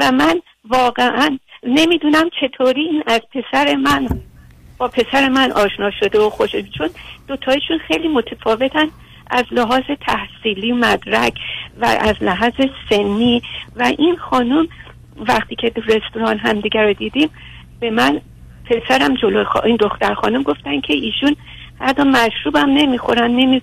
[0.00, 4.08] و من واقعا نمی‌دونم چطوری این از پسر من
[4.78, 6.90] با پسر من آشنا شده و خوش چون
[7.28, 8.86] دوتایشون خیلی متفاوتن
[9.30, 11.34] از لحاظ تحصیلی مدرک
[11.80, 12.52] و از لحاظ
[12.90, 13.42] سنی
[13.76, 14.68] و این خانم
[15.16, 17.30] وقتی که رستوران همدیگر رو دیدیم
[17.80, 18.20] به من
[18.64, 21.36] پسرم جلو این دختر خانم گفتن که ایشون
[21.80, 23.62] حتی مشروب هم نمی‌خورن نمی...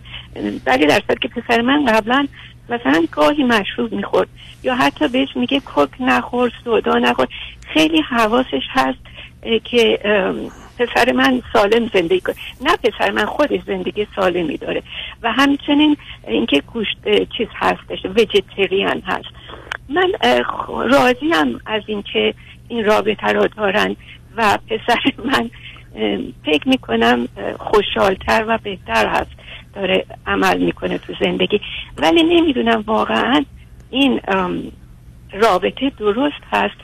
[0.66, 2.28] ولی در که پسر من قبلا
[2.70, 4.28] مثلا گاهی مشروب می‌خورد
[4.64, 7.28] یا حتی بهش میگه کوک نخور سودا نخور.
[7.74, 9.00] خیلی حواسش هست
[9.64, 10.00] که
[10.80, 12.36] پسر من سالم زندگی کنه.
[12.62, 14.84] نه پسر من خودش زندگی سالمی داره.
[15.24, 15.98] و همچنین
[16.28, 16.98] اینکه گوشت
[17.38, 19.30] چیز هستش ویژیتریان هست.
[19.94, 20.12] من
[20.92, 22.34] راضیم از اینکه
[22.68, 23.96] این رابطه را دارن
[24.38, 25.50] و پسر من
[26.46, 27.28] فکر می‌کنم
[27.60, 29.32] خوشحالتر و بهتر هست.
[29.76, 31.62] داره عمل می‌کنه تو زندگی.
[31.98, 33.46] ولی نمی‌دونم واقعا
[33.90, 34.22] این
[35.34, 36.76] رابطه درست هست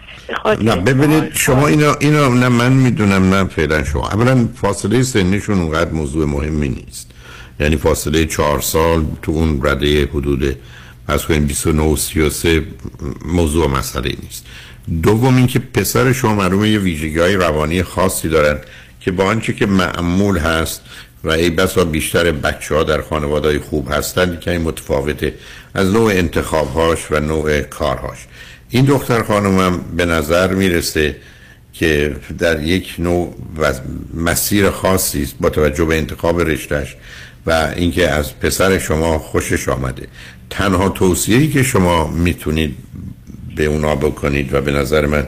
[0.61, 1.67] نه ببینید شما.
[1.67, 4.09] اینا اینا نه من می‌دونم نه فعلا شما.
[4.09, 7.11] اولا فاصله سنیشون اونقدر موضوع مهمی نیست.
[7.59, 10.55] یعنی فاصله چهار سال تو اون رده حدود
[11.07, 12.63] از کنیم 29 33
[13.25, 14.45] موضوع مسئله نیست.
[15.03, 18.59] دوم اینکه پسر شما معلومه یه ویژگی های روانی خاصی دارن
[18.99, 20.81] که با آنچه که معمول هست
[21.23, 25.33] و ای بسا بیشتر بچه ها در خانواده خوب هستند که این متفاوته
[25.73, 28.17] از نوع انتخابهاش و نوع کارهاش.
[28.69, 31.15] این دختر خانمم به نظر می‌رسه
[31.73, 33.35] که در یک نوع
[34.13, 36.95] مسیر خاصی است با توجه به انتخاب رشتهش
[37.47, 40.07] و اینکه از پسر شما خوشش آمده.
[40.49, 42.75] تنها توصیه‌ای که شما می‌تونید
[43.55, 45.27] به اونا بکنید و به نظر من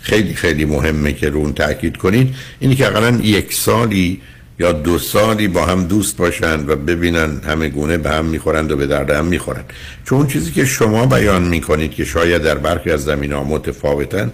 [0.00, 4.20] خیلی خیلی مهمه که رو اون تاکید کنید اینی که اقلا یک سالی
[4.58, 8.76] یا دو سالی با هم دوست باشن و ببینن همه گونه به هم می‌خورند و
[8.76, 9.72] به درد هم می‌خورند.
[10.04, 14.32] چون چیزی که شما بیان می‌کنید که شاید در برخی از زمین ها متفاوتن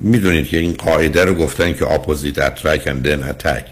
[0.00, 3.64] می‌دونید که این قاعده رو گفتن که اپوزیت اترک then اتک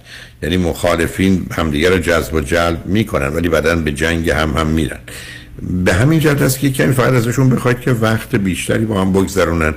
[0.45, 4.99] یعنی مخالفین همدیگه رو جذب و جلب می‌کنن ولی بعدا به جنگ هم هم میرن.
[5.85, 9.75] به همین جهت است که کمی فقط ازشون بخواید که وقت بیشتری با هم بگذرونن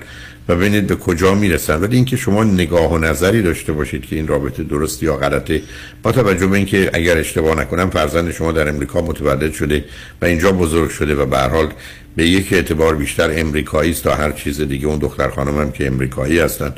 [0.49, 1.81] و ببینید به کجا می‌رسن.
[1.81, 5.61] ولی اینکه شما نگاه و نظری داشته باشید که این رابطه درست یا غلطه
[6.03, 9.85] با توجه به اینکه اگر اشتباه نکنم فرزند شما در امریکا متولد شده
[10.21, 11.67] و اینجا بزرگ شده و به حال
[12.15, 14.87] به یک اعتبار بیشتر امریکایی است تا هر چیز دیگه.
[14.87, 16.73] اون دختر خانم هم که امریکایی هستن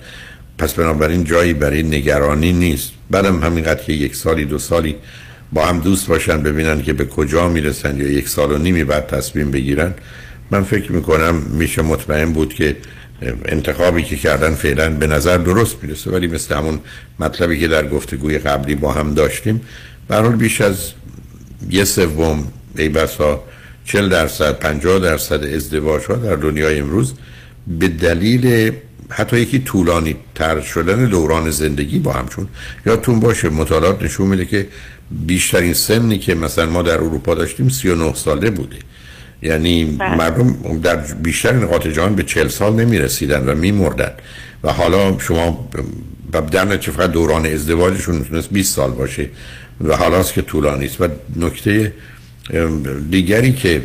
[0.59, 2.91] پس بنابراین جایی برای نگرانی نیست.
[3.09, 4.95] بعدم همینقدر که یک سالی دو سالی
[5.53, 9.07] با هم دوست باشن ببینن که به کجا می‌رسن یا یک سال و نیمی بعد
[9.07, 9.93] تصمیم بگیرن
[10.51, 12.75] من فکر می‌کنم میشه مطمئن بود که
[13.45, 16.11] انتخابی که کردن فعلا به نظر درست می‌رسه.
[16.11, 16.79] ولی مثل همون
[17.19, 19.61] مطلبی که در گفتگوی قبلی با هم داشتیم
[20.07, 20.91] برحال بیش از
[21.69, 23.43] یه سوم ای بسا
[23.85, 27.13] چل درصد پنجاه درصد ازدواج ها در دنیای امروز
[27.67, 28.71] به دلیل
[29.09, 32.47] حتی یکی طولانی تر شدن دوران زندگی با هم چون
[32.85, 34.67] یادتون باشه مطالعات نشون میده که
[35.11, 38.75] بیشترین سنی که مثلا ما در اروپا داشتیم 39 ساله بوده.
[39.41, 40.15] یعنی بله.
[40.15, 44.11] مردم در بیشتر نقاط جهان به 40 سال نمی رسیدن و می مردن
[44.63, 45.69] و حالا شما
[46.31, 49.29] در نتیجه فقط دوران ازدواجشون می‌تونست 20 سال باشه
[49.81, 51.01] و حالا که طولانی است.
[51.01, 51.93] و نکته
[53.09, 53.81] دیگری که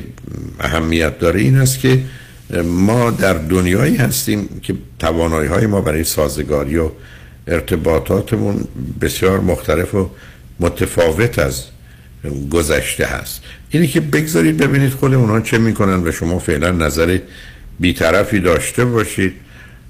[0.61, 1.99] اهمیت داره این است که
[2.65, 6.91] ما در دنیایی هستیم که توانایی های ما برای سازگاری و
[7.47, 8.65] ارتباطاتمون
[9.01, 10.11] بسیار مختلف و
[10.61, 11.65] متفاوت از
[12.51, 13.43] گذشته هست.
[13.71, 17.19] اینی که بگذارید ببینید خود اونا چه می‌کنن و شما فعلا نظر
[17.81, 19.33] بیطرفی داشته باشید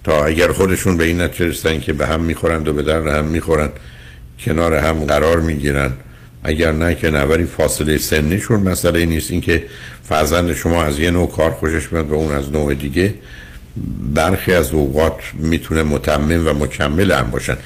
[0.05, 3.73] تا اگر خودشون به این نتیجه که به هم می‌خورند و به در هم می‌خورند
[4.45, 5.93] کنار هم قرار می‌گیرن.
[6.45, 9.31] اگر نه که نوری فاصله سنیشون مسئله نیست.
[9.31, 9.65] اینکه
[10.09, 13.15] فرزند شما از یه نوع کار خوشش میاد و اون از نوع دیگه
[14.15, 17.57] برخی از اوقات می‌تونه متمم و مکمل هم باشن.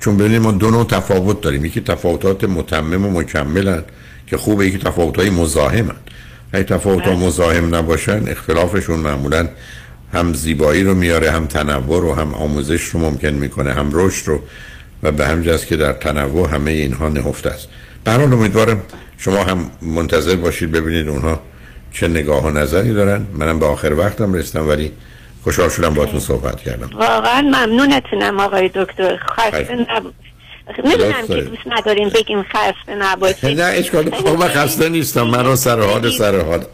[0.00, 1.64] چون ببینید ما دو نوع تفاوت داریم.
[1.64, 3.82] یکی تفاوتات متمم و مکملن
[4.26, 5.96] که خوبه یکی تفاوت های مزاحمن
[6.52, 9.48] اگه تفاوت ها مزاحم نباشن اختلافشون معمولا
[10.12, 14.40] هم زیبایی رو میاره هم تنوع رو هم آموزش رو ممکن می‌کنه هم رشد رو.
[15.02, 17.68] و به همجاست که در تنوع همه اینها نهفته است.
[18.06, 18.82] برحال امیدوارم
[19.18, 21.40] شما هم منتظر باشید ببینید اونها
[21.92, 23.26] چه نگاه و نظری دارن.
[23.32, 24.92] منم به آخر وقتم رسیدم ولی
[25.44, 26.90] خوشحال شدم باهاتون صحبت کردم.
[26.94, 29.16] واقعا ممنونتونم آقای دکتر.
[29.16, 30.02] خسته نب...
[30.84, 33.60] می‌دونم که دوست نداریم بگیم خسته نباشید.
[33.60, 35.22] نه اشکال خب خسته نیستم.
[35.22, 36.64] من رو سر حال سر حال.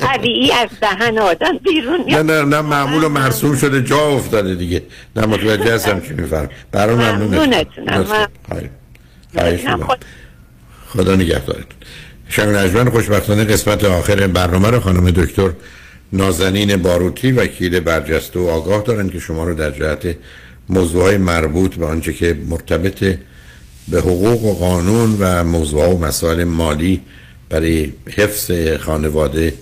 [0.00, 3.82] طبیعی از دهن آدم بیرون نه نه نه معمول و مرسوم شده.
[3.82, 4.82] جا افتاده دیگه.
[5.16, 8.28] نه متوجه هستم چی میفرم برای ممنونتونم.
[10.88, 11.78] خدا نگهدارتون.
[12.28, 15.50] شنگ نجمن خوشبختانه قسمت آخر برنامه رو خانم دکتر
[16.12, 20.16] نازنین باروتی وکیل برجسته و آگاه دارن که شما رو در جهت
[20.68, 23.18] موضوعهای مربوط به آنچه که مرتبط
[23.88, 27.00] به حقوق و قانون و موضوع و مسائل مالی
[27.48, 28.50] برای حفظ
[28.80, 29.54] خانواده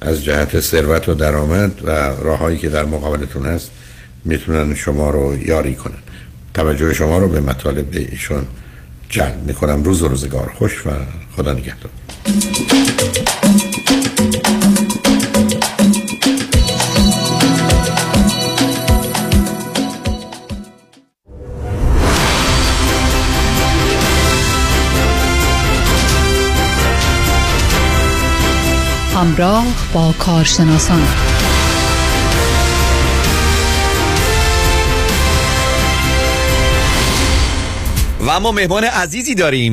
[0.00, 1.90] از جهت ثروت و درآمد و
[2.22, 3.70] راههایی که در مقابلتون هست
[4.24, 5.98] می‌تونن شما رو یاری کنن.
[6.54, 8.46] توجه شما رو به مطالب ایشون
[9.10, 9.82] جلب می‌کنم.
[9.82, 10.90] روز و روزگار خوش و
[11.36, 11.90] خدا نگهدار.
[29.14, 31.29] همراه با کارشناسان.
[38.20, 39.72] و اما مهمان عزیزی داریم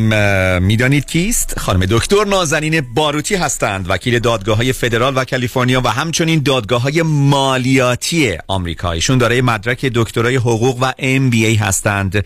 [0.63, 6.43] می‌دانید کیست؟ خانم دکتر نازنین باروتی هستند وکیل دادگاه های فدرال و کالیفرنیا و همچنین
[6.43, 12.25] دادگاه های مالیاتی آمریکا ایشون دارای مدرک دکترای حقوق و ام بی ای هستند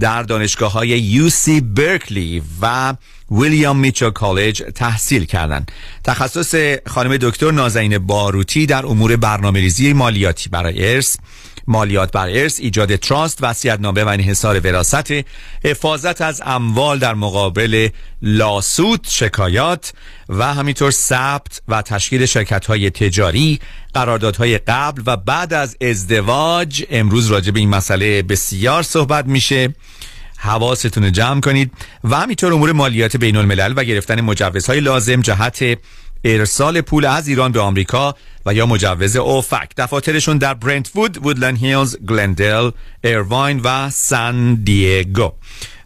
[0.00, 2.94] در دانشگاه های یو سی برکلی و
[3.30, 5.72] ویلیام میچل کالج تحصیل کردند.
[6.04, 11.16] تخصص خانم دکتر نازنین باروتی در امور برنامه‌ریزی مالیاتی برای ارث
[11.66, 15.10] مالیات بر ارث ایجاد تراست نامه و انحصار وراثت
[15.64, 17.88] حفاظت از اموال در مقابل
[18.22, 19.92] لاسوت شکایات
[20.28, 23.60] و همینطور ثبت و تشکیل شرکت های تجاری
[23.94, 26.84] قراردادهای قبل و بعد از ازدواج.
[26.90, 29.74] امروز راجع به این مسئله بسیار صحبت میشه.
[30.38, 31.72] حواستون جمع کنید.
[32.04, 35.78] و همینطور امور مالیات بین الملل و گرفتن مجوزهای لازم جهت
[36.24, 38.14] ارسال پول از ایران به آمریکا
[38.46, 39.68] و یا مجوز اوفک.
[39.76, 42.70] دفاترشون در برنتفود، وودلند هیلز، گلندل،
[43.04, 45.32] ایرواین و سان دیگو.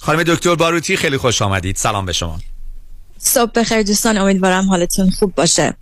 [0.01, 1.77] خانم دکتر باروتی خیلی خوش آمدید.
[1.77, 2.41] سلام به شما.
[3.19, 5.75] صبح بخیر دوستان امیدوارم حالتون خوب باشه.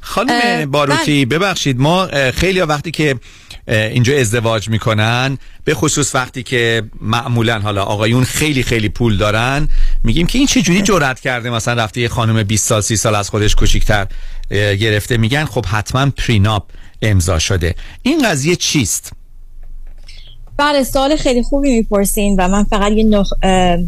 [0.00, 3.16] خانم باروتی ببخشید ما خیلی وقتی که
[3.66, 5.38] اینجا ازدواج می‌کنن.
[5.64, 9.68] به خصوص وقتی که معمولا حالا آقایون خیلی خیلی پول دارن
[10.04, 13.14] میگیم که این چه جوری جرأت کرده؟ مثلا رفته یه خانم 20 سال 30 سال
[13.14, 14.06] از خودش کوچیک‌تر
[14.50, 15.16] گرفته.
[15.16, 16.70] میگن خب حتما پریناپ
[17.02, 17.74] امضا شده.
[18.02, 19.12] این قضیه چیست؟
[20.56, 23.28] بله سوال خیلی خوبی می‌پرسین و من فقط یه, نخ...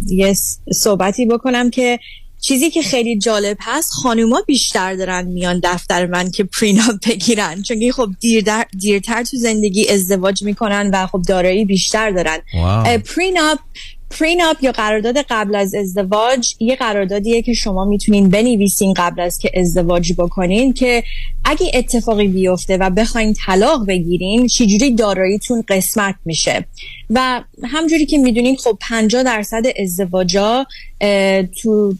[0.07, 0.35] یه
[0.75, 1.99] صحبتی بکنم که
[2.47, 7.63] چیزی که خیلی جالب هست خانوما بیشتر دارن میان دفتر من که پریناپ بگیرن.
[7.63, 8.45] چون خب دیر
[8.81, 12.39] دیرتر تو زندگی ازدواج می‌کنن و خب دارایی بیشتر دارن.
[12.99, 13.59] پریناپ
[14.11, 19.51] پریناپ یا قرارداد قبل از ازدواج یه قراردادیه که شما می‌تونین بنویسین قبل از که
[19.55, 21.05] ازدواج بکنین که
[21.45, 26.65] اگه اتفاقی بیفته و بخواین طلاق بگیرین چجوری داراییتون قسمت میشه؟
[27.11, 30.67] و همجوری که می‌دونین خب 50 درصد ازدواجا
[31.63, 31.95] تو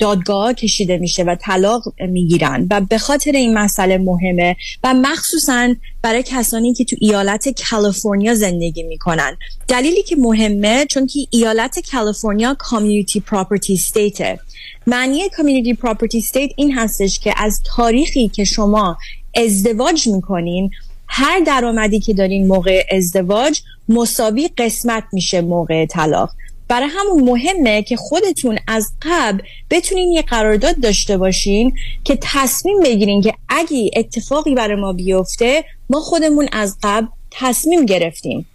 [0.00, 2.66] دادگاه کشیده میشه و طلاق می‌گیرن.
[2.70, 8.82] و به خاطر این مسئله مهمه و مخصوصا برای کسانی که تو ایالت کالیفرنیا زندگی
[8.82, 9.36] می‌کنن.
[9.68, 14.38] دلیلی که مهمه چون که ایالت کالیفرنیا کامیونیتی پراپرتی استیته
[14.86, 18.98] معنی کامیونیتی پراپرتی استیت این هستش که از تاریخی که شما
[19.36, 20.70] ازدواج می‌کنین
[21.06, 26.30] هر درآمدی که دارین موقع ازدواج مساوی قسمت میشه موقع طلاق.
[26.68, 31.72] برای همون مهمه که خودتون از قبل بتونین یه قرارداد داشته باشین
[32.04, 38.46] که تصمیم بگیرین که اگه اتفاقی برای ما بیفته ما خودمون از قبل تصمیم گرفتیم.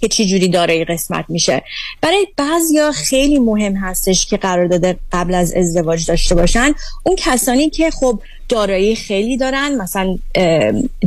[0.00, 1.62] که چی جوری دارایی قسمت میشه.
[2.00, 6.72] برای بعضیا خیلی مهم هستش که قرارداد قبل از ازدواج داشته باشن.
[7.02, 10.18] اون کسانی که خب دارایی خیلی دارن مثلا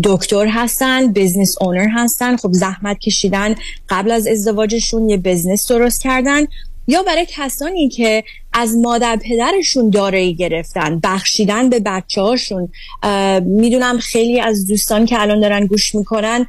[0.04, 3.56] دکتر هستن بزنس اونر هستن خب زحمت کشیدن
[3.90, 6.46] قبل از ازدواجشون یه بزنس درست کردن.
[6.88, 8.24] یا برای کسانی که
[8.54, 12.70] از مادر پدرشون دارایی گرفتن بخشیدن به بچه هاشون
[13.46, 16.48] می‌دونم خیلی از دوستان که الان دارن گوش می‌کنن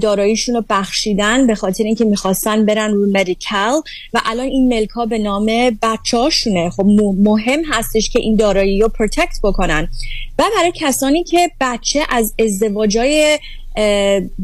[0.00, 3.82] داراییشون رو بخشیدن به خاطر اینکه می‌خواستن برن رو Medi-Cal
[4.12, 5.46] و الان این ملک ها به نام
[5.82, 6.84] بچه هاشونه خب
[7.18, 9.88] مهم هستش که این دارایی رو protect بکنن.
[10.38, 13.38] و برای کسانی که بچه از ازدواجای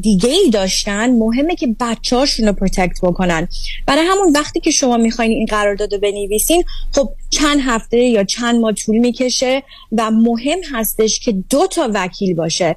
[0.01, 3.49] دیگه ای داشتن مهمه که بچه هاشون رو protect بکنن.
[3.87, 6.65] برای همون وقتی که شما می‌خواین این قرارداد رو بنویسین
[6.95, 12.35] خب چند هفته یا چند ماه طول می‌کشه و مهم هستش که دو تا وکیل
[12.35, 12.77] باشه.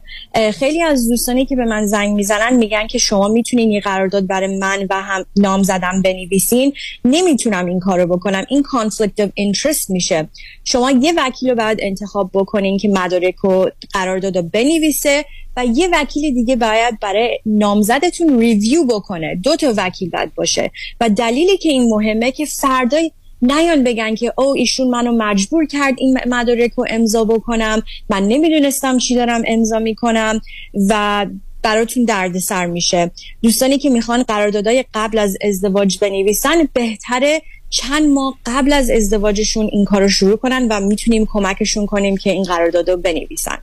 [0.54, 4.58] خیلی از دوستانی که به من زنگ می‌زنن میگن که شما می‌تونین این قرارداد برای
[4.58, 6.74] من و هم نامزدم بنویسین.
[7.06, 8.46] نمی‌تونم این کارو بکنم.
[8.50, 10.30] این conflict of interest میشه.
[10.64, 15.26] شما یه وکیل رو باید انتخاب بکنین که مدارک و قرارداد رو بنویسه
[15.58, 19.36] و یه وکیل دیگه باید برای نامزدتون review بکنه.
[19.36, 20.72] دو تا وکیل باید باشه.
[21.02, 22.98] و دلیلی که این مهمه که فردا
[23.42, 27.84] نیان بگن که او ایشون منو مجبور کرد این مدارک رو امضا بکنم.
[28.10, 30.42] من نمی‌دونستم چی دارم امضا می‌کنم.
[30.90, 31.26] و
[31.64, 33.12] براتون دردسر میشه.
[33.44, 39.86] دوستانی که می‌خوان قراردادهای قبل از ازدواج بنویسن بهتره چند ماه قبل از ازدواجشون این
[39.86, 43.58] کار رو شروع کنن و می‌تونیم کمکشون کنیم که این قرارداد رو بنویسن.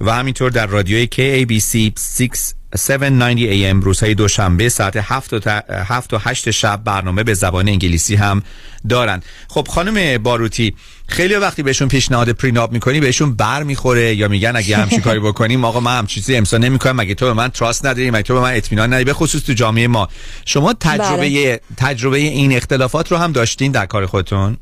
[0.05, 6.19] و همینطور در رادیوی KABC 6 790 AM روزهای دوشنبه ساعت 7 تا 7 تا
[6.19, 8.43] 8 شب برنامه به زبان انگلیسی هم
[8.89, 9.23] دارن.
[9.49, 10.75] خب خانم باروتی
[11.07, 15.65] خیلی وقتی بهشون پیشنهاد پریناب می‌کنی بهشون بر می‌خوره یا میگن اگه همچین کاری بکنیم؟
[15.65, 18.41] آقا من هم چیزی امضا نمی‌کنم مگه تو به من تراست نداری؟ مگه تو به
[18.41, 20.09] من اطمینان نداری؟ به خصوص تو جامعه ما.
[20.45, 21.61] شما تجربه بله.
[21.77, 24.57] تجربه این اختلافات رو هم داشتین در کار خودتون؟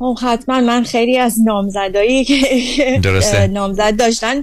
[0.00, 3.00] خب حتما من خیلی از نامزدایی که
[3.50, 4.42] نامزد داشتن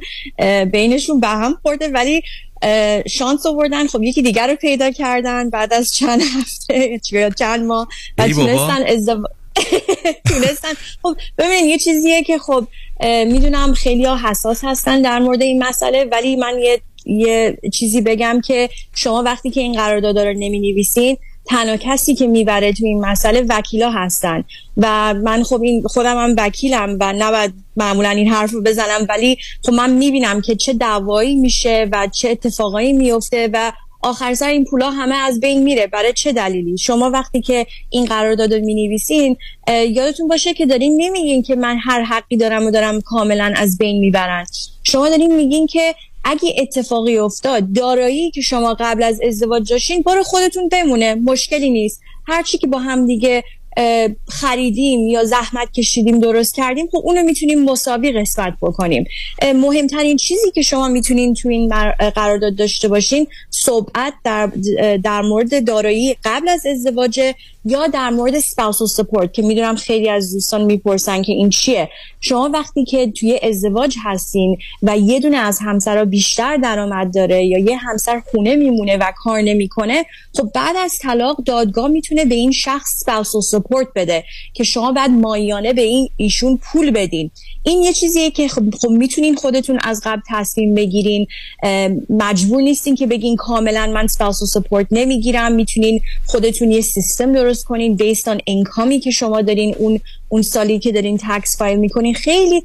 [0.65, 2.21] بینشون به هم خورده ولی
[3.09, 3.87] شانس آوردن.
[3.87, 6.99] خب یکی دیگر رو پیدا کردن بعد از چند هفته
[7.39, 9.31] چند ماه و تونستن ازدواج
[10.29, 10.69] تونستن.
[11.01, 12.67] خب ببین یه چیزیه که خب
[13.03, 18.41] می‌دونم خیلی ها حساس هستن در مورد این مسئله ولی من یه یه چیزی بگم
[18.41, 21.17] که شما وقتی که این قرارداد رو نمی نویسین
[21.47, 24.43] تنها کسی که می‌بره تو این مسئله وکیلا هستن.
[24.77, 29.37] و من خب این خودم هم وکیلم و نباید معمولا این حرف رو بزنم ولی
[29.65, 33.71] خب من می‌بینم که چه دعوایی میشه و چه اتفاقایی میفته و
[34.01, 35.87] آخر سر این پولا همه از بین میره.
[35.87, 39.37] برای چه دلیلی؟ شما وقتی که این قرارداد رو می‌نویسین
[39.67, 43.99] یادتون باشه که دارین نمیگین که من هر حقی دارم و دارم کاملا از بین
[43.99, 44.45] می‌برن
[44.83, 45.95] شما دارین میگین که
[46.29, 52.01] اگه اتفاقی افتاد دارایی که شما قبل از ازدواج داشتین برو خودتون بمونه مشکلی نیست.
[52.27, 53.43] هرچی که با هم دیگه
[54.29, 59.05] خریدیم یا زحمت کشیدیم درست کردیم خب اونو می‌تونیم مساوی قسمت بکنیم.
[59.55, 61.69] مهمترین چیزی که شما می‌تونین تو این
[62.15, 64.47] قرارداد داشته باشین صحبت در,
[65.03, 67.33] در مورد دارایی قبل از ازدواج
[67.67, 71.89] یا در مورد spousal support که می‌دونم خیلی از دوستان می‌پرسن که این چیه.
[72.21, 77.57] شما وقتی که توی ازدواج هستین و یه دونه از همسرها بیشتر درآمد داره یا
[77.57, 80.05] یه همسر خونه میمونه و کار نمی‌کنه
[80.37, 84.23] خب بعد از طلاق دادگاه می‌تونه به این شخص spousal support بده
[84.53, 87.31] که شما بعد مایانه به این ایشون پول بدین.
[87.63, 91.27] این یه چیزیه که خب, خب می‌تونین خودتون از قبل تصمیم بگیرین.
[92.09, 95.51] مجبور نیستین که بگین کاملا من spousal support نمی‌گیرم.
[95.51, 100.79] می‌تونین خودتون یه سیستم درست کنین بیست آن انکامی که شما دارین اون اون سالی
[100.79, 102.63] که دارین تکس فایل می‌کنین خیلی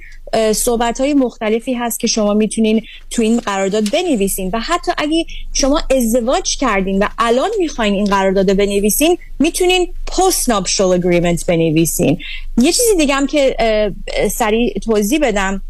[0.53, 4.51] صحبت های مختلفی هست که شما می‌تونین تو این قرارداد بنویسین.
[4.53, 10.93] و حتی اگه شما ازدواج کردین و الان می‌خواین این قرارداد بنویسین می‌تونین پست نابشال
[10.93, 12.19] اگریمنت بنویسین.
[12.59, 13.57] یه چیزی دیگه هم که
[14.31, 15.63] سریع توضیح بدم.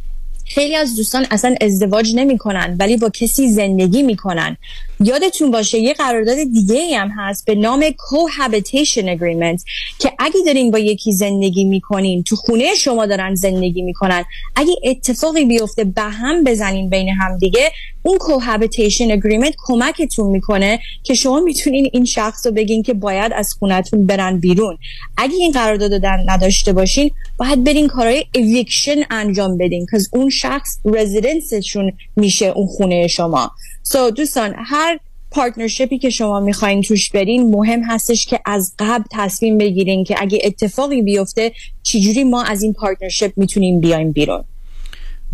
[0.47, 4.57] خیلی از دوستان اصلا ازدواج نمی‌کنن ولی با کسی زندگی می‌کنن.
[5.01, 9.64] یادتون باشه یه قرارداد دیگه هم هست به نام cohabitation agreement
[9.98, 14.24] که اگه دارین با یکی زندگی می‌کنین تو خونه شما دارن زندگی می‌کنن
[14.56, 17.70] اگه اتفاقی بیفته به هم بزنین بین هم دیگه
[18.02, 23.52] اون cohabitation agreement کمکتون می‌کنه که شما می‌تونین این شخص رو بگین که باید از
[23.59, 24.78] خونتون برن بیرون.
[25.16, 30.78] اگه این قرارداد دادن نداشته باشین باید برین کارهای اویکشن انجام بدین که اون شخص
[30.85, 33.51] رزیدنسشون میشه اون خونه شما.
[33.83, 34.99] سو so, دوستان هر
[35.31, 40.17] partnership ی که شما می‌خواین توش برین مهم هستش که از قبل تصمیم بگیرین که
[40.19, 41.53] اگه اتفاقی بیفته
[41.83, 44.45] چجوری ما از این partnership می‌تونیم بیایم بیرون.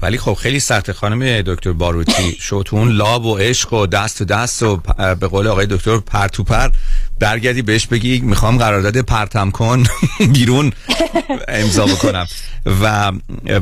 [0.03, 4.21] ولی خب خیلی سخته خانم دکتر باروتی شو تو اون love و عشق و دست
[4.21, 4.77] و دست و
[5.21, 6.69] به قول آقای دکتر پر تو پر.
[7.21, 9.83] برگردی بهش بگی می‌خوام قرارداد پرتم کن
[10.35, 10.73] بیرون
[11.49, 12.27] امضا بکنم.
[12.67, 13.13] و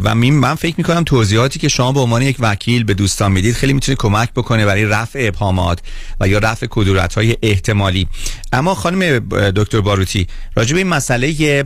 [0.05, 3.73] و من فکر می‌کنم توضیحاتی که شما به عنوان یک وکیل به دوستان می‌دید خیلی
[3.73, 5.78] می‌تونه کمک بکنه برای رفع ابهامات
[6.20, 8.09] و یا رفع کدورت های احتمالی.
[8.53, 9.19] اما خانم
[9.51, 10.27] دکتر باروتی
[10.57, 11.65] راجع به این مسئله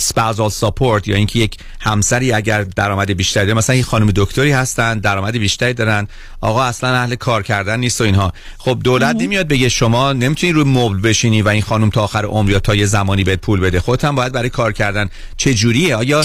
[0.00, 4.98] spousal support یا اینکه یک همسری اگر درآمد بیشتری داره مثلا یک خانم دکتری هستن
[4.98, 6.08] درآمد بیشتری دارن
[6.40, 8.32] آقا اصلا اهل کار کردن نیست و اینها.
[8.58, 12.50] خب دولت نمیاد بگه شما نمی‌تونی روی مبل بشینی و این خانم تا آخر عمر
[12.50, 13.80] یا تا یه زمانی بهت پول بده.
[13.80, 15.08] خودت هم باید برای کار کردن.
[15.36, 16.22] چه جوریه؟ آیا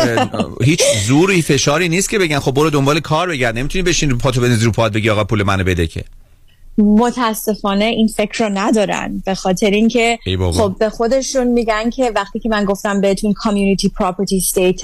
[0.64, 3.58] هیچ زوری فشاری نیست که بگن خب برو دنبال کار بگرد.
[3.58, 6.04] نمی‌تونی بشین رو پاتو بنزی رو پات بگی آقا پول منو بده که.
[6.78, 10.18] متاسفانه این فکر رو ندارن به خاطر اینکه
[10.52, 14.80] خب به خودشون میگن که وقتی که من گفتم بهتون کامیونیتی پراپرتی استیت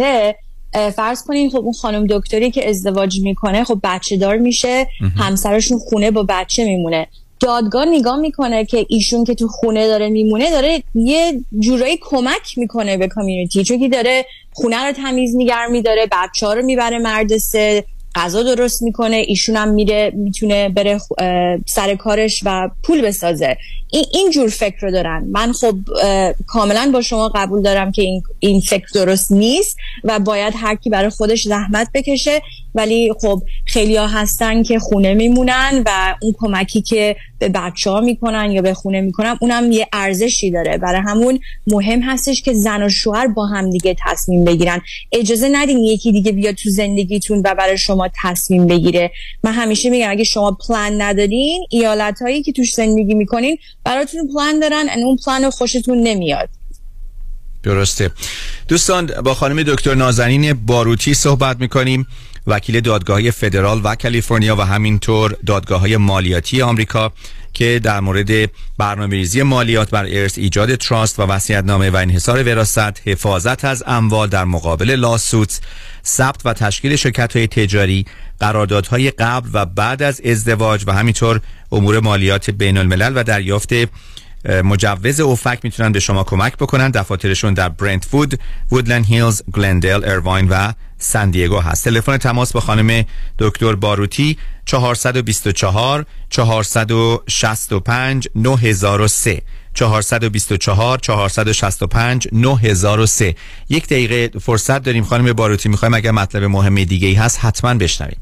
[0.97, 4.87] فرض کنین خب اون خانم دکتری که ازدواج می‌کنه خب بچه دار میشه
[5.17, 7.07] همسرشون خونه با بچه میمونه.
[7.41, 12.97] دادگاه نگاه می‌کنه که ایشون که تو خونه داره میمونه داره یه جورایی کمک می‌کنه
[12.97, 17.85] به کامیونیتی چون که داره خونه رو تمیز نگر میداره بچه ها رو می‌بره مدرسه
[18.15, 21.01] غذا درست می‌کنه ایشون هم میره می‌تونه بره
[21.67, 23.57] سر کارش و پول بسازه.
[23.93, 25.27] این این جور فکر رو دارن.
[25.31, 25.75] من خب
[26.47, 30.91] کاملا با شما قبول دارم که این, این فکر درست نیست و باید هر کی
[30.91, 32.43] برای خودش زحمت بکشه.
[32.75, 38.01] ولی خب خیلی ها هستن که خونه میمونن و اون کمکی که به بچه ها
[38.01, 40.79] می‌کنن یا به خونه می‌کنن اونم یه ارزشی داره.
[40.79, 44.81] برای همون مهم هستش که زن و شوهر با هم دیگه تصمیم بگیرن.
[45.13, 49.11] اجازه ندین یکی دیگه بیاد تو زندگیتون و برای شما تصمیم بگیره.
[49.45, 54.61] من همیشه میگم اگه شما پلان ندارین ایالت هایی که توش زندگی می‌کنین براتون پلان
[54.61, 56.49] دارن و اون پلان خوشتون نمیاد.
[57.63, 58.11] درسته.
[58.69, 62.07] دوستان با خانم دکتر نازنین باروتی صحبت می‌کنیم.
[62.47, 67.13] وکیل دادگاهی فدرال و کالیفرنیا و همینطور دادگاه های مالیاتی آمریکا
[67.53, 73.65] که در مورد برنامه‌ریزی مالیات بر ارث ایجاد تراست و وصیت‌نامه و انحصار وراثت حفاظت
[73.65, 75.61] از اموال در مقابل لاسوت
[76.05, 78.07] ثبت و تشکیل شرکت های تجاری
[78.41, 81.41] قراردادهای قبل و بعد از ازدواج و همینطور
[81.73, 83.73] امور مالیات بین الملل و دریافت
[84.45, 86.91] مجوز اوفک می‌تونن به شما کمک بکنن.
[86.91, 88.41] دفاترشون در برنتفود،
[88.73, 91.85] وودلند هیلز، گلندل، ارواین و سندیگو هست.
[91.85, 93.05] تلفن تماس با خانم
[93.39, 99.43] دکتر باروتی 424 465 9003
[99.75, 103.35] 424 465 9003
[103.69, 105.69] یک دقیقه فرصت داریم خانم باروتی.
[105.69, 108.21] می‌خوایم اگر مطلب مهم دیگه ای هست حتما بشنویم.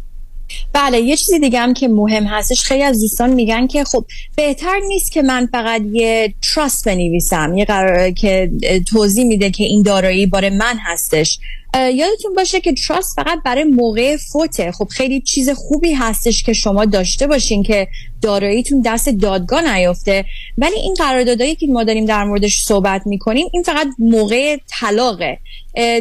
[0.72, 4.04] بله یه چیزی دیگه هم که مهم هستش خیلی از دوستان میگن که خب
[4.36, 8.50] بهتر نیست که من فقط یه تراست بنویسم یه قرار که
[8.90, 11.38] توضیح میده که این دارایی بار من هستش.
[11.74, 14.72] یادتون باشه که تراست فقط برای موقع فوته.
[14.72, 17.88] خب خیلی چیز خوبی هستش که شما داشته باشین که
[18.22, 20.24] داراییتون دست دادگاه نیفته
[20.58, 25.38] ولی این قراردادایی که ما داریم در موردش صحبت می‌کنیم این فقط موقع طلاقه.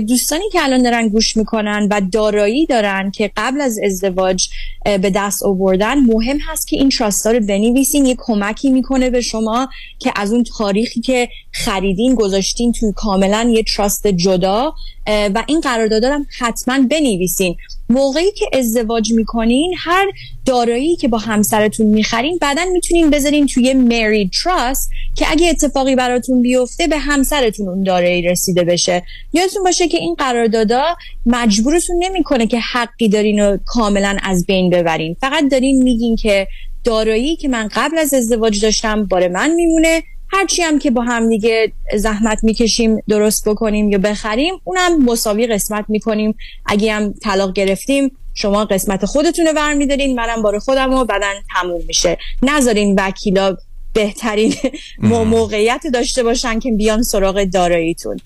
[0.07, 4.47] دوستانی که الان دارن گوش می‌کنن و دارایی دارن که قبل از ازدواج
[4.85, 8.05] به دست آوردن مهم هست که این تراست رو بنویسین.
[8.05, 9.69] یه کمکی می‌کنه به شما
[9.99, 14.73] که از اون تاریخی که خریدین گذاشتین تو کاملا یه تراست جدا.
[15.07, 17.55] و این قرارداد هم حتما بنویسین.
[17.89, 20.05] موقعی که ازدواج می‌کنین هر
[20.45, 26.41] دارایی که با همسرتون می‌خرین بعدا می‌تونین بذارین توی مری تراست که اگه اتفاقی براتون
[26.41, 29.03] بیفته به همسرتون اون دارایی رسیده بشه.
[29.33, 30.83] یادتون باشه که این قراردادا
[31.25, 35.15] مجبورتون نمی‌کنه که حقی دارین و کاملا از بین ببرین.
[35.21, 36.47] فقط دارین میگین که
[36.83, 40.03] دارایی که من قبل از ازدواج داشتم بار من میمونه.
[40.33, 45.85] هرچی هم که با هم دیگه زحمت می‌کشیم درست بکنیم یا بخریم اونم مساوی قسمت
[45.87, 46.35] می‌کنیم.
[46.65, 51.81] اگه هم طلاق گرفتیم شما قسمت خودتون رو برمیدارین منم بار خودم و بعدا تموم
[51.87, 52.17] میشه.
[52.41, 53.57] نذارین وکیلا
[53.93, 54.55] بهترین
[54.99, 58.19] موقعیت داشته باشن که بیان سراغ داراییتون.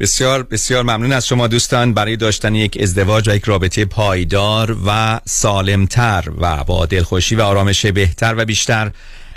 [0.00, 1.94] بسیار بسیار ممنون از شما دوستان.
[1.94, 7.86] برای داشتن یک ازدواج و یک رابطه پایدار و سالمتر و با دلخوشی و آرامش
[7.86, 8.90] بهتر و بیشتر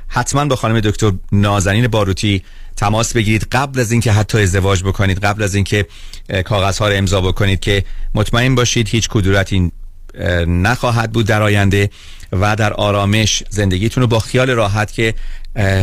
[0.10, 2.44] حتما با خانم دکتر نازنین باروتی
[2.78, 5.86] تماس بگیرید قبل از اینکه حتی ازدواج بکنید قبل از اینکه
[6.46, 7.84] کاغذها رو امضا بکنید که
[8.16, 9.72] مطمئن باشید هیچ کدورتی
[10.48, 11.90] نخواهد بود در آینده
[12.32, 15.14] و در آرامش زندگیتون رو با خیال راحت که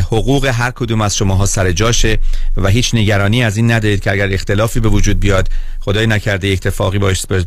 [0.03, 2.19] حقوق هر کدوم از شماها سر جاشه
[2.57, 5.49] و هیچ نگرانی از این ندارید که اگر اختلافی به وجود بیاد
[5.81, 6.99] خدای نکرده اتفاقی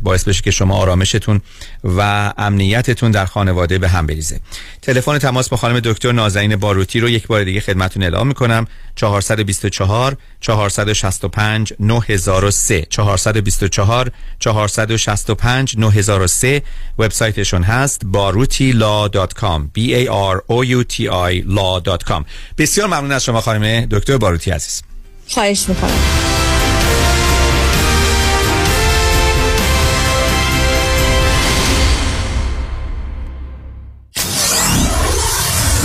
[0.02, 1.40] باعث بشه که شما آرامشتون
[1.84, 4.40] و امنیتتون در خانواده به هم بریزه.
[4.82, 8.66] تلفن تماس با خانم دکتر نازنین باروتی رو یک بار دیگه خدمتتون اعلام می‌کنم.
[8.96, 16.62] 424 465 9003 424 465 9003
[16.98, 22.24] وبسایتشون هست baruti.law.com b a r o u t i law.com
[22.58, 24.82] بسیار ممنون از شما خانم دکتر باروتی عزیز.
[25.28, 26.29] خواهش می‌کنم.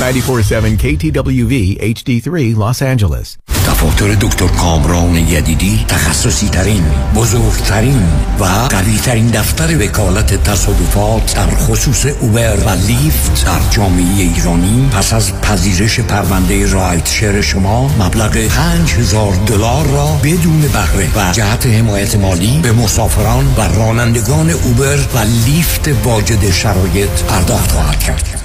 [0.05, 3.37] 94.7 KTWV HD3 Los Angeles.
[3.67, 6.83] دفاتر دکتر کامران یدیدی تخصصی ترین
[7.15, 8.03] بزرگترین
[8.39, 15.13] و قوی ترین دفتر وکالت تصادفات در خصوص اوبر و لیفت در جامعه ایرانی پس
[15.13, 22.15] از پذیرش پرونده رایت شیر شما مبلغ 5000 دلار را بدون بهره و جهت حمایت
[22.15, 28.44] مالی به مسافران و رانندگان اوبر و لیفت واجد شرایط پرداخت خواهد کرد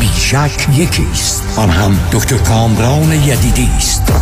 [0.00, 4.12] بیشک یکی است آن هم دکتر کامران یدیدی است.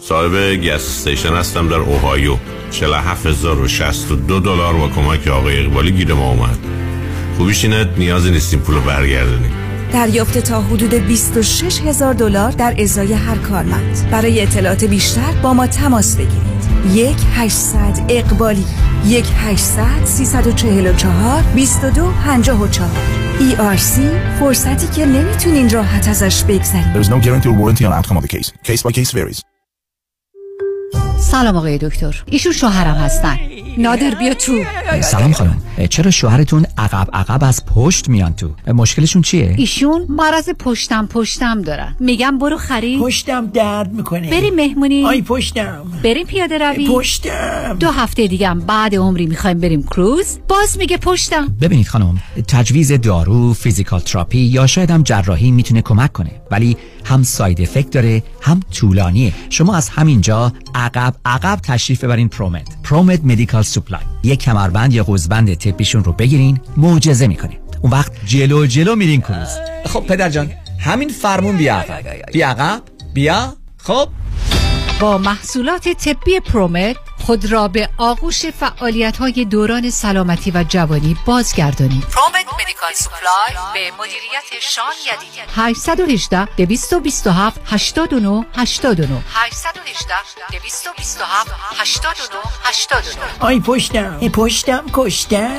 [0.00, 2.36] صاحب گس استیشن هستم در اوهایو.
[2.70, 6.58] 47062 دلار با کمک آقای اقبالی گیر ما اومد.
[7.36, 9.63] خوبیش اینه نیازی نیستیم پولو برگردونیم.
[9.94, 14.10] دریافت تا حدود 26 هزار دلار در ازای هر کارمند.
[14.10, 16.64] برای اطلاعات بیشتر با ما تماس بگیرید.
[16.94, 18.64] یک 800 اقبالی
[19.06, 22.90] یک 800 344 22 54
[23.40, 24.00] ERC
[24.40, 26.94] فرصتی که نمی‌تونین راحت ازش بگذرید.
[26.94, 28.50] There is no guarantee or warranty on outcome of the case.
[28.64, 29.40] Case by case varies.
[31.18, 32.24] سلام آقای دکتر.
[32.26, 33.36] ایشون شوهرم هستن.
[33.78, 34.64] نادر بیا تو.
[35.00, 35.62] سلام خانم.
[35.90, 41.96] چرا شوهرتون عقب عقب از پشت میان تو؟ مشکلشون چیه؟ ایشون مرض پشتم پشتم دارن.
[42.00, 43.00] میگم برو خرید.
[43.00, 44.30] پشتم درد می‌کنه.
[44.30, 45.04] بریم مهمونی.
[45.04, 45.82] آی پشتم.
[46.04, 46.88] بریم پیاده روی.
[46.88, 47.76] پشتم.
[47.80, 50.38] دو هفته دیگه هم بعد عمری می‌خوایم بریم کروز.
[50.48, 51.56] باز میگه پشتم.
[51.60, 56.30] ببینید خانم تجویز دارو physical therapy یا شاید هم جراحی می‌تونه کمک کنه.
[56.50, 59.32] ولی هم side effect داره هم طولانیه.
[59.50, 65.54] شما از همینجا عقب عقب تشریف ببرین پرومت پرومت medical supply یک کمربند یا قوزبند
[65.54, 69.48] طبیشون رو بگیرین معجزه می‌کنه اون وقت جلو جلو میرین کروز
[69.86, 72.30] خب پدر جان همین فرمون بیا عقب.
[72.32, 72.82] بیا عقب
[73.14, 74.08] بیا خب.
[75.00, 76.96] با محصولات طبی پرومت
[77.26, 82.04] خود را به آغوش فعالیت های دوران سلامتی و جوانی بازگردانید.
[82.04, 90.14] پرومت medical supply به مدیریت شان یدیدی 818 227 89 89 818
[90.52, 95.58] 227 89 89 آی پشتم ای پشتم کشتم.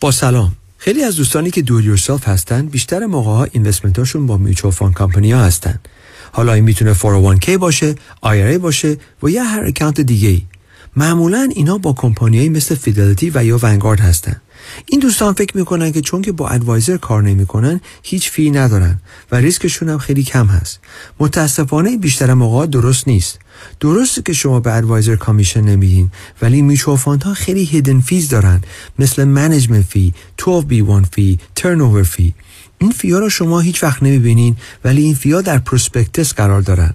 [0.00, 0.52] با سلام.
[0.78, 4.72] خیلی از دوستانی که do it yourself هستن بیشتر موقع ها investment هاشون با mutual
[4.72, 5.78] fund company ها هستن.
[6.32, 7.94] حالا این می‌تونه 401k باشه
[8.24, 10.42] IRA باشه و یا هر account دیگه ای
[10.96, 14.40] معمولا اینا با کمپانیایی مثل فیدلیتی و یا ونگارد هستن.
[14.86, 18.98] این دوستان فکر می‌کنن که چون که با advisor کار نمی‌کنن هیچ fee ندارن
[19.32, 20.80] و ریسکشون هم خیلی کم هست.
[21.20, 23.38] متاسفانه بیشتر موقع درست نیست.
[23.80, 26.10] درسته که شما به advisor commission نمیدین
[26.42, 28.62] ولی mutual fund ها خیلی hidden fees دارن.
[28.98, 32.34] مثل management fee 12B1 fee turn fee
[32.78, 36.60] این fee ا رو شما هیچ وقت نمی‌بینین ولی این fee ا در prospectus قرار
[36.62, 36.94] دارن.